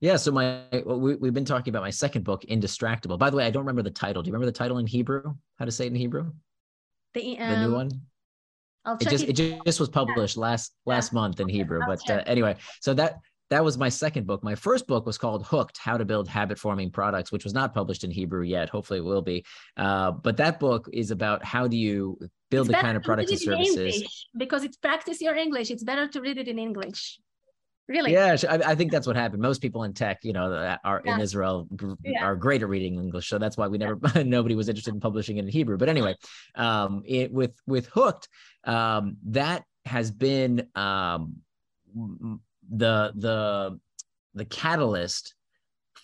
yeah, 0.04 0.16
so 0.16 0.32
my 0.32 0.64
we, 0.84 1.14
we've 1.18 1.34
been 1.34 1.46
talking 1.46 1.72
about 1.72 1.84
my 1.84 1.92
second 1.92 2.24
book, 2.24 2.42
Indistractable. 2.50 3.20
By 3.20 3.30
the 3.30 3.38
way, 3.38 3.46
I 3.46 3.52
don't 3.52 3.62
remember 3.62 3.84
the 3.84 3.92
title. 3.92 4.24
Do 4.24 4.30
you 4.30 4.34
remember 4.34 4.48
the 4.48 4.58
title 4.58 4.80
in 4.80 4.88
Hebrew? 4.88 5.36
How 5.60 5.66
to 5.66 5.72
say 5.72 5.86
it 5.86 5.90
in 5.90 5.96
Hebrew? 5.96 6.32
The, 7.14 7.38
um, 7.40 7.50
the 7.50 7.60
new 7.60 7.66
um, 7.66 7.74
one. 7.74 8.02
I'll 8.86 8.98
it 9.00 9.10
just 9.10 9.26
it. 9.26 9.40
it 9.40 9.62
just 9.66 9.80
was 9.80 9.90
published 9.90 10.38
last 10.38 10.74
last 10.86 11.12
yeah. 11.12 11.20
month 11.20 11.40
in 11.40 11.48
Hebrew. 11.48 11.82
But 11.86 12.10
uh, 12.10 12.24
anyway, 12.26 12.56
so 12.80 12.94
that 12.96 13.20
that 13.52 13.64
was 13.64 13.78
my 13.78 13.90
second 13.90 14.26
book. 14.26 14.44
My 14.44 14.56
first 14.56 14.88
book 14.88 15.06
was 15.06 15.18
called 15.18 15.46
Hooked: 15.46 15.78
How 15.78 15.98
to 15.98 16.06
Build 16.06 16.28
Habit 16.28 16.58
Forming 16.58 16.90
Products, 16.90 17.32
which 17.32 17.44
was 17.44 17.54
not 17.54 17.74
published 17.74 18.04
in 18.04 18.10
Hebrew 18.10 18.44
yet. 18.44 18.70
Hopefully, 18.70 19.00
it 19.00 19.04
will 19.04 19.22
be. 19.22 19.46
Uh, 19.78 20.12
but 20.12 20.38
that 20.38 20.60
book 20.60 20.90
is 20.92 21.12
about 21.12 21.44
how 21.46 21.68
do 21.68 21.78
you 21.78 22.18
build 22.50 22.70
it's 22.70 22.78
the 22.78 22.82
kind 22.82 22.98
of 22.98 23.04
products 23.04 23.32
and 23.32 23.40
services. 23.40 24.28
because 24.38 24.64
it's 24.64 24.78
practice 24.78 25.22
your 25.22 25.36
English. 25.36 25.70
It's 25.70 25.84
better 25.84 26.08
to 26.08 26.22
read 26.22 26.38
it 26.38 26.48
in 26.48 26.58
English. 26.58 27.20
Really? 27.92 28.14
Yeah, 28.14 28.38
I, 28.50 28.56
I, 28.72 28.76
think 28.76 28.90
that's 28.90 29.06
what 29.06 29.18
happened. 29.18 29.42
Most 29.42 29.62
people 29.62 29.84
in 29.84 29.94
tech, 29.94 30.20
you 30.24 30.32
know, 30.32 30.78
are 30.86 31.02
yeah. 31.04 31.16
in 31.16 31.20
Israel 31.20 31.68
yeah. 32.06 32.24
are 32.24 32.38
great 32.38 32.62
at 32.62 32.70
reading 32.70 32.96
English, 32.96 33.28
so 33.28 33.38
that's 33.38 33.58
why 33.58 33.68
we 33.68 33.78
never 33.78 34.00
yeah. 34.16 34.24
nobody 34.38 34.56
was 34.56 34.70
interested 34.70 34.94
in 34.94 35.02
publishing 35.02 35.38
it 35.38 35.42
in 35.42 35.50
Hebrew. 35.50 35.78
But 35.78 35.90
anyway, 35.90 36.16
um, 36.56 37.04
it 37.06 37.34
with 37.34 37.54
with 37.68 37.88
Hooked, 37.88 38.30
um, 38.64 39.18
that 39.26 39.66
has 39.84 40.10
been 40.10 40.70
um, 40.74 41.36
the 41.94 43.12
the 43.14 43.78
the 44.36 44.46
catalyst 44.46 45.36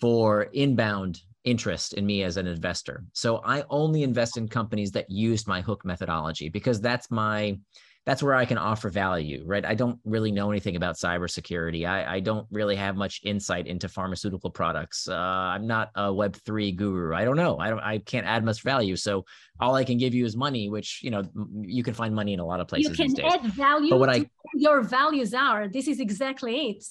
for 0.02 0.43
inbound 0.43 1.21
interest 1.45 1.93
in 1.93 2.06
me 2.06 2.23
as 2.23 2.36
an 2.36 2.47
investor. 2.47 3.06
So 3.13 3.41
I 3.45 3.63
only 3.69 4.04
invest 4.04 4.36
in 4.36 4.50
companies 4.50 4.91
that 4.91 5.10
used 5.10 5.47
my 5.47 5.62
hook 5.62 5.86
methodology 5.86 6.50
because 6.50 6.82
that's 6.82 7.10
my 7.10 7.58
that's 8.07 8.23
where 8.23 8.35
I 8.35 8.45
can 8.45 8.57
offer 8.57 8.89
value, 8.89 9.43
right? 9.45 9.65
I 9.65 9.75
don't 9.75 9.99
really 10.05 10.31
know 10.31 10.49
anything 10.49 10.77
about 10.77 10.95
cybersecurity. 10.95 11.85
I, 11.85 12.15
I 12.15 12.19
don't 12.21 12.47
really 12.49 12.77
have 12.77 12.95
much 12.95 13.19
insight 13.25 13.67
into 13.67 13.89
pharmaceutical 13.89 14.49
products. 14.49 15.09
Uh, 15.09 15.13
I'm 15.13 15.67
not 15.67 15.91
a 15.93 16.13
Web 16.13 16.37
three 16.37 16.71
guru. 16.71 17.13
I 17.13 17.25
don't 17.25 17.35
know. 17.35 17.59
I 17.59 17.69
don't. 17.69 17.79
I 17.81 17.97
can't 17.97 18.25
add 18.25 18.45
much 18.45 18.63
value. 18.63 18.95
So 18.95 19.25
all 19.59 19.75
I 19.75 19.83
can 19.83 19.97
give 19.97 20.13
you 20.13 20.23
is 20.23 20.37
money, 20.37 20.69
which 20.69 21.01
you 21.03 21.11
know 21.11 21.21
you 21.59 21.83
can 21.83 21.93
find 21.93 22.15
money 22.15 22.31
in 22.31 22.39
a 22.39 22.45
lot 22.45 22.61
of 22.61 22.69
places. 22.69 22.97
You 22.97 23.13
can 23.13 23.25
add 23.25 23.43
value. 23.43 23.89
But 23.89 23.99
what 23.99 24.09
I 24.09 24.25
your 24.55 24.83
values 24.83 25.33
are. 25.33 25.67
This 25.67 25.89
is 25.89 25.99
exactly 25.99 26.69
it. 26.69 26.85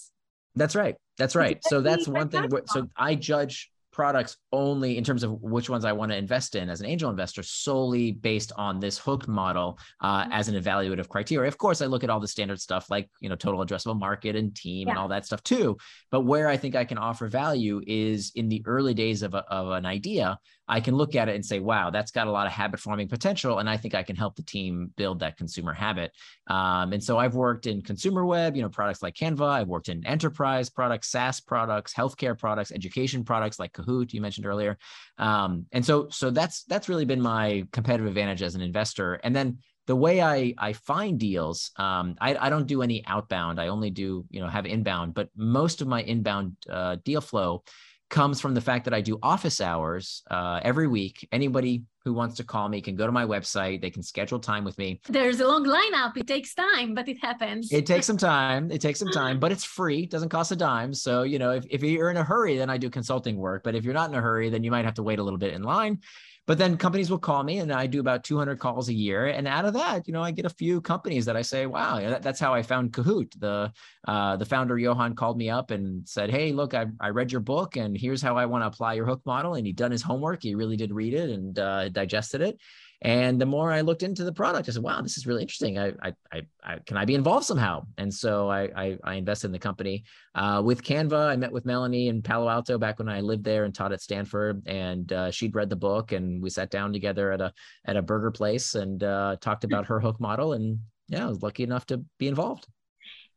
That's 0.55 0.77
right. 0.77 0.97
That's 1.17 1.35
right. 1.35 1.65
So 1.65 1.81
that's 1.81 2.07
one 2.07 2.29
thing. 2.29 2.51
So 2.67 2.89
I 2.95 3.15
judge 3.15 3.71
products 3.97 4.37
only 4.53 4.99
in 4.99 5.03
terms 5.03 5.23
of 5.23 5.33
which 5.41 5.71
ones 5.71 5.87
I 5.87 5.93
want 5.93 6.13
to 6.13 6.19
invest 6.19 6.55
in 6.55 6.69
as 6.69 6.81
an 6.81 6.87
angel 6.87 7.09
investor 7.09 7.43
solely 7.43 8.13
based 8.13 8.53
on 8.59 8.79
this 8.79 8.99
hooked 8.99 9.27
model 9.27 9.79
uh, 10.03 10.25
mm-hmm. 10.25 10.33
as 10.33 10.49
an 10.49 10.55
evaluative 10.55 11.09
criteria. 11.09 11.49
Of 11.49 11.57
course, 11.57 11.81
I 11.81 11.87
look 11.87 12.05
at 12.05 12.11
all 12.11 12.21
the 12.21 12.29
standard 12.29 12.61
stuff 12.61 12.91
like 12.91 13.09
you 13.21 13.31
know 13.31 13.37
total 13.37 13.65
addressable 13.65 13.99
market 13.99 14.37
and 14.37 14.55
team 14.55 14.87
yeah. 14.87 14.93
and 14.93 14.99
all 14.99 15.09
that 15.09 15.25
stuff 15.25 15.43
too. 15.43 15.79
But 16.11 16.21
where 16.21 16.47
I 16.47 16.59
think 16.59 16.77
I 16.77 16.85
can 16.85 16.99
offer 16.99 17.27
value 17.27 17.81
is 17.87 18.33
in 18.35 18.51
the 18.51 18.63
early 18.67 18.93
days 18.93 19.23
of, 19.23 19.33
a, 19.33 19.45
of 19.51 19.71
an 19.71 19.87
idea. 19.87 20.39
I 20.69 20.81
can 20.81 20.95
look 20.95 21.15
at 21.15 21.29
it 21.29 21.35
and 21.35 21.45
say, 21.45 21.61
wow, 21.61 21.91
that's 21.91 22.11
got 22.11 22.27
a 22.27 22.31
lot 22.31 22.47
of 22.47 22.53
habit 22.53 22.81
forming 22.81 23.09
potential. 23.09 23.59
And 23.59 23.69
I 23.69 23.77
think 23.77 23.95
I 23.95 24.03
can 24.03 24.17
help 24.17 24.37
the 24.37 24.43
team 24.43 24.91
build 24.97 25.21
that 25.21 25.37
consumer 25.37 25.73
habit. 25.73 26.13
Um, 26.49 26.93
and 26.93 27.03
so 27.03 27.19
I've 27.19 27.35
worked 27.35 27.67
in 27.67 27.83
consumer 27.83 28.25
web, 28.27 28.57
you 28.57 28.63
know, 28.63 28.69
products 28.69 29.03
like 29.03 29.15
Canva. 29.15 29.49
I've 29.49 29.69
worked 29.69 29.89
in 29.89 30.07
enterprise 30.07 30.69
products, 30.71 31.09
SaaS 31.11 31.41
products, 31.41 31.95
healthcare 31.95 32.39
products, 32.39 32.73
education 32.73 33.25
products 33.25 33.59
like 33.59 33.73
Kahoot, 33.73 34.13
you 34.13 34.21
mentioned 34.21 34.47
earlier. 34.47 34.77
Um, 35.19 35.67
and 35.73 35.85
so, 35.85 36.09
so 36.11 36.31
that's, 36.31 36.65
that's 36.65 36.89
really 36.89 37.05
been 37.05 37.21
my 37.21 37.67
competitive 37.73 38.07
advantage 38.07 38.43
as 38.43 38.55
an 38.55 38.61
investor. 38.61 39.15
And 39.15 39.35
then 39.35 39.59
the 39.87 39.97
way 39.97 40.21
I 40.21 40.53
I 40.59 40.73
find 40.73 41.19
deals, 41.19 41.71
um, 41.77 42.17
I, 42.21 42.37
I 42.37 42.51
don't 42.51 42.67
do 42.67 42.83
any 42.83 43.05
outbound. 43.07 43.61
I 43.61 43.69
only 43.69 43.91
do 43.91 44.25
you 44.31 44.41
know 44.41 44.49
have 44.49 44.67
inbound, 44.67 45.15
but 45.15 45.29
most 45.37 45.81
of 45.81 45.87
my 45.87 46.03
inbound 46.03 46.57
uh, 46.69 46.97
deal 47.05 47.21
flow 47.21 47.63
comes 48.09 48.41
from 48.41 48.55
the 48.55 48.61
fact 48.61 48.85
that 48.85 48.95
I 48.95 49.01
do 49.01 49.19
office 49.23 49.61
hours 49.61 50.23
uh, 50.31 50.61
every 50.63 50.87
week. 50.87 51.29
Anybody 51.33 51.83
who 52.05 52.13
wants 52.13 52.37
to 52.37 52.45
call 52.45 52.69
me 52.69 52.81
can 52.81 52.95
go 52.95 53.05
to 53.05 53.13
my 53.13 53.25
website. 53.25 53.81
They 53.81 53.91
can 53.91 54.03
schedule 54.03 54.39
time 54.39 54.65
with 54.65 54.79
me. 54.79 55.01
There's 55.09 55.41
a 55.41 55.47
long 55.47 55.65
lineup. 55.65 56.17
It 56.17 56.29
takes 56.29 56.55
time, 56.55 56.95
but 56.95 57.09
it 57.09 57.19
happens. 57.21 57.73
It 57.73 57.85
takes 57.85 58.07
some 58.07 58.17
time. 58.33 58.71
It 58.71 58.81
takes 58.81 59.01
some 59.01 59.11
time, 59.11 59.41
but 59.41 59.51
it's 59.51 59.65
free. 59.65 60.05
It 60.05 60.11
doesn't 60.11 60.29
cost 60.29 60.53
a 60.53 60.57
dime. 60.57 60.95
So, 60.95 61.25
you 61.25 61.41
know, 61.41 61.51
if, 61.51 61.67
if 61.69 61.83
you're 61.83 62.11
in 62.11 62.17
a 62.17 62.23
hurry, 62.23 62.57
then 62.57 62.71
I 62.71 62.79
do 62.79 62.91
consulting 62.91 63.37
work. 63.37 63.65
But 63.65 63.75
if 63.75 63.85
you're 63.85 63.95
not 63.95 64.09
in 64.09 64.15
a 64.15 64.21
hurry, 64.21 64.51
then 64.51 64.63
you 64.63 64.71
might 64.71 64.85
have 64.85 64.95
to 64.95 65.03
wait 65.03 65.19
a 65.19 65.23
little 65.23 65.39
bit 65.39 65.53
in 65.53 65.63
line. 65.63 65.99
But 66.47 66.59
then 66.59 66.77
companies 66.77 67.11
will 67.11 67.19
call 67.19 67.43
me 67.43 67.59
and 67.59 67.73
I 67.73 67.87
do 67.87 67.99
about 67.99 68.23
200 68.23 68.61
calls 68.61 68.89
a 68.89 68.95
year. 68.95 69.27
And 69.27 69.49
out 69.49 69.65
of 69.65 69.75
that, 69.75 70.07
you 70.07 70.13
know, 70.13 70.23
I 70.23 70.31
get 70.31 70.47
a 70.47 70.51
few 70.51 70.81
companies 70.81 71.25
that 71.25 71.37
I 71.37 71.43
say, 71.43 71.67
wow, 71.67 71.99
that, 71.99 72.23
that's 72.23 72.39
how 72.39 72.55
I 72.55 72.63
found 72.63 72.93
Kahoot. 72.93 73.39
The, 73.41 73.73
uh, 74.07 74.37
the 74.37 74.45
founder, 74.45 74.79
Johan, 74.79 75.17
called 75.17 75.37
me 75.37 75.51
up 75.51 75.73
and 75.73 76.09
said, 76.09 76.31
hey, 76.31 76.53
look, 76.53 76.73
I, 76.73 76.87
I 77.01 77.09
read 77.09 77.33
your 77.33 77.41
book 77.41 77.77
and 77.77 77.97
here's 77.97 78.23
how 78.23 78.37
I 78.37 78.47
want 78.47 78.63
to 78.63 78.69
apply 78.69 78.95
your 78.95 79.07
hook 79.07 79.23
model. 79.27 79.55
And 79.55 79.67
he'd 79.67 79.77
done 79.77 79.91
his 79.91 80.03
homework. 80.03 80.43
He 80.43 80.55
really 80.55 80.77
did 80.77 80.93
read 80.93 81.15
it 81.15 81.31
and 81.31 81.59
uh, 81.59 81.89
digested 81.89 82.41
it. 82.41 82.61
And 83.03 83.41
the 83.41 83.47
more 83.47 83.71
I 83.71 83.83
looked 83.83 84.03
into 84.03 84.25
the 84.25 84.33
product, 84.33 84.69
I 84.69 84.73
said, 84.73 84.83
"Wow, 84.83 85.03
this 85.03 85.17
is 85.17 85.27
really 85.27 85.43
interesting. 85.43 85.79
I, 85.79 85.89
I, 86.03 86.13
I, 86.33 86.43
I 86.63 86.79
can 86.87 86.97
I 86.97 87.05
be 87.05 87.15
involved 87.15 87.47
somehow?" 87.47 87.87
And 87.99 88.13
so 88.13 88.49
I, 88.49 88.63
I, 88.77 88.99
I 89.05 89.15
invested 89.15 89.49
in 89.49 89.53
the 89.53 89.59
company. 89.59 90.05
Uh, 90.35 90.63
with 90.65 90.83
Canva, 90.83 91.29
I 91.29 91.37
met 91.37 91.53
with 91.53 91.67
Melanie 91.67 92.09
in 92.09 92.23
Palo 92.23 92.49
Alto 92.49 92.79
back 92.79 92.99
when 92.99 93.09
I 93.09 93.21
lived 93.21 93.45
there 93.45 93.65
and 93.65 93.75
taught 93.75 93.93
at 93.93 94.01
Stanford, 94.01 94.63
and 94.67 95.13
uh, 95.13 95.31
she'd 95.31 95.55
read 95.55 95.71
the 95.71 95.77
book, 95.77 96.13
and 96.13 96.43
we 96.43 96.51
sat 96.51 96.71
down 96.71 96.93
together 96.93 97.33
at 97.33 97.41
a 97.41 97.53
at 97.85 97.97
a 97.97 98.03
burger 98.03 98.31
place 98.31 98.75
and 98.75 99.03
uh, 99.03 99.37
talked 99.41 99.65
about 99.65 99.87
her 99.87 100.01
hook 100.01 100.19
model. 100.21 100.55
And 100.55 100.79
yeah, 101.09 101.27
I 101.27 101.29
was 101.29 101.43
lucky 101.43 101.63
enough 101.63 101.87
to 101.87 102.03
be 102.19 102.29
involved 102.29 102.67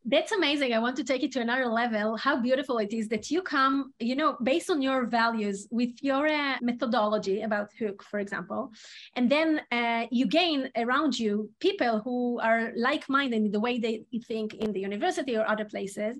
that's 0.05 0.31
amazing. 0.31 0.73
I 0.73 0.79
want 0.79 0.95
to 0.97 1.03
take 1.03 1.23
it 1.23 1.31
to 1.33 1.41
another 1.41 1.67
level. 1.67 2.17
How 2.17 2.39
beautiful 2.39 2.77
it 2.79 2.93
is 2.93 3.07
that 3.09 3.29
you 3.29 3.41
come 3.41 3.93
you 3.99 4.15
know 4.15 4.37
based 4.43 4.69
on 4.69 4.81
your 4.81 5.05
values 5.05 5.67
with 5.71 5.91
your 6.01 6.27
uh, 6.27 6.57
methodology 6.61 7.41
about 7.41 7.69
hook 7.79 8.03
for 8.03 8.19
example 8.19 8.71
and 9.15 9.29
then 9.29 9.61
uh, 9.71 10.05
you 10.11 10.25
gain 10.25 10.69
around 10.77 11.17
you 11.17 11.49
people 11.59 11.99
who 11.99 12.39
are 12.39 12.71
like-minded 12.75 13.41
in 13.45 13.51
the 13.51 13.59
way 13.59 13.79
they 13.79 14.05
think 14.27 14.53
in 14.55 14.71
the 14.71 14.79
university 14.79 15.35
or 15.37 15.47
other 15.47 15.65
places 15.65 16.17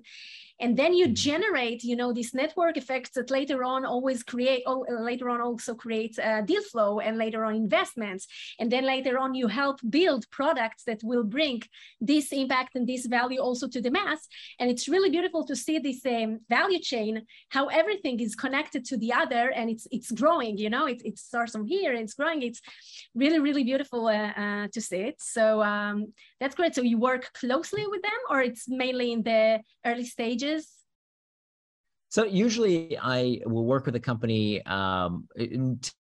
and 0.60 0.76
then 0.76 0.92
you 0.94 1.06
mm-hmm. 1.06 1.14
generate 1.14 1.82
you 1.82 1.96
know 1.96 2.12
these 2.12 2.34
network 2.34 2.76
effects 2.76 3.10
that 3.10 3.30
later 3.30 3.64
on 3.64 3.84
always 3.84 4.22
create 4.22 4.62
oh, 4.66 4.84
later 4.88 5.28
on 5.30 5.40
also 5.40 5.74
create 5.74 6.18
uh, 6.18 6.42
deal 6.42 6.62
flow 6.62 7.00
and 7.00 7.16
later 7.16 7.44
on 7.44 7.54
investments. 7.54 8.26
And 8.58 8.70
then 8.70 8.84
later 8.84 9.18
on 9.18 9.34
you 9.34 9.48
help 9.48 9.80
build 9.88 10.30
products 10.30 10.84
that 10.84 11.00
will 11.02 11.24
bring 11.24 11.62
this 12.00 12.32
impact 12.32 12.76
and 12.76 12.86
this 12.86 13.06
value 13.06 13.40
also 13.40 13.66
to 13.68 13.80
the 13.80 13.90
mass. 13.90 14.28
And 14.58 14.70
it's 14.70 14.88
really 14.88 15.10
beautiful 15.10 15.44
to 15.46 15.56
see 15.56 15.78
this 15.78 16.04
um, 16.06 16.40
value 16.48 16.78
chain 16.78 17.22
how 17.48 17.66
everything 17.66 18.20
is 18.20 18.34
connected 18.34 18.84
to 18.86 18.96
the 18.96 19.12
other 19.12 19.50
and 19.50 19.70
it's 19.70 19.86
it's 19.90 20.10
growing 20.12 20.58
you 20.58 20.70
know 20.70 20.86
it, 20.86 21.00
it 21.04 21.18
starts 21.18 21.52
from 21.52 21.64
here 21.64 21.92
and 21.92 22.02
it's 22.02 22.14
growing. 22.14 22.42
It's 22.42 22.60
really 23.14 23.40
really 23.40 23.64
beautiful 23.64 24.02
uh, 24.08 24.32
uh, 24.42 24.66
to 24.74 24.80
see 24.80 25.02
it. 25.10 25.16
So 25.20 25.62
um, 25.62 26.12
that's 26.40 26.54
great. 26.54 26.74
So 26.74 26.82
you 26.82 26.98
work 26.98 27.32
closely 27.32 27.84
with 27.86 28.02
them 28.02 28.20
or 28.30 28.40
it's 28.42 28.68
mainly 28.68 29.12
in 29.12 29.22
the 29.22 29.60
early 29.84 30.04
stages 30.04 30.49
so 32.10 32.24
usually 32.24 32.98
I 32.98 33.40
will 33.46 33.64
work 33.64 33.86
with 33.86 33.94
a 33.94 34.00
company. 34.00 34.64
Um, 34.66 35.28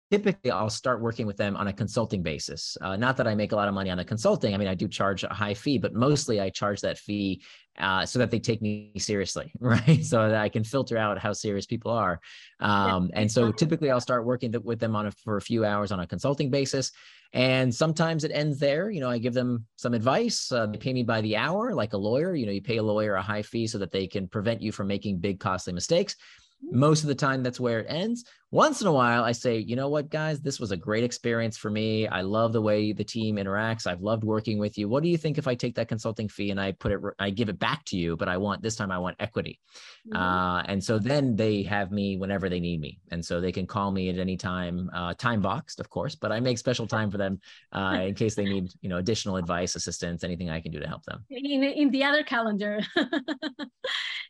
typically, 0.09 0.49
I'll 0.49 0.69
start 0.69 1.01
working 1.01 1.27
with 1.27 1.35
them 1.35 1.57
on 1.57 1.67
a 1.67 1.73
consulting 1.73 2.23
basis. 2.23 2.77
Uh, 2.81 2.95
not 2.95 3.17
that 3.17 3.27
I 3.27 3.35
make 3.35 3.51
a 3.51 3.55
lot 3.55 3.67
of 3.67 3.73
money 3.73 3.89
on 3.89 3.97
the 3.97 4.05
consulting. 4.05 4.53
I 4.53 4.57
mean, 4.57 4.69
I 4.69 4.75
do 4.75 4.87
charge 4.87 5.25
a 5.25 5.33
high 5.33 5.53
fee, 5.53 5.77
but 5.77 5.93
mostly 5.93 6.39
I 6.39 6.49
charge 6.49 6.79
that 6.81 6.97
fee 6.97 7.43
uh, 7.77 8.05
so 8.05 8.17
that 8.19 8.31
they 8.31 8.39
take 8.39 8.61
me 8.61 8.93
seriously, 8.97 9.51
right? 9.59 10.03
So 10.03 10.29
that 10.29 10.41
I 10.41 10.47
can 10.47 10.63
filter 10.63 10.97
out 10.97 11.17
how 11.19 11.33
serious 11.33 11.65
people 11.65 11.91
are. 11.91 12.21
Um, 12.61 13.09
and 13.13 13.29
so 13.29 13.51
typically, 13.51 13.91
I'll 13.91 14.01
start 14.01 14.25
working 14.25 14.53
with 14.63 14.79
them 14.79 14.95
on 14.95 15.07
a, 15.07 15.11
for 15.11 15.35
a 15.35 15.41
few 15.41 15.65
hours 15.65 15.91
on 15.91 15.99
a 15.99 16.07
consulting 16.07 16.49
basis. 16.49 16.91
And 17.33 17.73
sometimes 17.73 18.23
it 18.23 18.31
ends 18.33 18.57
there. 18.59 18.89
You 18.89 19.01
know, 19.01 19.09
I 19.09 19.19
give 19.19 19.33
them 19.33 19.65
some 19.75 19.93
advice. 19.93 20.51
Uh, 20.51 20.65
they 20.65 20.77
pay 20.77 20.93
me 20.93 21.03
by 21.03 21.21
the 21.21 21.37
hour, 21.37 21.73
like 21.75 21.93
a 21.93 21.97
lawyer. 21.97 22.33
You 22.33 22.45
know, 22.47 22.51
you 22.51 22.61
pay 22.61 22.77
a 22.77 22.83
lawyer 22.83 23.15
a 23.15 23.21
high 23.21 23.43
fee 23.43 23.67
so 23.67 23.77
that 23.77 23.91
they 23.91 24.07
can 24.07 24.27
prevent 24.27 24.61
you 24.61 24.71
from 24.71 24.87
making 24.87 25.19
big, 25.19 25.39
costly 25.39 25.73
mistakes. 25.73 26.15
Most 26.61 27.03
of 27.03 27.07
the 27.07 27.15
time, 27.15 27.43
that's 27.43 27.59
where 27.59 27.81
it 27.81 27.87
ends. 27.87 28.25
Once 28.51 28.81
in 28.81 28.87
a 28.87 28.91
while, 28.91 29.23
I 29.23 29.31
say, 29.31 29.59
you 29.59 29.75
know 29.75 29.89
what, 29.89 30.09
guys, 30.09 30.41
this 30.41 30.59
was 30.59 30.71
a 30.71 30.77
great 30.77 31.03
experience 31.03 31.55
for 31.55 31.69
me. 31.69 32.07
I 32.07 32.21
love 32.21 32.51
the 32.51 32.61
way 32.61 32.93
the 32.93 33.03
team 33.03 33.35
interacts. 33.35 33.85
I've 33.85 34.01
loved 34.01 34.23
working 34.23 34.57
with 34.57 34.75
you. 34.75 34.89
What 34.89 35.03
do 35.03 35.09
you 35.09 35.17
think 35.17 35.37
if 35.37 35.47
I 35.47 35.53
take 35.53 35.75
that 35.75 35.87
consulting 35.87 36.27
fee 36.27 36.49
and 36.49 36.59
I 36.59 36.71
put 36.71 36.91
it, 36.91 36.99
I 37.19 37.29
give 37.29 37.49
it 37.49 37.59
back 37.59 37.85
to 37.85 37.97
you, 37.97 38.17
but 38.17 38.27
I 38.27 38.37
want 38.37 38.63
this 38.63 38.75
time 38.75 38.91
I 38.91 38.97
want 38.97 39.17
equity. 39.19 39.59
Mm-hmm. 40.07 40.17
Uh, 40.17 40.61
and 40.63 40.83
so 40.83 40.97
then 40.97 41.35
they 41.35 41.61
have 41.61 41.91
me 41.91 42.17
whenever 42.17 42.49
they 42.49 42.59
need 42.59 42.81
me. 42.81 42.99
And 43.11 43.23
so 43.23 43.39
they 43.39 43.51
can 43.51 43.67
call 43.67 43.91
me 43.91 44.09
at 44.09 44.17
any 44.17 44.35
time, 44.35 44.89
uh, 44.95 45.13
time 45.13 45.41
boxed, 45.41 45.79
of 45.79 45.91
course, 45.91 46.15
but 46.15 46.31
I 46.31 46.39
make 46.39 46.57
special 46.57 46.87
time 46.87 47.11
for 47.11 47.19
them 47.19 47.39
uh, 47.71 47.99
in 48.07 48.15
case 48.15 48.33
they 48.33 48.45
need, 48.45 48.71
you 48.81 48.89
know, 48.89 48.97
additional 48.97 49.37
advice, 49.37 49.75
assistance, 49.75 50.23
anything 50.23 50.49
I 50.49 50.59
can 50.59 50.71
do 50.71 50.79
to 50.79 50.87
help 50.87 51.03
them. 51.03 51.23
In, 51.29 51.63
in 51.63 51.91
the 51.91 52.03
other 52.03 52.23
calendar. 52.23 52.79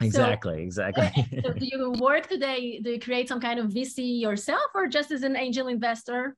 exactly, 0.01 0.69
so, 0.71 0.84
exactly. 0.84 1.41
so 1.45 1.53
do 1.53 1.65
you 1.65 1.91
work 1.99 2.27
today? 2.27 2.82
Do 2.84 2.91
you 2.91 2.99
create 2.99 3.29
some 3.29 3.39
kind 3.39 3.62
of 3.62 3.67
VC 3.67 4.09
yourself 4.12 4.72
or 4.74 4.88
just 4.88 5.12
as 5.12 5.24
an 5.24 5.36
angel 5.36 5.67
investor? 5.67 6.36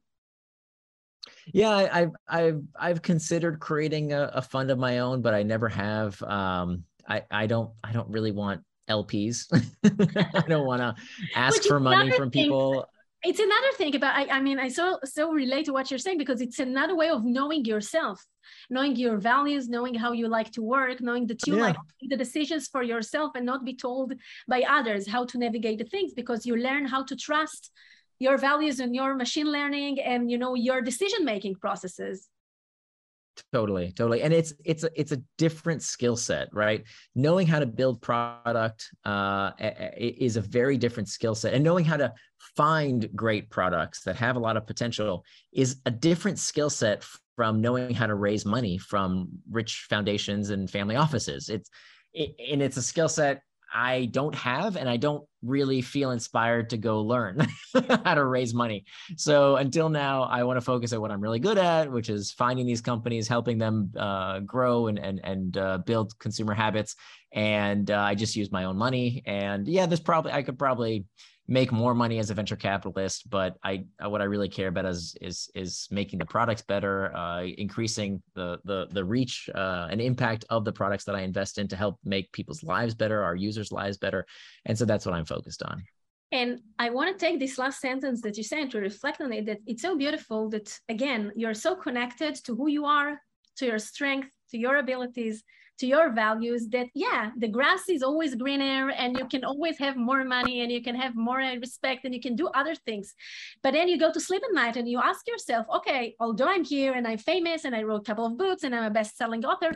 Yeah, 1.53 1.69
I, 1.69 1.99
have 1.99 2.11
I've 2.27 2.61
I've 2.79 3.01
considered 3.01 3.59
creating 3.59 4.13
a, 4.13 4.31
a, 4.33 4.41
fund 4.41 4.71
of 4.71 4.77
my 4.79 4.99
own, 4.99 5.21
but 5.21 5.33
I 5.33 5.43
never 5.43 5.69
have. 5.69 6.21
Um, 6.23 6.83
I 7.07 7.23
I 7.29 7.47
don't 7.47 7.71
I 7.83 7.91
don't 7.91 8.09
really 8.09 8.31
want 8.31 8.61
LPs. 8.89 9.45
I 9.83 10.43
don't 10.47 10.65
want 10.65 10.81
to 10.81 10.95
ask 11.35 11.63
for 11.63 11.79
money 11.79 12.11
from 12.11 12.31
people. 12.31 12.87
It's 13.23 13.39
another 13.39 13.71
thing 13.77 13.95
about 13.95 14.15
I, 14.15 14.37
I 14.37 14.41
mean 14.41 14.59
I 14.59 14.69
so 14.69 14.99
so 15.03 15.31
relate 15.31 15.65
to 15.65 15.73
what 15.73 15.91
you're 15.91 15.99
saying 15.99 16.17
because 16.17 16.41
it's 16.41 16.59
another 16.59 16.95
way 16.95 17.09
of 17.09 17.23
knowing 17.23 17.65
yourself, 17.65 18.25
knowing 18.69 18.95
your 18.95 19.17
values, 19.17 19.69
knowing 19.69 19.93
how 19.93 20.11
you 20.11 20.27
like 20.27 20.51
to 20.51 20.61
work, 20.61 21.01
knowing 21.01 21.27
that 21.27 21.45
you 21.47 21.55
yeah. 21.55 21.61
like 21.61 21.77
the 22.01 22.17
decisions 22.17 22.67
for 22.67 22.83
yourself 22.83 23.31
and 23.35 23.45
not 23.45 23.65
be 23.65 23.75
told 23.75 24.13
by 24.47 24.61
others 24.67 25.07
how 25.07 25.25
to 25.25 25.37
navigate 25.37 25.77
the 25.77 25.85
things 25.85 26.13
because 26.13 26.45
you 26.45 26.55
learn 26.55 26.85
how 26.85 27.03
to 27.03 27.15
trust 27.15 27.71
your 28.19 28.37
values 28.37 28.79
and 28.79 28.95
your 28.95 29.15
machine 29.15 29.51
learning 29.51 29.99
and 29.99 30.29
you 30.29 30.37
know 30.37 30.53
your 30.53 30.81
decision 30.81 31.25
making 31.25 31.55
processes 31.55 32.29
totally 33.53 33.91
totally. 33.91 34.21
And 34.21 34.33
it's 34.33 34.53
it's 34.63 34.83
a 34.83 34.89
it's 34.99 35.11
a 35.11 35.21
different 35.37 35.83
skill 35.83 36.15
set 36.15 36.49
right? 36.53 36.83
Knowing 37.15 37.47
how 37.47 37.59
to 37.59 37.65
build 37.65 38.01
product 38.01 38.89
uh, 39.05 39.51
is 39.97 40.37
a 40.37 40.41
very 40.41 40.77
different 40.77 41.09
skill 41.09 41.35
set. 41.35 41.53
And 41.53 41.63
knowing 41.63 41.85
how 41.85 41.97
to 41.97 42.13
find 42.55 43.09
great 43.15 43.49
products 43.49 44.03
that 44.03 44.15
have 44.15 44.35
a 44.35 44.39
lot 44.39 44.57
of 44.57 44.65
potential 44.65 45.23
is 45.51 45.77
a 45.85 45.91
different 45.91 46.39
skill 46.39 46.69
set 46.69 47.03
from 47.35 47.61
knowing 47.61 47.93
how 47.93 48.07
to 48.07 48.15
raise 48.15 48.45
money 48.45 48.77
from 48.77 49.29
rich 49.49 49.85
foundations 49.89 50.49
and 50.49 50.69
family 50.69 50.95
offices. 50.95 51.49
It's 51.49 51.69
it, 52.13 52.35
and 52.51 52.61
it's 52.61 52.77
a 52.77 52.81
skill 52.81 53.09
set 53.09 53.41
I 53.73 54.05
don't 54.11 54.35
have, 54.35 54.75
and 54.75 54.89
I 54.89 54.97
don't 54.97 55.23
really 55.41 55.81
feel 55.81 56.11
inspired 56.11 56.69
to 56.71 56.77
go 56.77 57.01
learn 57.01 57.47
how 58.05 58.13
to 58.13 58.25
raise 58.25 58.53
money. 58.53 58.85
So 59.17 59.55
until 59.55 59.89
now, 59.89 60.23
I 60.23 60.43
want 60.43 60.57
to 60.57 60.61
focus 60.61 60.93
on 60.93 61.01
what 61.01 61.11
I'm 61.11 61.21
really 61.21 61.39
good 61.39 61.57
at, 61.57 61.91
which 61.91 62.09
is 62.09 62.31
finding 62.31 62.65
these 62.65 62.81
companies, 62.81 63.27
helping 63.27 63.57
them 63.57 63.91
uh, 63.97 64.39
grow 64.39 64.87
and 64.87 64.99
and 64.99 65.21
and 65.23 65.57
uh, 65.57 65.77
build 65.79 66.17
consumer 66.19 66.53
habits. 66.53 66.95
And 67.33 67.89
uh, 67.89 67.99
I 67.99 68.15
just 68.15 68.35
use 68.35 68.51
my 68.51 68.65
own 68.65 68.77
money. 68.77 69.23
And 69.25 69.67
yeah, 69.67 69.85
this 69.85 70.01
probably 70.01 70.33
I 70.33 70.43
could 70.43 70.59
probably 70.59 71.05
make 71.51 71.69
more 71.71 71.93
money 71.93 72.17
as 72.17 72.29
a 72.29 72.33
venture 72.33 72.55
capitalist 72.55 73.29
but 73.29 73.57
i 73.63 73.83
what 74.05 74.21
i 74.21 74.23
really 74.23 74.47
care 74.47 74.69
about 74.69 74.85
is 74.85 75.15
is 75.19 75.51
is 75.53 75.87
making 75.91 76.17
the 76.17 76.25
products 76.25 76.61
better 76.61 77.13
uh, 77.13 77.43
increasing 77.57 78.21
the 78.35 78.57
the 78.63 78.87
the 78.91 79.03
reach 79.03 79.49
uh, 79.53 79.87
and 79.91 79.99
impact 79.99 80.45
of 80.49 80.63
the 80.63 80.71
products 80.71 81.03
that 81.03 81.15
i 81.15 81.21
invest 81.21 81.57
in 81.57 81.67
to 81.67 81.75
help 81.75 81.95
make 82.05 82.31
people's 82.31 82.63
lives 82.63 82.95
better 82.95 83.21
our 83.21 83.35
users 83.35 83.71
lives 83.71 83.97
better. 83.97 84.25
And 84.65 84.77
so 84.77 84.85
that's 84.85 85.05
what 85.05 85.15
i'm 85.15 85.25
focused 85.25 85.63
on. 85.63 85.83
And 86.31 86.59
I 86.79 86.89
want 86.91 87.11
to 87.11 87.25
take 87.25 87.39
this 87.39 87.57
last 87.57 87.81
sentence 87.81 88.21
that 88.21 88.37
you 88.37 88.43
said 88.43 88.71
to 88.71 88.79
reflect 88.79 89.19
on 89.19 89.33
it 89.33 89.45
that 89.47 89.59
it's 89.65 89.81
so 89.81 89.97
beautiful 89.97 90.49
that, 90.51 90.79
again, 90.87 91.31
you're 91.35 91.53
so 91.53 91.75
connected 91.75 92.35
to 92.45 92.55
who 92.55 92.69
you 92.69 92.85
are, 92.85 93.19
to 93.57 93.65
your 93.65 93.79
strength, 93.79 94.29
to 94.51 94.57
your 94.57 94.77
abilities, 94.77 95.43
to 95.81 95.87
your 95.87 96.11
values 96.11 96.67
that 96.69 96.87
yeah 96.93 97.31
the 97.43 97.47
grass 97.57 97.83
is 97.89 98.03
always 98.03 98.35
greener 98.35 98.91
and 98.91 99.17
you 99.19 99.25
can 99.33 99.43
always 99.43 99.77
have 99.85 99.95
more 99.97 100.23
money 100.23 100.61
and 100.61 100.71
you 100.71 100.81
can 100.87 100.95
have 101.03 101.13
more 101.15 101.41
respect 101.65 102.05
and 102.05 102.13
you 102.15 102.21
can 102.21 102.35
do 102.35 102.47
other 102.59 102.75
things. 102.87 103.07
But 103.63 103.71
then 103.73 103.87
you 103.87 103.97
go 103.97 104.11
to 104.13 104.19
sleep 104.27 104.43
at 104.47 104.53
night 104.53 104.77
and 104.77 104.87
you 104.87 104.99
ask 105.11 105.21
yourself 105.27 105.65
okay 105.77 106.15
although 106.19 106.49
i'm 106.53 106.63
here 106.63 106.93
and 106.97 107.05
i'm 107.09 107.21
famous 107.33 107.65
and 107.65 107.75
i 107.75 107.81
wrote 107.83 108.03
a 108.03 108.09
couple 108.09 108.25
of 108.27 108.37
books 108.37 108.63
and 108.63 108.75
i'm 108.75 108.87
a 108.91 108.97
best-selling 108.99 109.43
author 109.51 109.71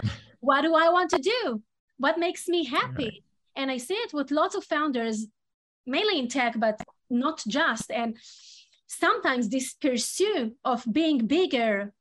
what 0.48 0.62
do 0.62 0.72
i 0.76 0.88
want 0.90 1.10
to 1.12 1.22
do? 1.36 1.62
What 1.98 2.20
makes 2.26 2.44
me 2.48 2.62
happy? 2.80 3.12
Right. 3.12 3.24
and 3.60 3.68
i 3.76 3.78
see 3.88 4.00
it 4.06 4.12
with 4.18 4.38
lots 4.40 4.56
of 4.56 4.64
founders 4.74 5.18
mainly 5.96 6.20
in 6.20 6.28
tech 6.28 6.54
but 6.66 6.78
not 7.10 7.44
just. 7.48 7.92
And 7.92 8.18
sometimes 8.88 9.50
this 9.50 9.74
pursuit 9.74 10.56
of 10.64 10.84
being 10.92 11.28
bigger 11.28 11.94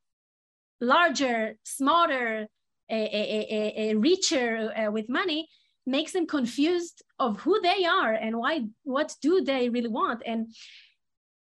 larger 0.80 1.57
smarter 1.64 2.48
a, 2.91 3.95
richer 3.95 4.72
uh, 4.76 4.91
with 4.91 5.09
money 5.09 5.49
makes 5.87 6.12
them 6.12 6.26
confused 6.26 7.03
of 7.18 7.41
who 7.41 7.61
they 7.61 7.85
are 7.85 8.12
and 8.12 8.39
why 8.39 8.66
what 8.85 9.14
do 9.20 9.43
they 9.43 9.68
really 9.68 9.89
want. 9.89 10.22
And 10.24 10.55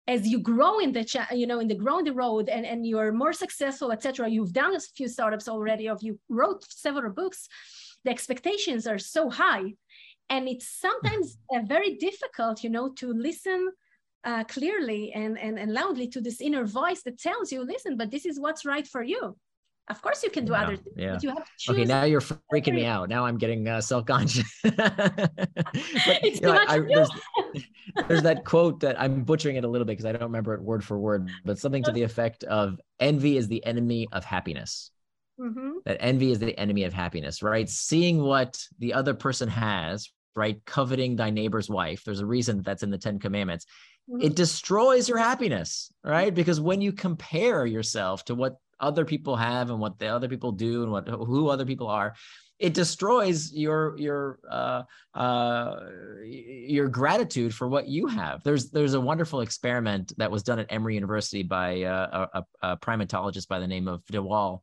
as 0.07 0.27
you 0.29 0.39
grow 0.39 0.81
in 0.81 0.93
the 0.93 1.05
cha- 1.05 1.33
you 1.33 1.47
know 1.47 1.61
in 1.61 1.69
the 1.69 1.75
grow 1.75 1.99
in 1.99 2.05
the 2.05 2.13
road 2.13 2.49
and, 2.49 2.67
and 2.67 2.87
you're 2.87 3.11
more 3.11 3.33
successful 3.33 3.91
etc 3.91 4.29
you've 4.29 4.53
done 4.53 4.77
a 4.77 4.81
few 4.81 5.09
startups 5.09 5.49
already 5.49 5.89
of 5.89 6.03
you 6.03 6.19
wrote 6.29 6.63
several 6.69 7.11
books 7.11 7.49
the 8.05 8.11
expectations 8.11 8.87
are 8.87 8.99
so 8.99 9.31
high. 9.31 9.75
And 10.31 10.49
it's 10.49 10.69
sometimes 10.81 11.39
uh, 11.55 11.61
very 11.67 11.97
difficult 11.97 12.65
you 12.65 12.71
know 12.71 12.93
to 12.95 13.13
listen 13.13 13.71
uh, 14.25 14.45
clearly 14.45 15.13
and, 15.13 15.39
and, 15.39 15.59
and 15.59 15.73
loudly 15.73 16.09
to 16.09 16.21
this 16.21 16.41
inner 16.41 16.65
voice 16.65 17.03
that 17.03 17.19
tells 17.19 17.53
you 17.53 17.63
listen 17.63 17.97
but 17.99 18.11
this 18.11 18.25
is 18.25 18.41
what's 18.41 18.65
right 18.65 18.87
for 18.87 19.03
you 19.03 19.37
of 19.89 20.01
course 20.01 20.23
you 20.23 20.31
can 20.31 20.45
do 20.45 20.53
yeah, 20.53 20.63
other 20.63 20.77
things 20.77 20.97
yeah. 20.97 21.19
you 21.21 21.29
have 21.29 21.45
to 21.45 21.51
choose 21.59 21.75
okay 21.75 21.85
now 21.85 22.05
you're 22.05 22.21
freaking 22.21 22.75
me 22.75 22.85
out. 22.85 23.09
Now 23.09 23.27
i'm 23.27 23.39
getting 23.39 23.69
uh, 23.69 23.81
self-conscious. 23.81 24.49
It's 24.65 26.41
too 26.41 26.47
know, 26.47 26.53
much 26.55 26.69
I, 26.69 26.79
there's, 26.81 27.11
there's 28.09 28.23
that 28.23 28.45
quote 28.45 28.81
that 28.81 29.01
i'm 29.01 29.25
butchering 29.25 29.57
it 29.57 29.65
a 29.65 29.69
little 29.69 29.85
bit 29.85 29.93
because 29.93 30.07
i 30.07 30.13
don't 30.13 30.23
remember 30.23 30.55
it 30.55 30.63
word 30.63 30.85
for 30.85 30.99
word 30.99 31.29
but 31.45 31.59
something 31.59 31.83
to 31.85 31.93
the 31.93 32.03
effect 32.03 32.45
of 32.45 32.81
envy 33.01 33.37
is 33.37 33.49
the 33.49 33.65
enemy 33.65 34.09
of 34.13 34.25
happiness. 34.25 34.91
Mm-hmm. 35.41 35.79
that 35.85 35.97
envy 35.99 36.31
is 36.31 36.39
the 36.39 36.57
enemy 36.57 36.85
of 36.85 36.93
happiness 36.93 37.43
right? 37.43 37.69
Seeing 37.69 38.23
what 38.23 38.57
the 38.79 38.95
other 38.95 39.15
person 39.15 39.49
has 39.49 40.09
right? 40.37 40.65
Coveting 40.65 41.17
thy 41.17 41.31
neighbor's 41.31 41.71
wife. 41.71 42.03
There's 42.05 42.21
a 42.21 42.27
reason 42.27 42.63
that's 42.63 42.83
in 42.83 42.91
the 42.91 42.99
10 42.99 43.19
commandments. 43.19 43.67
Mm-hmm. 44.11 44.27
it 44.27 44.37
destroys 44.37 45.09
your 45.09 45.17
happiness 45.17 45.91
right? 46.05 46.35
Because 46.35 46.61
when 46.61 46.83
you 46.83 46.93
compare 46.93 47.65
yourself 47.65 48.25
to 48.27 48.35
what 48.35 48.59
other 48.81 49.05
people 49.05 49.37
have 49.37 49.71
and 49.71 49.81
what 49.81 49.99
the 49.99 50.07
other 50.07 50.29
people 50.29 50.53
do 50.53 50.83
and 50.83 50.93
what 50.93 51.09
who 51.09 51.49
other 51.49 51.67
people 51.67 51.89
are 51.89 52.15
it 52.59 52.73
destroys 52.73 53.53
your 53.53 53.99
your 53.99 54.39
uh, 54.49 54.83
uh, 55.15 55.77
your 56.25 56.89
gratitude 56.89 57.55
for 57.55 57.69
what 57.69 57.89
you 57.89 58.07
have. 58.07 58.43
There's 58.45 58.71
there's 58.71 58.95
a 58.95 59.01
wonderful 59.01 59.41
experiment 59.41 60.13
that 60.19 60.31
was 60.31 60.43
done 60.43 60.59
at 60.59 60.67
Emory 60.71 60.95
University 60.95 61.43
by 61.43 61.83
uh, 61.83 62.27
a, 62.33 62.45
a, 62.63 62.77
primatologist 62.77 63.49
by 63.49 63.59
the 63.59 63.67
name 63.67 63.89
of 63.89 64.05
de 64.07 64.23
Waal, 64.23 64.63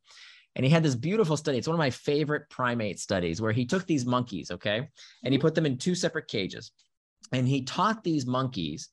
and 0.56 0.64
he 0.64 0.70
had 0.70 0.82
this 0.82 0.94
beautiful 0.94 1.36
study. 1.36 1.58
It's 1.58 1.68
one 1.68 1.74
of 1.74 1.78
my 1.78 1.90
favorite 1.90 2.48
primate 2.48 2.98
studies 2.98 3.42
where 3.42 3.52
he 3.52 3.66
took 3.66 3.86
these 3.86 4.06
monkeys, 4.06 4.50
okay, 4.50 4.78
and 4.78 4.88
he 5.22 5.30
mm-hmm. 5.30 5.42
put 5.42 5.54
them 5.54 5.66
in 5.66 5.76
two 5.76 5.94
separate 5.94 6.28
cages, 6.28 6.72
and 7.30 7.46
he 7.46 7.62
taught 7.62 8.02
these 8.02 8.26
monkeys 8.26 8.88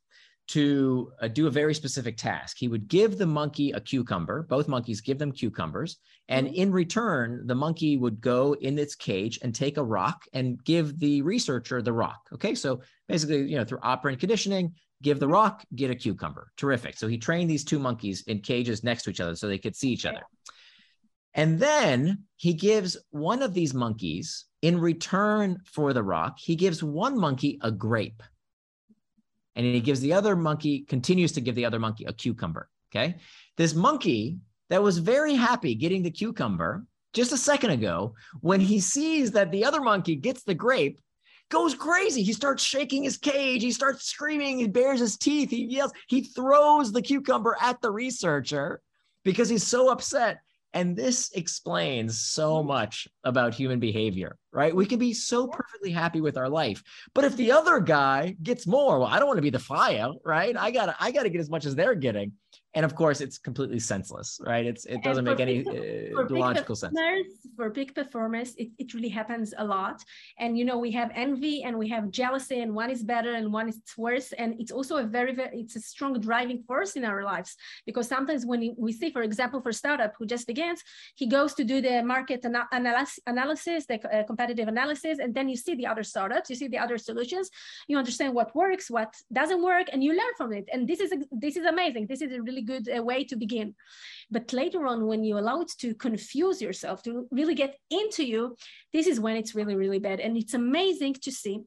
to 0.49 1.11
uh, 1.21 1.27
do 1.27 1.45
a 1.45 1.51
very 1.51 1.75
specific 1.75 2.17
task. 2.17 2.57
He 2.59 2.67
would 2.67 2.87
give 2.87 3.17
the 3.17 3.27
monkey 3.27 3.71
a 3.71 3.79
cucumber, 3.79 4.47
both 4.49 4.67
monkeys 4.67 4.99
give 4.99 5.19
them 5.19 5.31
cucumbers, 5.31 5.97
and 6.27 6.47
mm-hmm. 6.47 6.55
in 6.55 6.71
return, 6.71 7.45
the 7.45 7.53
monkey 7.53 7.97
would 7.97 8.19
go 8.19 8.53
in 8.53 8.79
its 8.79 8.95
cage 8.95 9.39
and 9.43 9.53
take 9.53 9.77
a 9.77 9.83
rock 9.83 10.25
and 10.33 10.63
give 10.63 10.99
the 10.99 11.21
researcher 11.21 11.83
the 11.83 11.93
rock. 11.93 12.19
Okay, 12.33 12.55
so 12.55 12.81
basically, 13.07 13.43
you 13.43 13.57
know, 13.57 13.63
through 13.63 13.79
operant 13.83 14.19
conditioning, 14.19 14.73
give 15.03 15.19
the 15.19 15.27
rock, 15.27 15.63
get 15.75 15.91
a 15.91 15.95
cucumber. 15.95 16.51
Terrific. 16.57 16.97
So 16.97 17.07
he 17.07 17.19
trained 17.19 17.49
these 17.49 17.63
two 17.63 17.79
monkeys 17.79 18.23
in 18.25 18.39
cages 18.39 18.83
next 18.83 19.03
to 19.03 19.11
each 19.11 19.21
other 19.21 19.35
so 19.35 19.47
they 19.47 19.59
could 19.59 19.75
see 19.75 19.89
each 19.89 20.07
other. 20.07 20.21
And 21.35 21.59
then 21.59 22.23
he 22.37 22.53
gives 22.53 22.97
one 23.11 23.43
of 23.43 23.53
these 23.53 23.75
monkeys, 23.75 24.45
in 24.63 24.79
return 24.79 25.59
for 25.63 25.93
the 25.93 26.03
rock, 26.03 26.39
he 26.39 26.55
gives 26.55 26.83
one 26.83 27.17
monkey 27.17 27.59
a 27.61 27.71
grape 27.71 28.23
and 29.59 29.75
he 29.75 29.81
gives 29.81 29.99
the 29.99 30.13
other 30.13 30.37
monkey, 30.37 30.85
continues 30.87 31.33
to 31.33 31.41
give 31.41 31.53
the 31.53 31.65
other 31.65 31.79
monkey 31.79 32.05
a 32.05 32.13
cucumber. 32.13 32.69
Okay. 32.91 33.17
This 33.57 33.75
monkey 33.75 34.37
that 34.69 34.81
was 34.81 34.99
very 34.99 35.35
happy 35.35 35.75
getting 35.75 36.01
the 36.01 36.11
cucumber 36.11 36.85
just 37.13 37.33
a 37.33 37.37
second 37.37 37.71
ago, 37.71 38.13
when 38.39 38.61
he 38.61 38.79
sees 38.79 39.31
that 39.31 39.51
the 39.51 39.65
other 39.65 39.81
monkey 39.81 40.15
gets 40.15 40.43
the 40.43 40.53
grape, 40.53 41.01
goes 41.49 41.73
crazy. 41.73 42.23
He 42.23 42.33
starts 42.33 42.63
shaking 42.63 43.03
his 43.03 43.17
cage. 43.17 43.61
He 43.61 43.71
starts 43.71 44.05
screaming. 44.05 44.59
He 44.59 44.67
bares 44.67 44.99
his 45.01 45.17
teeth. 45.17 45.49
He 45.49 45.65
yells. 45.65 45.91
He 46.07 46.21
throws 46.21 46.91
the 46.91 47.01
cucumber 47.01 47.57
at 47.59 47.81
the 47.81 47.91
researcher 47.91 48.81
because 49.25 49.49
he's 49.49 49.67
so 49.67 49.91
upset. 49.91 50.39
And 50.73 50.95
this 50.95 51.31
explains 51.33 52.21
so 52.21 52.63
mm. 52.63 52.67
much 52.67 53.07
about 53.23 53.53
human 53.53 53.79
behavior, 53.79 54.37
right? 54.51 54.75
We 54.75 54.85
can 54.85 54.99
be 54.99 55.13
so 55.13 55.47
perfectly 55.47 55.91
happy 55.91 56.21
with 56.21 56.37
our 56.37 56.49
life. 56.49 56.83
But 57.13 57.25
if 57.25 57.35
the 57.35 57.51
other 57.51 57.79
guy 57.79 58.35
gets 58.43 58.67
more, 58.67 58.99
well, 58.99 59.07
I 59.07 59.17
don't 59.17 59.27
want 59.27 59.37
to 59.37 59.43
be 59.43 59.49
the 59.49 59.57
flyout, 59.57 60.17
right? 60.23 60.55
I 60.55 60.71
gotta, 60.71 60.95
I 60.99 61.11
gotta 61.11 61.29
get 61.29 61.41
as 61.41 61.49
much 61.49 61.65
as 61.65 61.75
they're 61.75 61.95
getting 61.95 62.33
and 62.75 62.85
of 62.85 62.95
course 62.95 63.19
it's 63.21 63.37
completely 63.37 63.79
senseless 63.79 64.39
right? 64.45 64.65
It's 64.65 64.85
it 64.85 65.01
doesn't 65.03 65.25
make 65.25 65.39
any 65.39 65.65
uh, 65.65 66.25
logical 66.29 66.75
sense. 66.75 66.93
for 67.55 67.69
big 67.69 67.95
performers 67.95 68.55
it, 68.55 68.69
it 68.77 68.93
really 68.93 69.09
happens 69.09 69.53
a 69.57 69.65
lot. 69.65 70.03
And 70.37 70.57
you 70.57 70.65
know 70.65 70.77
we 70.77 70.91
have 70.91 71.11
envy 71.15 71.63
and 71.63 71.77
we 71.77 71.87
have 71.89 72.11
jealousy 72.11 72.59
and 72.61 72.73
one 72.73 72.89
is 72.89 73.03
better 73.03 73.33
and 73.33 73.51
one 73.51 73.69
is 73.69 73.79
worse. 73.97 74.31
And 74.33 74.55
it's 74.61 74.71
also 74.71 74.97
a 74.97 75.03
very, 75.03 75.33
very 75.33 75.59
it's 75.61 75.75
a 75.75 75.79
strong 75.79 76.19
driving 76.19 76.63
force 76.63 76.95
in 76.95 77.05
our 77.05 77.23
lives 77.23 77.55
because 77.85 78.07
sometimes 78.07 78.45
when 78.45 78.75
we 78.77 78.91
see 78.91 79.09
for 79.11 79.23
example 79.23 79.61
for 79.61 79.71
startup 79.71 80.13
who 80.17 80.25
just 80.25 80.45
begins 80.47 80.83
he 81.15 81.27
goes 81.27 81.53
to 81.55 81.63
do 81.63 81.81
the 81.81 82.03
market 82.03 82.45
ana- 82.45 82.69
analysis, 82.71 83.19
analysis 83.27 83.85
the 83.85 83.97
uh, 84.09 84.23
competitive 84.23 84.67
analysis 84.67 85.19
and 85.19 85.33
then 85.33 85.49
you 85.49 85.55
see 85.55 85.75
the 85.75 85.87
other 85.87 86.03
startups 86.03 86.49
you 86.49 86.55
see 86.55 86.67
the 86.67 86.77
other 86.77 86.97
solutions 86.97 87.49
you 87.87 87.97
understand 87.97 88.33
what 88.33 88.55
works 88.55 88.89
what 88.89 89.15
doesn't 89.31 89.61
work 89.63 89.87
and 89.91 90.03
you 90.03 90.11
learn 90.11 90.33
from 90.37 90.53
it. 90.53 90.67
And 90.71 90.87
this 90.87 90.99
is 90.99 91.11
this 91.31 91.55
is 91.57 91.65
amazing. 91.65 92.07
This 92.07 92.21
is 92.21 92.31
a 92.31 92.41
really 92.41 92.58
really 92.59 92.81
good 92.81 92.97
uh, 92.97 93.03
way 93.03 93.23
to 93.25 93.35
begin. 93.35 93.75
But 94.31 94.53
later 94.53 94.85
on, 94.85 95.07
when 95.07 95.23
you 95.23 95.37
allow 95.37 95.61
it 95.61 95.71
to 95.79 95.95
confuse 95.95 96.61
yourself, 96.61 97.01
to 97.03 97.27
really 97.31 97.55
get 97.55 97.75
into 97.89 98.23
you, 98.23 98.55
this 98.93 99.07
is 99.07 99.19
when 99.19 99.35
it's 99.35 99.55
really, 99.55 99.75
really 99.75 99.99
bad. 99.99 100.19
And 100.19 100.37
it's 100.37 100.53
amazing 100.53 101.15
to 101.21 101.31
see 101.31 101.61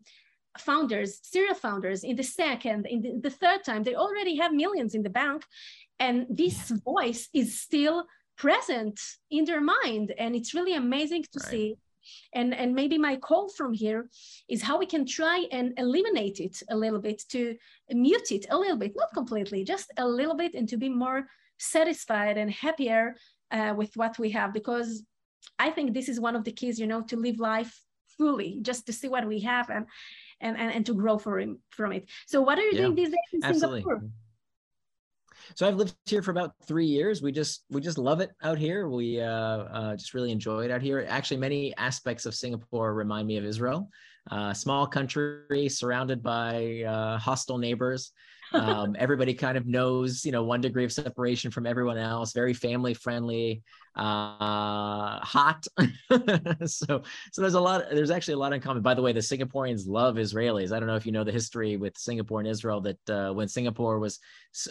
founders, 0.58 1.18
serial 1.22 1.54
founders 1.54 2.04
in 2.04 2.16
the 2.16 2.22
second, 2.22 2.86
in 2.86 3.00
the, 3.02 3.20
the 3.22 3.30
third 3.30 3.64
time, 3.64 3.82
they 3.82 3.94
already 3.94 4.36
have 4.36 4.52
millions 4.52 4.94
in 4.94 5.02
the 5.02 5.10
bank. 5.10 5.44
And 5.98 6.26
this 6.28 6.70
voice 6.84 7.28
is 7.32 7.60
still 7.60 8.06
present 8.36 9.00
in 9.30 9.44
their 9.44 9.60
mind. 9.60 10.12
And 10.18 10.34
it's 10.34 10.54
really 10.54 10.74
amazing 10.74 11.24
to 11.32 11.40
right. 11.40 11.50
see 11.50 11.76
and 12.32 12.54
and 12.54 12.74
maybe 12.74 12.98
my 12.98 13.16
call 13.16 13.48
from 13.48 13.72
here 13.72 14.08
is 14.48 14.62
how 14.62 14.78
we 14.78 14.86
can 14.86 15.06
try 15.06 15.46
and 15.52 15.72
eliminate 15.78 16.40
it 16.40 16.62
a 16.70 16.76
little 16.76 17.00
bit 17.00 17.22
to 17.28 17.56
mute 17.90 18.30
it 18.30 18.46
a 18.50 18.58
little 18.58 18.76
bit 18.76 18.92
not 18.96 19.12
completely 19.14 19.64
just 19.64 19.92
a 19.98 20.06
little 20.06 20.36
bit 20.36 20.54
and 20.54 20.68
to 20.68 20.76
be 20.76 20.88
more 20.88 21.26
satisfied 21.58 22.36
and 22.36 22.50
happier 22.50 23.14
uh, 23.50 23.74
with 23.76 23.96
what 23.96 24.18
we 24.18 24.30
have. 24.30 24.52
Because 24.52 25.02
i 25.58 25.70
think 25.70 25.92
this 25.92 26.08
is 26.08 26.20
one 26.20 26.36
of 26.36 26.44
the 26.44 26.52
keys 26.52 26.78
you 26.78 26.86
know 26.86 27.02
to 27.02 27.16
live 27.16 27.38
life 27.40 27.82
fully 28.16 28.58
just 28.62 28.86
to 28.86 28.92
see 28.92 29.08
what 29.08 29.26
we 29.26 29.40
have 29.40 29.68
and 29.70 29.86
and 30.40 30.56
and, 30.56 30.72
and 30.72 30.86
to 30.86 30.94
grow 30.94 31.18
from, 31.18 31.58
from 31.70 31.92
it. 31.92 32.08
So 32.26 32.40
what 32.42 32.58
are 32.58 32.62
you 32.62 32.72
yeah, 32.72 32.82
doing 32.82 32.94
these 32.94 33.08
days 33.08 33.32
in 33.32 33.44
absolutely. 33.44 33.82
singapore 33.82 34.10
so 35.54 35.66
I've 35.66 35.76
lived 35.76 35.94
here 36.06 36.22
for 36.22 36.30
about 36.30 36.54
three 36.66 36.86
years. 36.86 37.22
We 37.22 37.32
just 37.32 37.64
we 37.70 37.80
just 37.80 37.98
love 37.98 38.20
it 38.20 38.30
out 38.42 38.58
here. 38.58 38.88
We 38.88 39.20
uh, 39.20 39.26
uh, 39.26 39.96
just 39.96 40.14
really 40.14 40.30
enjoy 40.30 40.64
it 40.64 40.70
out 40.70 40.82
here. 40.82 41.04
Actually, 41.08 41.38
many 41.38 41.76
aspects 41.76 42.26
of 42.26 42.34
Singapore 42.34 42.94
remind 42.94 43.26
me 43.26 43.36
of 43.36 43.44
Israel. 43.44 43.88
Uh, 44.30 44.52
small 44.52 44.86
country 44.86 45.68
surrounded 45.68 46.22
by 46.22 46.82
uh, 46.86 47.18
hostile 47.18 47.58
neighbors. 47.58 48.12
Um, 48.52 48.96
everybody 48.98 49.34
kind 49.34 49.56
of 49.56 49.66
knows, 49.66 50.24
you 50.24 50.32
know, 50.32 50.42
one 50.42 50.60
degree 50.60 50.84
of 50.84 50.92
separation 50.92 51.50
from 51.50 51.66
everyone 51.66 51.98
else. 51.98 52.32
Very 52.32 52.54
family 52.54 52.94
friendly, 52.94 53.62
uh, 53.96 55.18
hot. 55.20 55.66
so, 56.66 57.02
so 57.32 57.40
there's 57.40 57.54
a 57.54 57.60
lot. 57.60 57.84
There's 57.90 58.10
actually 58.10 58.34
a 58.34 58.38
lot 58.38 58.52
in 58.52 58.60
common. 58.60 58.82
By 58.82 58.94
the 58.94 59.02
way, 59.02 59.12
the 59.12 59.20
Singaporeans 59.20 59.86
love 59.86 60.16
Israelis. 60.16 60.72
I 60.72 60.78
don't 60.78 60.88
know 60.88 60.96
if 60.96 61.06
you 61.06 61.12
know 61.12 61.24
the 61.24 61.32
history 61.32 61.76
with 61.76 61.96
Singapore 61.96 62.40
and 62.40 62.48
Israel. 62.48 62.80
That 62.80 63.10
uh, 63.10 63.32
when 63.32 63.48
Singapore 63.48 63.98
was 63.98 64.18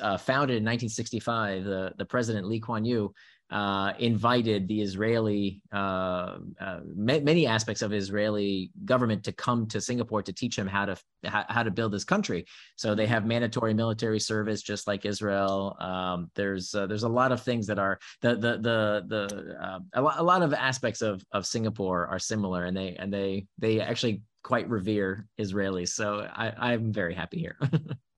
uh, 0.01 0.17
founded 0.17 0.57
in 0.57 0.63
1965, 0.63 1.63
the 1.63 1.93
the 1.97 2.05
president 2.05 2.47
Lee 2.47 2.59
Kuan 2.59 2.85
Yew 2.85 3.13
uh, 3.51 3.91
invited 3.99 4.67
the 4.67 4.81
Israeli, 4.81 5.61
uh, 5.73 6.37
uh, 6.59 6.79
many 6.95 7.45
aspects 7.45 7.81
of 7.81 7.91
Israeli 7.91 8.71
government 8.85 9.25
to 9.25 9.33
come 9.33 9.67
to 9.67 9.81
Singapore 9.81 10.23
to 10.23 10.31
teach 10.31 10.57
him 10.57 10.67
how 10.67 10.85
to 10.85 10.95
how, 11.25 11.61
to 11.61 11.69
build 11.69 11.91
this 11.91 12.03
country. 12.03 12.45
So 12.77 12.95
they 12.95 13.05
have 13.07 13.25
mandatory 13.25 13.73
military 13.73 14.19
service, 14.19 14.61
just 14.61 14.87
like 14.87 15.05
Israel. 15.05 15.75
Um, 15.79 16.31
there's 16.35 16.73
uh, 16.73 16.87
there's 16.87 17.03
a 17.03 17.09
lot 17.09 17.31
of 17.31 17.41
things 17.41 17.67
that 17.67 17.77
are 17.77 17.99
the 18.21 18.35
the 18.35 18.57
the 18.57 19.05
the 19.07 19.55
uh, 19.61 19.79
a, 19.93 20.01
lot, 20.01 20.19
a 20.19 20.23
lot 20.23 20.41
of 20.41 20.53
aspects 20.53 21.01
of 21.01 21.23
of 21.33 21.45
Singapore 21.45 22.07
are 22.07 22.19
similar, 22.19 22.65
and 22.65 22.75
they 22.75 22.95
and 22.95 23.13
they 23.13 23.47
they 23.59 23.81
actually 23.81 24.21
quite 24.43 24.69
revere 24.69 25.27
Israelis. 25.39 25.89
So 25.89 26.27
I, 26.33 26.71
I'm 26.71 26.91
very 26.91 27.13
happy 27.13 27.39
here. 27.39 27.57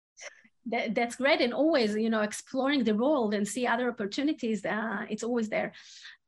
that, 0.68 0.96
that's 0.96 1.16
great 1.16 1.42
and 1.42 1.54
always 1.54 1.96
you 1.96 2.10
know 2.10 2.22
exploring 2.22 2.84
the 2.84 2.96
world 2.96 3.34
and 3.34 3.48
see 3.48 3.68
other 3.68 3.90
opportunities 3.90 4.66
uh, 4.66 5.06
it's 5.10 5.24
always 5.24 5.50
there 5.50 5.74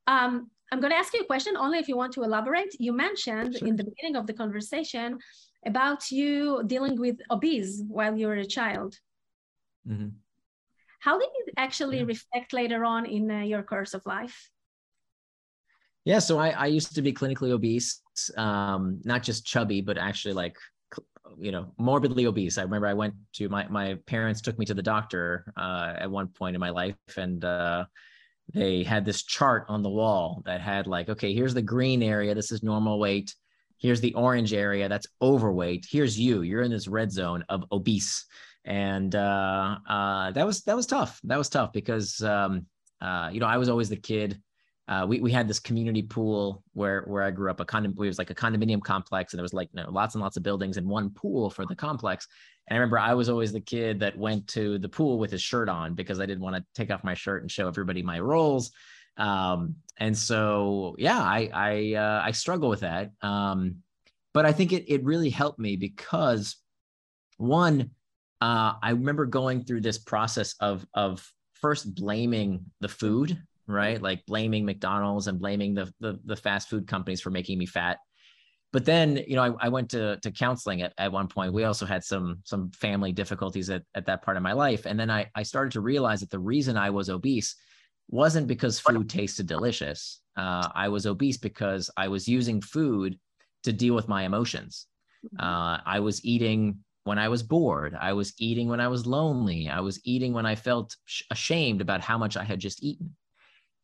um, 0.08 0.50
i'm 0.72 0.80
going 0.80 0.92
to 0.92 0.98
ask 0.98 1.14
you 1.14 1.22
a 1.22 1.26
question 1.26 1.56
only 1.58 1.80
if 1.80 1.88
you 1.88 1.96
want 1.96 2.14
to 2.14 2.24
elaborate 2.24 2.76
you 2.80 2.92
mentioned 2.94 3.58
sure. 3.58 3.68
in 3.68 3.76
the 3.76 3.84
beginning 3.84 4.16
of 4.16 4.28
the 4.28 4.34
conversation 4.34 5.18
about 5.66 6.12
you 6.12 6.64
dealing 6.68 7.00
with 7.00 7.18
obese 7.32 7.82
while 7.88 8.16
you 8.16 8.28
were 8.28 8.36
a 8.36 8.46
child 8.46 9.00
mm-hmm. 9.88 10.10
how 11.00 11.18
did 11.18 11.30
it 11.46 11.54
actually 11.58 11.98
yeah. 11.98 12.06
reflect 12.06 12.54
later 12.54 12.84
on 12.84 13.06
in 13.06 13.32
uh, 13.32 13.42
your 13.42 13.64
course 13.64 13.94
of 13.94 14.06
life 14.06 14.50
yeah 16.04 16.20
so 16.20 16.38
I, 16.38 16.50
I 16.50 16.66
used 16.68 16.94
to 16.96 17.02
be 17.02 17.14
clinically 17.14 17.52
obese 17.52 18.02
um, 18.38 19.00
not 19.06 19.24
just 19.24 19.46
chubby 19.46 19.82
but 19.82 19.98
actually 19.98 20.34
like 20.34 20.58
you 21.40 21.52
know 21.52 21.72
morbidly 21.78 22.26
obese. 22.26 22.58
I 22.58 22.64
remember 22.64 22.88
i 22.88 22.94
went 22.94 23.14
to 23.34 23.50
my 23.50 23.68
my 23.68 23.96
parents 24.06 24.42
took 24.42 24.58
me 24.58 24.66
to 24.66 24.74
the 24.74 24.84
doctor 24.84 25.52
uh, 25.58 25.94
at 25.98 26.10
one 26.10 26.28
point 26.28 26.56
in 26.56 26.60
my 26.60 26.70
life 26.70 26.96
and 27.18 27.44
uh, 27.44 27.86
they 28.54 28.84
had 28.84 29.06
this 29.06 29.24
chart 29.24 29.66
on 29.70 29.82
the 29.82 29.90
wall 29.90 30.42
that 30.46 30.62
had 30.62 30.88
like 30.88 31.10
okay 31.10 31.34
here's 31.34 31.54
the 31.54 31.62
green 31.62 32.02
area 32.04 32.34
this 32.36 32.52
is 32.52 32.64
normal 32.64 33.00
weight. 33.00 33.34
Here's 33.78 34.02
the 34.02 34.14
orange 34.14 34.54
area 34.54 34.88
that's 34.88 35.08
overweight. 35.22 35.86
Here's 35.90 36.18
you 36.18 36.42
you're 36.42 36.62
in 36.62 36.72
this 36.72 36.88
red 36.88 37.12
zone 37.12 37.44
of 37.50 37.66
obese. 37.72 38.26
And 38.64 39.14
uh, 39.14 39.78
uh 39.88 40.32
that 40.32 40.46
was 40.46 40.64
that 40.64 40.76
was 40.76 40.88
tough. 40.88 41.20
That 41.24 41.38
was 41.38 41.50
tough 41.50 41.72
because 41.74 42.22
um, 42.22 42.66
uh, 43.02 43.30
you 43.32 43.40
know 43.40 43.46
i 43.46 43.58
was 43.58 43.70
always 43.70 43.90
the 43.90 43.96
kid 43.96 44.42
uh, 44.88 45.06
we, 45.08 45.20
we 45.20 45.32
had 45.32 45.48
this 45.48 45.60
community 45.60 46.04
pool 46.04 46.64
where 46.74 47.02
where 47.04 47.24
I 47.24 47.32
grew 47.32 47.50
up. 47.50 47.60
A 47.60 47.66
condom, 47.66 47.94
it 47.94 48.00
was 48.00 48.20
like 48.20 48.30
a 48.30 48.36
condominium 48.36 48.84
complex, 48.84 49.34
and 49.34 49.40
there 49.40 49.44
was 49.44 49.54
like 49.54 49.70
you 49.74 49.82
know, 49.82 49.90
lots 49.90 50.14
and 50.14 50.22
lots 50.22 50.38
of 50.38 50.44
buildings 50.44 50.78
and 50.78 50.88
one 50.88 51.10
pool 51.10 51.50
for 51.50 51.66
the 51.66 51.76
complex. 51.76 52.28
And 52.68 52.76
I 52.76 52.80
remember 52.80 53.00
I 53.00 53.16
was 53.16 53.28
always 53.28 53.52
the 53.52 53.62
kid 53.62 54.00
that 54.02 54.18
went 54.18 54.48
to 54.50 54.78
the 54.78 54.90
pool 54.90 55.18
with 55.18 55.32
his 55.32 55.42
shirt 55.42 55.70
on 55.70 55.96
because 55.96 56.20
I 56.20 56.28
didn't 56.28 56.44
want 56.44 56.56
to 56.56 56.66
take 56.76 56.92
off 56.92 57.04
my 57.04 57.16
shirt 57.16 57.42
and 57.42 57.50
show 57.50 57.68
everybody 57.68 58.04
my 58.04 58.20
rolls. 58.20 58.72
Um, 59.18 59.76
and 59.98 60.16
so 60.16 60.96
yeah, 61.00 61.20
I 61.20 61.50
I 61.52 61.94
uh, 61.96 62.22
I 62.24 62.32
struggle 62.32 62.70
with 62.70 62.82
that. 62.82 63.12
Um, 63.22 63.78
but 64.36 64.46
I 64.46 64.52
think 64.52 64.72
it 64.72 64.86
it 64.88 65.04
really 65.04 65.32
helped 65.32 65.58
me 65.58 65.78
because 65.78 66.58
one, 67.38 67.90
uh, 68.40 68.74
I 68.84 68.92
remember 68.92 69.26
going 69.26 69.64
through 69.64 69.82
this 69.82 69.98
process 69.98 70.54
of 70.60 70.86
of 70.94 71.28
first 71.56 71.96
blaming 71.96 72.66
the 72.82 72.88
food 72.88 73.42
right? 73.68 74.02
Like 74.02 74.26
blaming 74.26 74.66
McDonald's 74.66 75.28
and 75.28 75.40
blaming 75.40 75.74
the, 75.74 75.92
the, 76.00 76.20
the 76.26 76.36
fast 76.36 76.70
food 76.70 76.88
companies 76.88 77.22
for 77.22 77.30
making 77.30 77.58
me 77.58 77.66
fat. 77.66 77.98
But 78.72 78.84
then, 78.84 79.24
you 79.28 79.36
know, 79.36 79.44
I, 79.44 79.68
I 79.68 79.70
went 79.70 79.90
to, 79.92 80.18
to 80.18 80.32
counseling 80.32 80.82
at, 80.82 80.94
at 80.98 81.12
one 81.12 81.28
point. 81.28 81.54
We 81.54 81.64
also 81.64 81.86
had 81.86 82.04
some 82.04 82.40
some 82.44 82.72
family 82.72 83.14
difficulties 83.14 83.70
at, 83.70 83.84
at 83.96 84.06
that 84.08 84.22
part 84.22 84.36
of 84.36 84.44
my 84.44 84.52
life. 84.52 84.86
And 84.86 85.00
then 85.00 85.10
I, 85.10 85.30
I 85.34 85.44
started 85.44 85.72
to 85.74 85.82
realize 85.82 86.20
that 86.20 86.30
the 86.30 86.40
reason 86.40 86.76
I 86.76 86.90
was 86.90 87.10
obese 87.10 87.56
wasn't 88.10 88.48
because 88.48 88.80
food 88.80 89.10
tasted 89.10 89.48
delicious. 89.48 90.22
Uh, 90.36 90.68
I 90.76 90.90
was 90.90 91.06
obese 91.06 91.38
because 91.38 91.90
I 91.96 92.10
was 92.10 92.28
using 92.28 92.62
food 92.62 93.18
to 93.64 93.72
deal 93.72 93.96
with 93.96 94.10
my 94.10 94.24
emotions. 94.24 94.88
Mm-hmm. 95.26 95.46
Uh, 95.46 95.80
I 95.86 96.02
was 96.02 96.24
eating 96.26 96.80
when 97.06 97.18
I 97.18 97.30
was 97.30 97.44
bored. 97.44 97.96
I 98.00 98.14
was 98.14 98.34
eating 98.40 98.68
when 98.68 98.82
I 98.82 98.90
was 98.90 99.06
lonely. 99.06 99.70
I 99.70 99.80
was 99.80 100.02
eating 100.04 100.34
when 100.34 100.46
I 100.46 100.56
felt 100.56 100.96
sh- 101.06 101.24
ashamed 101.32 101.80
about 101.80 102.02
how 102.02 102.18
much 102.18 102.36
I 102.36 102.44
had 102.44 102.60
just 102.60 102.84
eaten. 102.84 103.16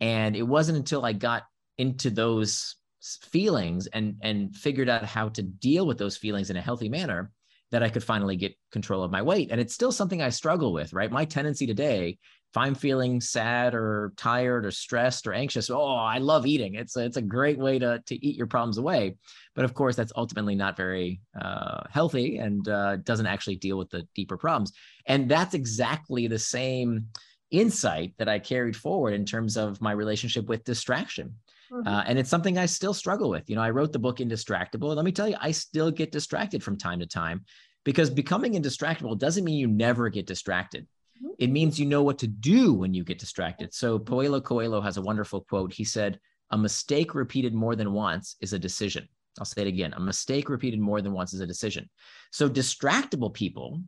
And 0.02 0.36
it 0.36 0.44
wasn't 0.44 0.80
until 0.80 1.06
I 1.06 1.14
got 1.14 1.44
into 1.78 2.10
those 2.10 2.76
feelings 3.02 3.88
and 3.88 4.16
and 4.22 4.56
figured 4.56 4.90
out 4.90 5.06
how 5.06 5.30
to 5.30 5.42
deal 5.42 5.88
with 5.88 5.98
those 5.98 6.18
feelings 6.18 6.50
in 6.50 6.58
a 6.58 6.62
healthy 6.62 6.90
manner 6.90 7.32
that 7.72 7.82
I 7.82 7.90
could 7.90 8.04
finally 8.04 8.36
get 8.36 8.58
control 8.72 9.04
of 9.04 9.12
my 9.12 9.22
weight. 9.22 9.50
And 9.50 9.62
it's 9.62 9.74
still 9.74 9.94
something 9.94 10.22
I 10.22 10.30
struggle 10.30 10.74
with, 10.74 10.92
right? 10.92 11.10
My 11.10 11.24
tendency 11.24 11.66
today, 11.66 12.18
if 12.52 12.58
I'm 12.58 12.76
feeling 12.76 13.22
sad 13.22 13.74
or 13.74 14.12
tired 14.18 14.66
or 14.66 14.72
stressed 14.72 15.26
or 15.26 15.32
anxious, 15.32 15.70
oh, 15.70 15.96
I 15.96 16.18
love 16.18 16.46
eating. 16.46 16.76
It's 16.76 16.98
a, 16.98 17.06
it's 17.06 17.16
a 17.16 17.22
great 17.22 17.58
way 17.58 17.80
to, 17.80 18.04
to 18.06 18.26
eat 18.28 18.36
your 18.36 18.48
problems 18.48 18.78
away. 18.78 19.16
But 19.56 19.64
of 19.64 19.74
course, 19.74 19.96
that's 19.96 20.12
ultimately 20.18 20.54
not 20.54 20.76
very 20.76 21.22
uh, 21.40 21.84
healthy 21.90 22.40
and 22.40 22.68
uh, 22.68 22.98
doesn't 22.98 23.26
actually 23.26 23.56
deal 23.56 23.78
with 23.78 23.90
the 23.90 24.06
deeper 24.16 24.36
problems. 24.36 24.74
And 25.06 25.32
that's 25.32 25.54
exactly 25.54 26.28
the 26.28 26.40
same 26.40 27.08
insight 27.52 28.14
that 28.18 28.30
I 28.30 28.40
carried 28.40 28.76
forward 28.76 29.14
in 29.14 29.26
terms 29.26 29.58
of 29.58 29.82
my 29.82 29.92
relationship 29.92 30.48
with 30.48 30.64
distraction. 30.64 31.36
Mm-hmm. 31.72 31.88
Uh, 31.88 32.04
and 32.06 32.18
it's 32.18 32.30
something 32.30 32.58
I 32.58 32.66
still 32.66 32.94
struggle 32.94 33.30
with. 33.30 33.50
You 33.50 33.56
know, 33.56 33.62
I 33.62 33.70
wrote 33.70 33.94
the 33.94 34.00
book 34.00 34.18
Indistractable. 34.18 34.96
Let 34.96 35.06
me 35.06 35.12
tell 35.12 35.28
you, 35.28 35.36
I 35.40 35.52
still 35.52 35.92
get 35.92 36.12
distracted 36.12 36.64
from 36.64 36.78
time 36.78 37.00
to 37.00 37.06
time 37.06 37.46
because 37.84 38.10
becoming 38.10 38.54
indistractable 38.54 39.18
doesn't 39.18 39.44
mean 39.44 39.58
you 39.58 39.68
never 39.68 40.10
get 40.10 40.26
distracted. 40.26 40.88
Mm-hmm. 41.18 41.34
It 41.40 41.52
means 41.52 41.80
you 41.80 41.86
know 41.86 42.04
what 42.04 42.20
to 42.20 42.28
do 42.28 42.74
when 42.74 42.94
you 42.94 43.04
get 43.04 43.20
distracted. 43.20 43.74
So. 43.74 44.00
Paulo 44.00 44.42
Coelho 44.42 44.82
has 44.82 44.98
a 44.98 45.02
wonderful 45.02 45.42
quote. 45.42 45.74
He 45.74 45.84
said, 45.84 46.20
A 46.52 46.58
mistake 46.58 47.14
repeated 47.16 47.54
more 47.54 47.76
than 47.76 47.94
once 47.94 48.36
is 48.42 48.54
a 48.54 48.60
decision. 48.60 49.08
I'll 49.40 49.46
say 49.46 49.62
it 49.62 49.68
again. 49.68 49.94
A 49.94 50.00
mistake 50.00 50.50
repeated 50.50 50.80
more 50.80 51.02
than 51.02 51.14
once 51.14 51.34
is 51.34 51.40
a 51.40 51.48
decision. 51.48 51.90
So 52.32 52.50
distractible 52.50 53.34
people 53.34 53.82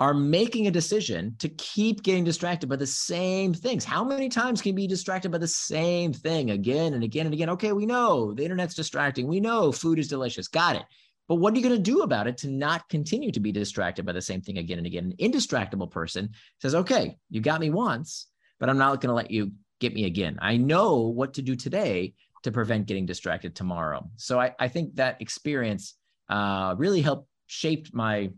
are 0.00 0.14
making 0.14 0.66
a 0.66 0.70
decision 0.70 1.36
to 1.38 1.48
keep 1.50 2.02
getting 2.02 2.24
distracted 2.24 2.70
by 2.70 2.76
the 2.76 2.86
same 2.86 3.52
things. 3.52 3.84
How 3.84 4.02
many 4.02 4.30
times 4.30 4.62
can 4.62 4.70
you 4.70 4.74
be 4.74 4.86
distracted 4.86 5.30
by 5.30 5.36
the 5.36 5.46
same 5.46 6.14
thing 6.14 6.52
again 6.52 6.94
and 6.94 7.04
again 7.04 7.26
and 7.26 7.34
again? 7.34 7.50
Okay, 7.50 7.72
we 7.72 7.84
know 7.84 8.32
the 8.32 8.42
internet's 8.42 8.74
distracting. 8.74 9.28
We 9.28 9.40
know 9.40 9.70
food 9.70 9.98
is 9.98 10.08
delicious. 10.08 10.48
Got 10.48 10.76
it. 10.76 10.84
But 11.28 11.34
what 11.36 11.52
are 11.52 11.56
you 11.58 11.62
going 11.62 11.76
to 11.76 11.82
do 11.82 12.00
about 12.00 12.26
it 12.26 12.38
to 12.38 12.48
not 12.48 12.88
continue 12.88 13.30
to 13.30 13.40
be 13.40 13.52
distracted 13.52 14.06
by 14.06 14.12
the 14.12 14.22
same 14.22 14.40
thing 14.40 14.56
again 14.56 14.78
and 14.78 14.86
again? 14.86 15.04
An 15.04 15.30
indistractable 15.30 15.90
person 15.90 16.30
says, 16.60 16.74
okay, 16.74 17.18
you 17.28 17.42
got 17.42 17.60
me 17.60 17.68
once, 17.68 18.26
but 18.58 18.70
I'm 18.70 18.78
not 18.78 19.02
going 19.02 19.10
to 19.10 19.14
let 19.14 19.30
you 19.30 19.52
get 19.80 19.92
me 19.92 20.06
again. 20.06 20.38
I 20.40 20.56
know 20.56 20.96
what 20.96 21.34
to 21.34 21.42
do 21.42 21.54
today 21.54 22.14
to 22.42 22.50
prevent 22.50 22.86
getting 22.86 23.04
distracted 23.04 23.54
tomorrow. 23.54 24.08
So 24.16 24.40
I, 24.40 24.54
I 24.58 24.68
think 24.68 24.96
that 24.96 25.20
experience 25.20 25.94
uh, 26.30 26.74
really 26.78 27.02
helped 27.02 27.28
shape 27.46 27.92
my 27.92 28.30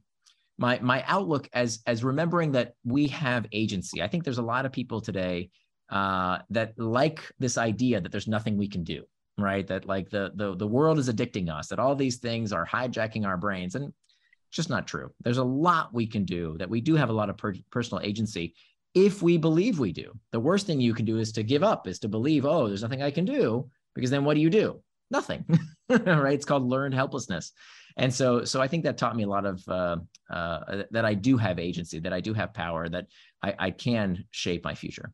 my 0.63 0.79
my 0.81 1.03
outlook 1.09 1.49
as 1.53 1.81
as 1.89 2.05
remembering 2.05 2.53
that 2.53 2.75
we 2.85 3.09
have 3.09 3.47
agency. 3.51 4.01
I 4.01 4.07
think 4.07 4.23
there's 4.23 4.39
a 4.39 4.51
lot 4.55 4.65
of 4.65 4.71
people 4.71 5.01
today 5.01 5.51
uh, 5.91 6.39
that 6.51 6.79
like 6.79 7.21
this 7.41 7.59
idea 7.59 8.01
that 8.01 8.13
there's 8.13 8.29
nothing 8.29 8.57
we 8.57 8.69
can 8.69 8.85
do, 8.85 9.03
right? 9.37 9.67
That 9.67 9.87
like 9.87 10.09
the 10.09 10.31
the 10.37 10.55
the 10.55 10.73
world 10.77 11.01
is 11.01 11.11
addicting 11.11 11.51
us, 11.51 11.67
that 11.69 11.81
all 11.81 11.97
these 11.97 12.19
things 12.19 12.53
are 12.53 12.65
hijacking 12.65 13.27
our 13.27 13.37
brains, 13.37 13.75
and 13.75 13.87
it's 13.87 14.57
just 14.57 14.71
not 14.71 14.87
true. 14.87 15.11
There's 15.25 15.39
a 15.39 15.53
lot 15.69 15.93
we 15.93 16.07
can 16.07 16.25
do. 16.25 16.57
That 16.59 16.71
we 16.71 16.81
do 16.81 16.95
have 16.95 17.11
a 17.11 17.19
lot 17.21 17.29
of 17.29 17.37
per- 17.37 17.67
personal 17.73 18.05
agency 18.05 18.55
if 18.95 19.21
we 19.21 19.39
believe 19.39 19.81
we 19.81 19.93
do. 19.93 20.13
The 20.31 20.41
worst 20.49 20.67
thing 20.67 20.81
you 20.81 20.95
can 20.95 21.07
do 21.07 21.19
is 21.19 21.33
to 21.33 21.43
give 21.43 21.65
up, 21.65 21.89
is 21.89 21.99
to 22.01 22.09
believe, 22.09 22.45
oh, 22.45 22.69
there's 22.69 22.83
nothing 22.83 23.03
I 23.03 23.11
can 23.11 23.25
do, 23.25 23.69
because 23.95 24.11
then 24.11 24.25
what 24.25 24.35
do 24.35 24.41
you 24.41 24.51
do? 24.51 24.81
Nothing, 25.11 25.45
right? 25.89 26.35
It's 26.35 26.45
called 26.45 26.69
learned 26.69 26.95
helplessness 26.95 27.53
and 27.97 28.13
so 28.13 28.45
so 28.45 28.61
i 28.61 28.69
think 28.69 28.85
that 28.85 28.99
taught 28.99 29.17
me 29.17 29.23
a 29.23 29.29
lot 29.29 29.45
of 29.45 29.63
uh, 29.69 29.97
uh, 30.31 30.83
that 30.91 31.05
i 31.05 31.15
do 31.15 31.37
have 31.37 31.59
agency 31.59 31.99
that 31.99 32.13
i 32.13 32.21
do 32.21 32.33
have 32.33 32.53
power 32.55 32.89
that 32.89 33.07
i, 33.43 33.55
I 33.59 33.71
can 33.71 34.25
shape 34.31 34.65
my 34.65 34.75
future 34.75 35.13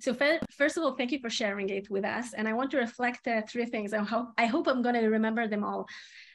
so 0.00 0.14
first 0.50 0.76
of 0.76 0.82
all, 0.82 0.96
thank 0.96 1.12
you 1.12 1.18
for 1.18 1.30
sharing 1.30 1.68
it 1.70 1.88
with 1.88 2.04
us. 2.04 2.34
And 2.34 2.48
I 2.48 2.52
want 2.52 2.70
to 2.72 2.78
reflect 2.78 3.26
uh, 3.26 3.42
three 3.48 3.64
things. 3.64 3.94
I 3.94 3.98
hope, 3.98 4.28
I 4.36 4.46
hope 4.46 4.66
I'm 4.66 4.82
going 4.82 4.96
to 4.96 5.08
remember 5.08 5.46
them 5.48 5.64
all. 5.64 5.86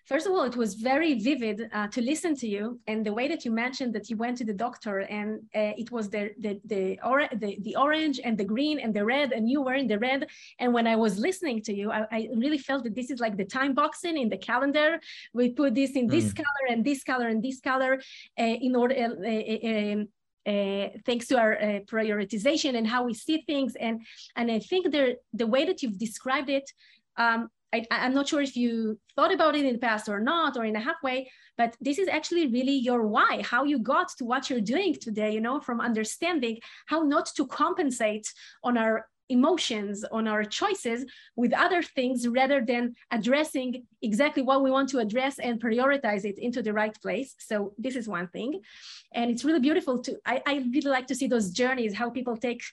First 0.05 0.25
of 0.27 0.33
all, 0.33 0.43
it 0.43 0.55
was 0.55 0.75
very 0.75 1.13
vivid 1.19 1.69
uh, 1.71 1.87
to 1.87 2.01
listen 2.01 2.35
to 2.37 2.47
you 2.47 2.79
and 2.87 3.05
the 3.05 3.13
way 3.13 3.27
that 3.27 3.45
you 3.45 3.51
mentioned 3.51 3.93
that 3.95 4.09
you 4.09 4.17
went 4.17 4.37
to 4.39 4.45
the 4.45 4.53
doctor 4.53 4.99
and 4.99 5.39
uh, 5.55 5.73
it 5.77 5.91
was 5.91 6.09
the 6.09 6.31
the 6.39 6.59
the, 6.65 6.99
or- 7.03 7.29
the 7.33 7.57
the 7.61 7.75
orange 7.75 8.19
and 8.23 8.37
the 8.37 8.43
green 8.43 8.79
and 8.79 8.93
the 8.93 9.05
red 9.05 9.31
and 9.31 9.49
you 9.49 9.61
were 9.61 9.75
in 9.75 9.87
the 9.87 9.99
red. 9.99 10.27
And 10.59 10.73
when 10.73 10.87
I 10.87 10.95
was 10.95 11.19
listening 11.19 11.61
to 11.63 11.73
you, 11.73 11.91
I, 11.91 12.05
I 12.11 12.29
really 12.35 12.57
felt 12.57 12.83
that 12.85 12.95
this 12.95 13.09
is 13.11 13.19
like 13.19 13.37
the 13.37 13.45
time 13.45 13.73
boxing 13.73 14.17
in 14.17 14.29
the 14.29 14.37
calendar. 14.37 14.99
We 15.33 15.49
put 15.51 15.75
this 15.75 15.91
in 15.91 16.07
this 16.07 16.27
mm. 16.31 16.37
color 16.37 16.65
and 16.69 16.83
this 16.83 17.03
color 17.03 17.27
and 17.27 17.43
this 17.43 17.59
color 17.59 18.01
uh, 18.39 18.43
in 18.43 18.75
order. 18.75 18.95
Uh, 18.95 19.29
uh, 19.29 19.93
um, 19.93 20.07
uh, 20.47 20.87
thanks 21.05 21.27
to 21.27 21.37
our 21.37 21.53
uh, 21.61 21.79
prioritization 21.81 22.75
and 22.75 22.87
how 22.87 23.03
we 23.03 23.13
see 23.13 23.43
things. 23.45 23.75
And, 23.75 24.01
and 24.35 24.49
I 24.49 24.59
think 24.59 24.91
the, 24.91 25.17
the 25.33 25.45
way 25.45 25.65
that 25.65 25.83
you've 25.83 25.99
described 25.99 26.49
it 26.49 26.71
um, 27.17 27.49
I, 27.73 27.85
am 27.91 28.13
not 28.13 28.27
sure 28.27 28.41
if 28.41 28.55
you 28.55 28.99
thought 29.15 29.33
about 29.33 29.55
it 29.55 29.65
in 29.65 29.73
the 29.73 29.79
past 29.79 30.09
or 30.09 30.19
not, 30.19 30.57
or 30.57 30.65
in 30.65 30.75
a 30.75 30.79
halfway, 30.79 31.29
but 31.57 31.75
this 31.79 31.99
is 31.99 32.07
actually 32.07 32.47
really 32.47 32.73
your 32.73 33.05
why, 33.05 33.43
how 33.43 33.63
you 33.63 33.79
got 33.79 34.09
to 34.17 34.25
what 34.25 34.49
you're 34.49 34.61
doing 34.61 34.95
today, 34.95 35.33
you 35.33 35.41
know, 35.41 35.59
from 35.59 35.79
understanding 35.79 36.59
how 36.87 37.01
not 37.03 37.27
to 37.35 37.45
compensate 37.45 38.31
on 38.63 38.77
our 38.77 39.07
emotions, 39.29 40.03
on 40.11 40.27
our 40.27 40.43
choices 40.43 41.05
with 41.35 41.53
other 41.53 41.83
things 41.83 42.27
rather 42.27 42.61
than 42.65 42.95
addressing 43.11 43.85
exactly 44.01 44.41
what 44.41 44.63
we 44.63 44.71
want 44.71 44.89
to 44.89 44.97
address 44.97 45.37
and 45.37 45.61
prioritize 45.61 46.25
it 46.25 46.39
into 46.39 46.63
the 46.63 46.73
right 46.73 46.99
place. 47.01 47.35
So 47.37 47.73
this 47.77 47.95
is 47.95 48.07
one 48.07 48.27
thing. 48.29 48.61
And 49.13 49.29
it's 49.29 49.45
really 49.45 49.59
beautiful 49.59 50.01
to, 50.01 50.17
I, 50.25 50.41
I 50.47 50.53
really 50.73 50.89
like 50.89 51.07
to 51.07 51.15
see 51.15 51.27
those 51.27 51.51
journeys, 51.51 51.93
how 51.93 52.09
people 52.09 52.37
take 52.37 52.63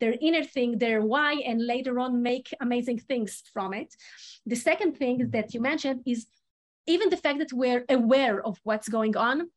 their 0.00 0.14
inner 0.20 0.44
thing, 0.44 0.78
their 0.78 1.02
why, 1.02 1.34
and 1.46 1.64
later 1.64 1.98
on 1.98 2.22
make 2.22 2.54
amazing 2.60 2.98
things 2.98 3.42
from 3.52 3.72
it. 3.74 3.94
The 4.44 4.56
second 4.56 4.96
thing 4.96 5.30
that 5.30 5.54
you 5.54 5.60
mentioned 5.60 6.02
is 6.06 6.26
even 6.86 7.10
the 7.10 7.16
fact 7.16 7.38
that 7.38 7.52
we're 7.52 7.84
aware 7.88 8.44
of 8.44 8.58
what's 8.62 8.88
going 8.88 9.16
on, 9.16 9.50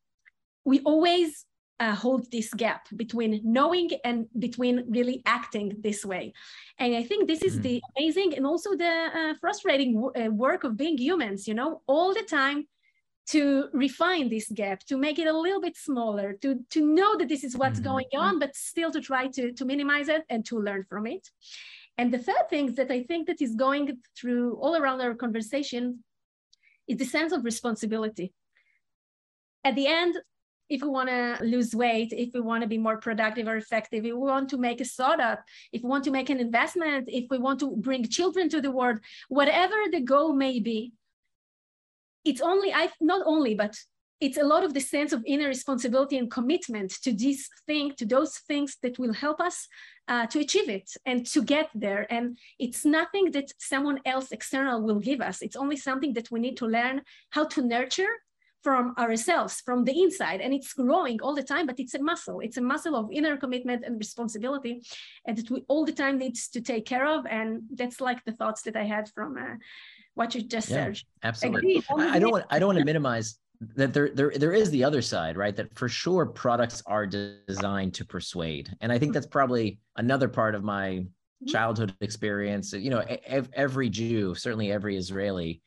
we 0.64 0.80
always 0.80 1.46
uh, 1.80 1.94
hold 1.94 2.30
this 2.30 2.52
gap 2.52 2.86
between 2.96 3.40
knowing 3.42 3.90
and 4.04 4.26
between 4.38 4.84
really 4.88 5.22
acting 5.24 5.74
this 5.80 6.04
way. 6.04 6.32
And 6.78 6.94
I 6.94 7.02
think 7.02 7.26
this 7.26 7.42
is 7.42 7.54
mm-hmm. 7.54 7.62
the 7.62 7.82
amazing 7.96 8.36
and 8.36 8.46
also 8.46 8.76
the 8.76 9.08
uh, 9.14 9.34
frustrating 9.40 9.94
w- 9.94 10.26
uh, 10.26 10.30
work 10.30 10.64
of 10.64 10.76
being 10.76 10.98
humans, 10.98 11.48
you 11.48 11.54
know, 11.54 11.80
all 11.86 12.12
the 12.12 12.22
time 12.22 12.66
to 13.28 13.68
refine 13.72 14.28
this 14.28 14.48
gap, 14.48 14.80
to 14.86 14.96
make 14.96 15.18
it 15.18 15.26
a 15.26 15.36
little 15.36 15.60
bit 15.60 15.76
smaller, 15.76 16.32
to, 16.42 16.60
to 16.70 16.84
know 16.84 17.16
that 17.16 17.28
this 17.28 17.44
is 17.44 17.56
what's 17.56 17.78
mm-hmm. 17.78 17.88
going 17.88 18.06
on, 18.16 18.38
but 18.38 18.56
still 18.56 18.90
to 18.90 19.00
try 19.00 19.28
to, 19.28 19.52
to 19.52 19.64
minimize 19.64 20.08
it 20.08 20.24
and 20.28 20.44
to 20.46 20.58
learn 20.58 20.84
from 20.88 21.06
it. 21.06 21.28
And 21.96 22.12
the 22.12 22.18
third 22.18 22.48
thing 22.48 22.74
that 22.74 22.90
I 22.90 23.02
think 23.02 23.26
that 23.26 23.42
is 23.42 23.54
going 23.54 23.98
through 24.18 24.56
all 24.56 24.76
around 24.76 25.00
our 25.00 25.14
conversation 25.14 26.02
is 26.88 26.96
the 26.96 27.04
sense 27.04 27.32
of 27.32 27.44
responsibility. 27.44 28.32
At 29.64 29.76
the 29.76 29.86
end, 29.86 30.16
if 30.70 30.82
we 30.82 30.88
want 30.88 31.08
to 31.08 31.38
lose 31.42 31.74
weight, 31.74 32.12
if 32.12 32.32
we 32.32 32.40
want 32.40 32.62
to 32.62 32.68
be 32.68 32.78
more 32.78 32.96
productive 32.96 33.48
or 33.48 33.56
effective, 33.56 34.04
if 34.04 34.12
we 34.12 34.12
want 34.12 34.48
to 34.50 34.56
make 34.56 34.80
a 34.80 34.84
startup, 34.84 35.42
if 35.72 35.82
we 35.82 35.88
want 35.88 36.04
to 36.04 36.12
make 36.12 36.30
an 36.30 36.38
investment, 36.38 37.08
if 37.08 37.26
we 37.28 37.38
want 37.38 37.58
to 37.60 37.76
bring 37.76 38.04
children 38.04 38.48
to 38.48 38.60
the 38.60 38.70
world, 38.70 38.98
whatever 39.28 39.74
the 39.90 40.00
goal 40.00 40.32
may 40.32 40.60
be, 40.60 40.92
it's 42.24 42.40
only, 42.40 42.72
I 42.72 42.90
not 43.00 43.22
only, 43.26 43.54
but 43.54 43.76
it's 44.20 44.36
a 44.36 44.44
lot 44.44 44.64
of 44.64 44.74
the 44.74 44.80
sense 44.80 45.12
of 45.12 45.24
inner 45.26 45.48
responsibility 45.48 46.18
and 46.18 46.30
commitment 46.30 46.90
to 47.02 47.12
this 47.12 47.48
thing, 47.66 47.94
to 47.96 48.04
those 48.04 48.36
things 48.38 48.76
that 48.82 48.98
will 48.98 49.14
help 49.14 49.40
us 49.40 49.66
uh, 50.08 50.26
to 50.26 50.40
achieve 50.40 50.68
it 50.68 50.90
and 51.06 51.26
to 51.28 51.42
get 51.42 51.70
there. 51.74 52.06
And 52.12 52.36
it's 52.58 52.84
nothing 52.84 53.30
that 53.30 53.52
someone 53.58 54.00
else 54.04 54.30
external 54.30 54.82
will 54.82 55.00
give 55.00 55.22
us. 55.22 55.40
It's 55.40 55.56
only 55.56 55.76
something 55.76 56.12
that 56.14 56.30
we 56.30 56.38
need 56.38 56.58
to 56.58 56.66
learn 56.66 57.02
how 57.30 57.46
to 57.46 57.62
nurture 57.62 58.12
from 58.62 58.94
ourselves, 58.98 59.62
from 59.62 59.84
the 59.84 60.02
inside. 60.02 60.42
And 60.42 60.52
it's 60.52 60.74
growing 60.74 61.22
all 61.22 61.34
the 61.34 61.42
time, 61.42 61.66
but 61.66 61.80
it's 61.80 61.94
a 61.94 62.02
muscle. 62.02 62.40
It's 62.40 62.58
a 62.58 62.62
muscle 62.62 62.94
of 62.94 63.10
inner 63.10 63.38
commitment 63.38 63.84
and 63.86 63.98
responsibility 63.98 64.82
and 65.26 65.38
that 65.38 65.50
we 65.50 65.64
all 65.68 65.86
the 65.86 65.92
time 65.92 66.18
needs 66.18 66.48
to 66.50 66.60
take 66.60 66.84
care 66.84 67.06
of. 67.06 67.24
And 67.26 67.62
that's 67.72 68.02
like 68.02 68.22
the 68.24 68.32
thoughts 68.32 68.60
that 68.62 68.76
I 68.76 68.84
had 68.84 69.08
from 69.14 69.38
uh, 69.38 69.54
what 70.14 70.34
you 70.34 70.42
just 70.42 70.68
yeah, 70.70 70.92
said. 70.92 71.00
Absolutely. 71.22 71.82
I 71.90 72.18
don't 72.18 72.30
want, 72.30 72.44
I 72.50 72.58
don't 72.58 72.68
want 72.68 72.78
to 72.78 72.84
minimize 72.84 73.38
that 73.76 73.92
there, 73.92 74.08
there 74.08 74.32
there 74.34 74.52
is 74.52 74.70
the 74.70 74.82
other 74.82 75.02
side 75.02 75.36
right 75.36 75.54
that 75.54 75.76
for 75.76 75.86
sure 75.86 76.24
products 76.24 76.82
are 76.86 77.06
designed 77.06 77.92
to 77.92 78.06
persuade 78.06 78.74
and 78.80 78.90
i 78.90 78.98
think 78.98 79.12
that's 79.12 79.26
probably 79.26 79.78
another 79.96 80.28
part 80.28 80.54
of 80.54 80.64
my 80.64 80.92
mm-hmm. 80.92 81.46
childhood 81.46 81.94
experience 82.00 82.72
you 82.72 82.88
know 82.88 83.04
every 83.52 83.90
jew 83.90 84.34
certainly 84.34 84.72
every 84.72 84.96
israeli 84.96 85.60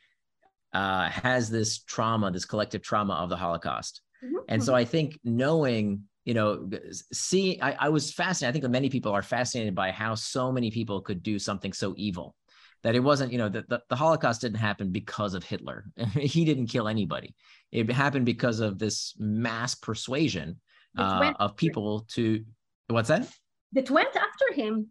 uh, 0.74 1.10
has 1.10 1.50
this 1.50 1.80
trauma, 1.80 2.32
this 2.32 2.46
collective 2.46 2.82
trauma 2.82 3.14
of 3.14 3.30
the 3.30 3.38
Holocaust. 3.38 4.02
Mm-hmm. 4.24 4.36
And 4.50 4.64
so. 4.64 4.74
I 4.74 4.86
think 4.86 5.20
knowing, 5.24 6.04
you 6.26 6.34
know, 6.34 6.70
see, 7.12 7.60
I, 7.62 7.74
I 7.74 7.90
was 7.90 8.12
fascinated. 8.12 8.58
I 8.58 8.60
think 8.60 8.72
many 8.72 8.90
people 8.90 9.12
are 9.12 9.22
fascinated 9.22 9.76
by 9.76 9.92
how 9.92 10.16
so 10.16 10.52
many 10.52 10.72
people 10.72 11.02
could 11.02 11.22
do 11.22 11.38
something 11.38 11.74
so 11.74 11.94
evil 11.98 12.36
that 12.84 12.96
it 12.96 13.00
wasn't, 13.00 13.32
you 13.32 13.38
know, 13.38 13.50
the, 13.50 13.64
the, 13.68 13.82
the 13.90 13.96
Holocaust 13.96 14.42
didn't 14.42 14.58
happen 14.58 14.92
because 14.92 15.34
of 15.34 15.44
Hitler. 15.44 15.86
he 16.14 16.46
didn't 16.46 16.68
kill 16.68 16.88
anybody. 16.88 17.34
It 17.72 17.90
happened 17.92 18.26
because 18.26 18.60
of 18.60 18.78
this 18.78 19.16
mass 19.18 19.74
persuasion 19.76 20.60
uh, 20.98 21.34
of 21.40 21.56
people 21.56 22.06
to, 22.12 22.44
what's 22.88 23.08
that? 23.08 23.28
That 23.72 23.90
went 23.90 24.16
after 24.16 24.54
him. 24.54 24.90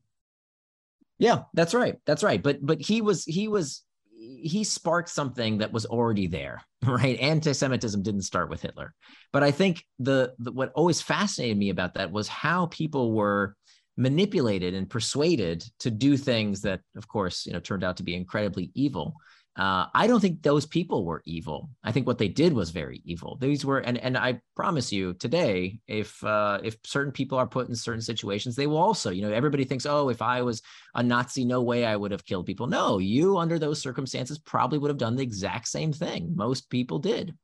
Yeah, 1.19 1.43
that's 1.55 1.75
right. 1.75 1.97
That's 2.05 2.25
right. 2.25 2.43
But 2.43 2.65
but 2.67 2.81
he 2.81 3.01
was 3.01 3.25
he 3.25 3.47
was 3.47 3.85
he 4.19 4.65
sparked 4.65 5.09
something 5.09 5.59
that 5.59 5.73
was 5.73 5.87
already 5.87 6.27
there, 6.27 6.63
right? 6.85 7.17
Anti-Semitism 7.21 8.03
didn't 8.03 8.23
start 8.23 8.51
with 8.51 8.63
Hitler, 8.63 8.93
but 9.33 9.45
I 9.45 9.53
think 9.53 9.85
the, 10.01 10.33
the 10.41 10.51
what 10.51 10.73
always 10.75 11.01
fascinated 11.01 11.57
me 11.57 11.71
about 11.71 11.95
that 11.95 12.11
was 12.11 12.27
how 12.27 12.67
people 12.67 13.13
were 13.13 13.57
manipulated 13.97 14.75
and 14.75 14.89
persuaded 14.89 15.65
to 15.81 15.91
do 15.91 16.17
things 16.17 16.63
that, 16.63 16.81
of 16.97 17.09
course, 17.09 17.47
you 17.47 17.53
know, 17.53 17.61
turned 17.61 17.85
out 17.85 17.99
to 17.99 18.03
be 18.03 18.15
incredibly 18.15 18.71
evil 18.75 19.15
uh, 19.55 19.87
I 19.93 20.07
don't 20.07 20.21
think 20.21 20.43
those 20.43 20.65
people 20.65 21.05
were 21.05 21.23
evil. 21.27 21.69
I 21.85 21.93
think 21.93 22.07
what 22.07 22.17
they 22.17 22.29
did 22.29 22.55
was 22.55 22.71
very 22.71 23.03
evil. 23.05 23.37
These 23.39 23.67
were, 23.67 23.81
and 23.81 23.99
and 23.99 24.17
I 24.17 24.41
promise 24.57 24.91
you 24.91 25.13
today, 25.13 25.81
if 25.87 26.25
uh, 26.25 26.61
if 26.65 26.79
certain 26.85 27.13
people 27.13 27.37
are 27.37 27.47
put 27.47 27.69
in 27.69 27.75
certain 27.75 28.01
situations, 28.01 28.57
they 28.57 28.67
will 28.67 28.79
also. 28.79 29.11
You 29.11 29.23
know, 29.23 29.33
everybody 29.33 29.65
thinks, 29.65 29.85
oh, 29.85 30.09
if 30.09 30.23
I 30.23 30.41
was 30.41 30.63
a 30.95 31.03
Nazi, 31.03 31.45
no 31.45 31.61
way 31.61 31.85
I 31.85 31.97
would 31.97 32.13
have 32.13 32.25
killed 32.25 32.47
people. 32.47 32.67
No, 32.67 32.97
you 32.97 33.37
under 33.37 33.59
those 33.59 33.83
circumstances 33.83 34.39
probably 34.39 34.79
would 34.79 34.91
have 34.91 34.97
done 34.97 35.17
the 35.17 35.23
exact 35.23 35.69
same 35.69 35.93
thing. 35.93 36.33
Most 36.35 36.71
people 36.71 36.99
did 36.99 37.35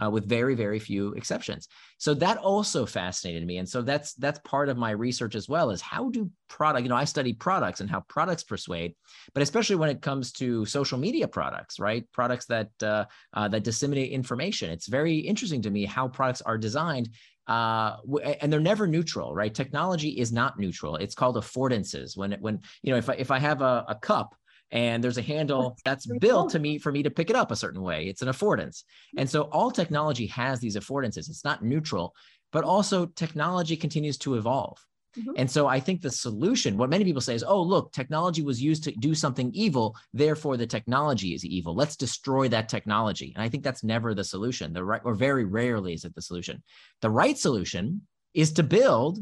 uh, 0.00 0.10
with 0.10 0.28
very 0.28 0.54
very 0.54 0.78
few 0.78 1.12
exceptions 1.12 1.68
so 1.98 2.14
that 2.14 2.38
also 2.38 2.86
fascinated 2.86 3.46
me 3.46 3.58
and 3.58 3.68
so 3.68 3.82
that's 3.82 4.14
that's 4.14 4.38
part 4.40 4.68
of 4.68 4.76
my 4.76 4.90
research 4.90 5.34
as 5.34 5.48
well 5.48 5.70
is 5.70 5.80
how 5.80 6.08
do 6.10 6.30
product 6.48 6.82
you 6.82 6.88
know 6.88 6.96
i 6.96 7.04
study 7.04 7.32
products 7.32 7.80
and 7.80 7.90
how 7.90 8.00
products 8.08 8.42
persuade 8.42 8.94
but 9.34 9.42
especially 9.42 9.76
when 9.76 9.90
it 9.90 10.00
comes 10.00 10.32
to 10.32 10.64
social 10.64 10.98
media 10.98 11.28
products 11.28 11.78
right 11.78 12.04
products 12.12 12.46
that 12.46 12.70
uh, 12.82 13.04
uh, 13.34 13.48
that 13.48 13.64
disseminate 13.64 14.10
information 14.12 14.70
it's 14.70 14.86
very 14.86 15.16
interesting 15.16 15.62
to 15.62 15.70
me 15.70 15.84
how 15.84 16.08
products 16.08 16.42
are 16.42 16.58
designed 16.58 17.08
uh, 17.48 17.96
and 18.40 18.52
they're 18.52 18.60
never 18.60 18.86
neutral, 18.86 19.34
right? 19.34 19.52
Technology 19.52 20.10
is 20.10 20.32
not 20.32 20.58
neutral. 20.58 20.96
It's 20.96 21.14
called 21.14 21.36
affordances. 21.36 22.16
When, 22.16 22.32
when 22.34 22.60
you 22.82 22.92
know, 22.92 22.98
if 22.98 23.10
I, 23.10 23.14
if 23.14 23.30
I 23.32 23.40
have 23.40 23.62
a, 23.62 23.84
a 23.88 23.96
cup 23.96 24.36
and 24.72 25.04
there's 25.04 25.18
a 25.18 25.22
handle 25.22 25.76
that's 25.84 26.06
built 26.18 26.50
to 26.50 26.58
me 26.58 26.78
for 26.78 26.90
me 26.90 27.02
to 27.02 27.10
pick 27.10 27.30
it 27.30 27.36
up 27.36 27.50
a 27.50 27.56
certain 27.56 27.82
way. 27.82 28.06
It's 28.06 28.22
an 28.22 28.28
affordance. 28.28 28.84
And 29.16 29.28
so 29.28 29.42
all 29.42 29.70
technology 29.70 30.26
has 30.28 30.58
these 30.58 30.76
affordances. 30.76 31.28
It's 31.28 31.44
not 31.44 31.62
neutral, 31.62 32.14
but 32.50 32.64
also 32.64 33.06
technology 33.06 33.76
continues 33.76 34.16
to 34.18 34.34
evolve. 34.34 34.78
Mm-hmm. 35.18 35.32
And 35.36 35.50
so 35.50 35.66
I 35.66 35.78
think 35.78 36.00
the 36.00 36.10
solution, 36.10 36.78
what 36.78 36.88
many 36.88 37.04
people 37.04 37.20
say 37.20 37.34
is, 37.34 37.44
oh, 37.44 37.60
look, 37.60 37.92
technology 37.92 38.42
was 38.42 38.62
used 38.62 38.82
to 38.84 38.92
do 38.92 39.14
something 39.14 39.50
evil, 39.52 39.94
therefore 40.14 40.56
the 40.56 40.66
technology 40.66 41.34
is 41.34 41.44
evil. 41.44 41.74
Let's 41.74 41.96
destroy 41.96 42.48
that 42.48 42.70
technology. 42.70 43.32
And 43.34 43.44
I 43.44 43.50
think 43.50 43.62
that's 43.62 43.84
never 43.84 44.14
the 44.14 44.24
solution. 44.24 44.72
The 44.72 44.82
right, 44.82 45.02
or 45.04 45.14
very 45.14 45.44
rarely 45.44 45.92
is 45.92 46.06
it 46.06 46.14
the 46.14 46.22
solution. 46.22 46.62
The 47.02 47.10
right 47.10 47.36
solution 47.36 48.02
is 48.32 48.52
to 48.54 48.62
build 48.62 49.18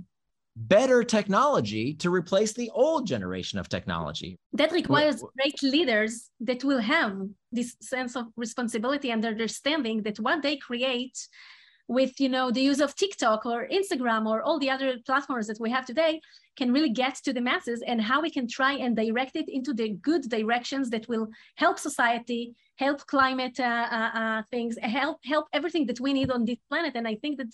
better 0.57 1.03
technology 1.05 1.95
to 1.95 2.11
replace 2.11 2.53
the 2.53 2.71
old 2.71 3.07
generation 3.07 3.59
of 3.59 3.69
technology. 3.69 4.37
That 4.53 4.73
requires 4.73 5.23
great 5.39 5.63
leaders 5.63 6.31
that 6.41 6.65
will 6.65 6.81
have 6.81 7.17
this 7.53 7.77
sense 7.81 8.17
of 8.17 8.27
responsibility 8.37 9.11
and 9.11 9.25
understanding 9.25 10.03
that 10.03 10.19
what 10.19 10.43
they 10.43 10.57
create 10.57 11.17
with 11.91 12.21
you 12.21 12.29
know 12.29 12.53
the 12.53 12.61
use 12.61 12.81
of 12.81 12.95
TikTok 12.95 13.45
or 13.45 13.67
Instagram 13.67 14.25
or 14.27 14.43
all 14.43 14.61
the 14.61 14.71
other 14.71 14.97
platforms 15.05 15.49
that 15.49 15.59
we 15.59 15.71
have 15.71 15.85
today 15.85 16.21
can 16.57 16.73
really 16.73 16.91
get 16.91 17.17
to 17.25 17.33
the 17.33 17.41
masses 17.41 17.83
and 17.85 18.01
how 18.01 18.21
we 18.23 18.31
can 18.31 18.47
try 18.47 18.75
and 18.75 18.95
direct 18.95 19.35
it 19.35 19.49
into 19.49 19.73
the 19.75 19.89
good 20.09 20.23
directions 20.29 20.91
that 20.91 21.09
will 21.09 21.29
help 21.57 21.79
society, 21.79 22.55
help 22.77 23.05
climate 23.07 23.59
uh, 23.59 23.89
uh, 23.99 24.11
uh, 24.21 24.43
things, 24.53 24.79
help 24.83 25.19
help 25.25 25.47
everything 25.53 25.85
that 25.87 25.99
we 25.99 26.13
need 26.13 26.31
on 26.31 26.45
this 26.45 26.59
planet. 26.69 26.93
And 26.95 27.09
I 27.09 27.17
think 27.17 27.39
that 27.39 27.53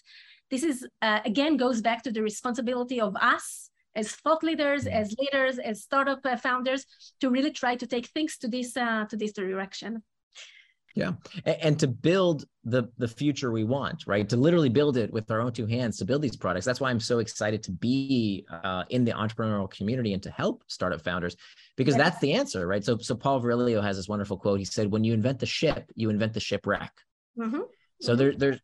this 0.51 0.63
is 0.63 0.87
uh, 1.03 1.21
again 1.25 1.57
goes 1.57 1.81
back 1.81 2.03
to 2.05 2.13
the 2.13 2.23
responsibility 2.23 3.01
of 3.01 3.17
us 3.17 3.71
as 3.97 4.13
thought 4.13 4.43
leaders, 4.43 4.85
mm-hmm. 4.85 4.97
as 4.97 5.15
leaders, 5.19 5.59
as 5.59 5.83
startup 5.83 6.21
uh, 6.25 6.37
founders, 6.37 6.87
to 7.21 7.31
really 7.31 7.51
try 7.51 7.75
to 7.75 7.87
take 7.87 8.07
things 8.09 8.37
to 8.39 8.49
this 8.49 8.77
uh, 8.77 9.07
to 9.07 9.17
this 9.17 9.33
direction. 9.33 10.03
Yeah, 10.95 11.13
and, 11.45 11.79
to 11.81 11.89
build 11.89 12.47
the 12.65 12.85
the 12.97 13.07
future 13.07 13.53
we 13.53 13.65
want, 13.65 14.05
right? 14.07 14.27
To 14.31 14.37
literally 14.39 14.71
build 14.71 14.97
it 14.97 15.13
with 15.13 15.31
our 15.31 15.43
own 15.43 15.53
two 15.53 15.67
hands, 15.67 15.99
to 15.99 16.07
build 16.07 16.23
these 16.23 16.37
products. 16.37 16.65
That's 16.65 16.81
why 16.81 16.89
I'm 16.89 17.01
so 17.01 17.19
excited 17.19 17.63
to 17.65 17.73
be 17.73 18.47
uh, 18.51 18.85
in 18.89 19.05
the 19.05 19.13
entrepreneurial 19.13 19.71
community 19.71 20.15
and 20.15 20.23
to 20.23 20.31
help 20.31 20.65
startup 20.69 21.03
founders, 21.03 21.37
because 21.77 21.97
that's 21.97 22.19
the 22.21 22.33
answer, 22.33 22.67
right? 22.67 22.83
So, 22.83 22.97
so 22.97 23.15
Paul 23.15 23.43
Virilio 23.43 23.83
has 23.83 23.99
this 23.99 24.09
wonderful 24.09 24.39
quote. 24.39 24.59
He 24.59 24.65
said, 24.65 24.91
"When 24.91 25.05
you 25.05 25.13
invent 25.13 25.39
the 25.39 25.45
ship, 25.45 25.93
you 25.95 26.09
invent 26.09 26.33
the 26.33 26.41
shipwreck." 26.41 26.93
Mm-hmm. 27.39 27.61
So 28.01 28.15
there, 28.15 28.35
there's 28.35 28.61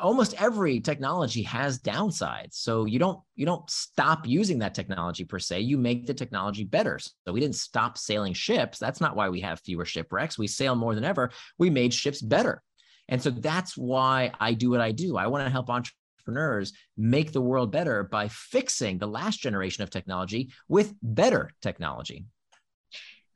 almost 0.00 0.40
every 0.40 0.80
technology 0.80 1.42
has 1.42 1.80
downsides. 1.80 2.54
So 2.54 2.84
you 2.84 2.98
don't 2.98 3.20
you 3.34 3.44
don't 3.44 3.68
stop 3.68 4.26
using 4.26 4.60
that 4.60 4.74
technology 4.74 5.24
per 5.24 5.38
se. 5.38 5.60
You 5.60 5.76
make 5.76 6.06
the 6.06 6.14
technology 6.14 6.64
better. 6.64 6.98
So 6.98 7.32
we 7.32 7.40
didn't 7.40 7.56
stop 7.56 7.98
sailing 7.98 8.34
ships. 8.34 8.78
That's 8.78 9.00
not 9.00 9.16
why 9.16 9.28
we 9.28 9.40
have 9.40 9.60
fewer 9.60 9.84
shipwrecks. 9.84 10.38
We 10.38 10.46
sail 10.46 10.76
more 10.76 10.94
than 10.94 11.04
ever. 11.04 11.30
We 11.58 11.70
made 11.70 11.92
ships 11.92 12.22
better, 12.22 12.62
and 13.08 13.20
so 13.20 13.30
that's 13.30 13.76
why 13.76 14.30
I 14.38 14.54
do 14.54 14.70
what 14.70 14.80
I 14.80 14.92
do. 14.92 15.16
I 15.16 15.26
want 15.26 15.44
to 15.44 15.50
help 15.50 15.70
entrepreneurs 15.70 15.94
entrepreneurs 16.28 16.72
make 16.96 17.32
the 17.32 17.40
world 17.40 17.72
better 17.72 18.04
by 18.04 18.28
fixing 18.28 18.98
the 18.98 19.06
last 19.06 19.40
generation 19.40 19.82
of 19.82 19.90
technology 19.90 20.50
with 20.68 20.94
better 21.02 21.50
technology. 21.62 22.26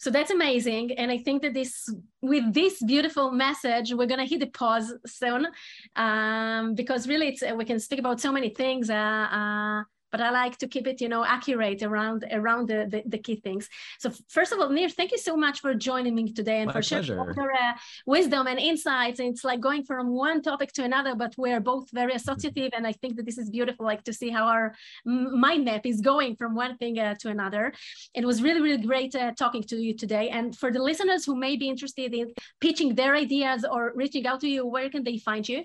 So 0.02 0.10
that's 0.10 0.32
amazing. 0.32 0.98
And 0.98 1.12
I 1.12 1.18
think 1.18 1.42
that 1.42 1.54
this, 1.54 1.88
with 2.20 2.52
this 2.52 2.82
beautiful 2.82 3.30
message, 3.30 3.94
we're 3.94 4.08
going 4.08 4.18
to 4.18 4.26
hit 4.26 4.40
the 4.40 4.48
pause 4.48 4.92
soon 5.06 5.46
um, 5.94 6.74
because 6.74 7.06
really 7.06 7.28
it's, 7.28 7.44
we 7.54 7.64
can 7.64 7.78
speak 7.78 8.00
about 8.00 8.20
so 8.20 8.32
many 8.32 8.48
things. 8.48 8.90
Uh, 8.90 8.94
uh, 8.96 9.82
but 10.12 10.20
I 10.20 10.30
like 10.30 10.58
to 10.58 10.68
keep 10.68 10.86
it, 10.86 11.00
you 11.00 11.08
know, 11.08 11.24
accurate 11.24 11.82
around 11.82 12.24
around 12.30 12.68
the, 12.68 12.86
the, 12.92 13.02
the 13.06 13.18
key 13.18 13.36
things. 13.36 13.68
So 13.98 14.12
first 14.28 14.52
of 14.52 14.60
all, 14.60 14.68
Nir, 14.68 14.90
thank 14.90 15.10
you 15.10 15.18
so 15.18 15.36
much 15.36 15.60
for 15.60 15.74
joining 15.74 16.14
me 16.14 16.32
today 16.32 16.58
and 16.58 16.68
My 16.68 16.74
for 16.74 16.82
sharing 16.82 17.06
your 17.06 17.52
uh, 17.52 17.72
wisdom 18.06 18.46
and 18.46 18.58
insights. 18.58 19.18
And 19.18 19.30
it's 19.30 19.42
like 19.42 19.60
going 19.60 19.82
from 19.82 20.04
one 20.10 20.42
topic 20.42 20.72
to 20.74 20.84
another, 20.84 21.14
but 21.14 21.34
we're 21.36 21.60
both 21.60 21.90
very 21.90 22.12
associative, 22.12 22.70
and 22.76 22.86
I 22.86 22.92
think 22.92 23.16
that 23.16 23.26
this 23.26 23.38
is 23.38 23.50
beautiful, 23.50 23.86
like 23.86 24.04
to 24.04 24.12
see 24.12 24.30
how 24.30 24.44
our 24.46 24.74
mind 25.04 25.64
map 25.64 25.86
is 25.86 26.00
going 26.00 26.36
from 26.36 26.54
one 26.54 26.76
thing 26.76 26.98
uh, 26.98 27.14
to 27.20 27.28
another. 27.30 27.72
It 28.14 28.24
was 28.24 28.42
really, 28.42 28.60
really 28.60 28.82
great 28.82 29.14
uh, 29.14 29.32
talking 29.32 29.62
to 29.64 29.76
you 29.76 29.96
today. 29.96 30.28
And 30.28 30.56
for 30.56 30.70
the 30.70 30.82
listeners 30.82 31.24
who 31.24 31.34
may 31.34 31.56
be 31.56 31.68
interested 31.68 32.12
in 32.14 32.32
pitching 32.60 32.94
their 32.94 33.14
ideas 33.14 33.64
or 33.64 33.92
reaching 33.94 34.26
out 34.26 34.40
to 34.40 34.48
you, 34.48 34.66
where 34.66 34.90
can 34.90 35.02
they 35.04 35.18
find 35.18 35.48
you? 35.48 35.64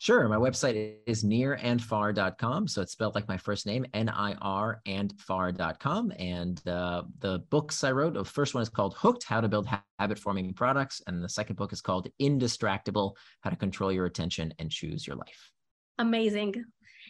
Sure. 0.00 0.28
My 0.28 0.36
website 0.36 0.94
is 1.06 1.24
nirandfar.com. 1.24 2.68
So 2.68 2.82
it's 2.82 2.92
spelled 2.92 3.16
like 3.16 3.26
my 3.26 3.36
first 3.36 3.66
name, 3.66 3.84
N 3.94 4.08
I 4.08 4.34
R 4.34 4.80
and 4.86 5.12
far.com. 5.18 6.12
And 6.18 6.66
uh, 6.68 7.02
the 7.18 7.40
books 7.50 7.82
I 7.82 7.90
wrote, 7.90 8.14
the 8.14 8.24
first 8.24 8.54
one 8.54 8.62
is 8.62 8.68
called 8.68 8.94
Hooked 8.94 9.24
How 9.24 9.40
to 9.40 9.48
Build 9.48 9.68
Habit 9.98 10.18
Forming 10.20 10.54
Products. 10.54 11.02
And 11.08 11.22
the 11.22 11.28
second 11.28 11.56
book 11.56 11.72
is 11.72 11.80
called 11.80 12.08
Indistractable 12.22 13.14
How 13.40 13.50
to 13.50 13.56
Control 13.56 13.90
Your 13.90 14.06
Attention 14.06 14.54
and 14.60 14.70
Choose 14.70 15.04
Your 15.04 15.16
Life. 15.16 15.50
Amazing. 15.98 16.64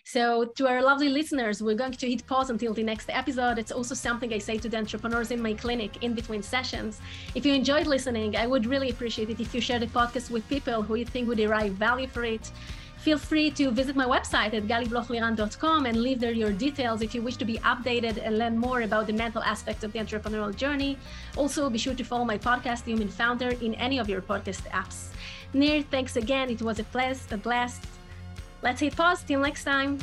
So, 0.04 0.46
to 0.56 0.66
our 0.66 0.82
lovely 0.82 1.10
listeners, 1.10 1.62
we're 1.62 1.74
going 1.74 1.92
to 1.92 2.08
hit 2.08 2.26
pause 2.26 2.48
until 2.48 2.72
the 2.72 2.82
next 2.82 3.10
episode. 3.10 3.58
It's 3.58 3.72
also 3.72 3.94
something 3.94 4.32
I 4.32 4.38
say 4.38 4.56
to 4.56 4.68
the 4.68 4.78
entrepreneurs 4.78 5.30
in 5.30 5.42
my 5.42 5.52
clinic 5.52 6.02
in 6.02 6.14
between 6.14 6.42
sessions. 6.42 7.00
If 7.34 7.44
you 7.44 7.52
enjoyed 7.52 7.86
listening, 7.86 8.34
I 8.36 8.46
would 8.46 8.64
really 8.64 8.88
appreciate 8.88 9.28
it 9.28 9.40
if 9.40 9.54
you 9.54 9.60
share 9.60 9.78
the 9.78 9.86
podcast 9.88 10.30
with 10.30 10.48
people 10.48 10.82
who 10.82 10.94
you 10.94 11.04
think 11.04 11.28
would 11.28 11.36
derive 11.36 11.72
value 11.72 12.06
for 12.06 12.24
it. 12.24 12.50
Feel 12.98 13.18
free 13.18 13.50
to 13.52 13.70
visit 13.70 13.94
my 13.94 14.04
website 14.04 14.54
at 14.54 14.64
galiblochliran.com 14.64 15.86
and 15.86 16.02
leave 16.02 16.20
there 16.20 16.32
your 16.32 16.52
details 16.52 17.00
if 17.00 17.14
you 17.14 17.22
wish 17.22 17.36
to 17.36 17.44
be 17.44 17.58
updated 17.58 18.20
and 18.24 18.38
learn 18.38 18.58
more 18.58 18.82
about 18.82 19.06
the 19.06 19.12
mental 19.12 19.42
aspects 19.42 19.84
of 19.84 19.92
the 19.92 19.98
entrepreneurial 20.00 20.54
journey. 20.54 20.98
Also, 21.36 21.70
be 21.70 21.78
sure 21.78 21.94
to 21.94 22.04
follow 22.04 22.24
my 22.24 22.36
podcast, 22.36 22.84
The 22.84 22.92
Human 22.92 23.08
Founder, 23.08 23.50
in 23.60 23.74
any 23.74 23.98
of 23.98 24.08
your 24.08 24.20
podcast 24.20 24.62
apps. 24.70 25.08
Nir, 25.54 25.82
thanks 25.82 26.16
again. 26.16 26.50
It 26.50 26.60
was 26.60 26.78
a 26.78 26.84
blast. 26.84 27.32
A 27.32 27.36
blast. 27.36 27.86
Let's 28.62 28.80
hit 28.80 28.96
pause. 28.96 29.22
Till 29.22 29.40
next 29.40 29.64
time. 29.64 29.98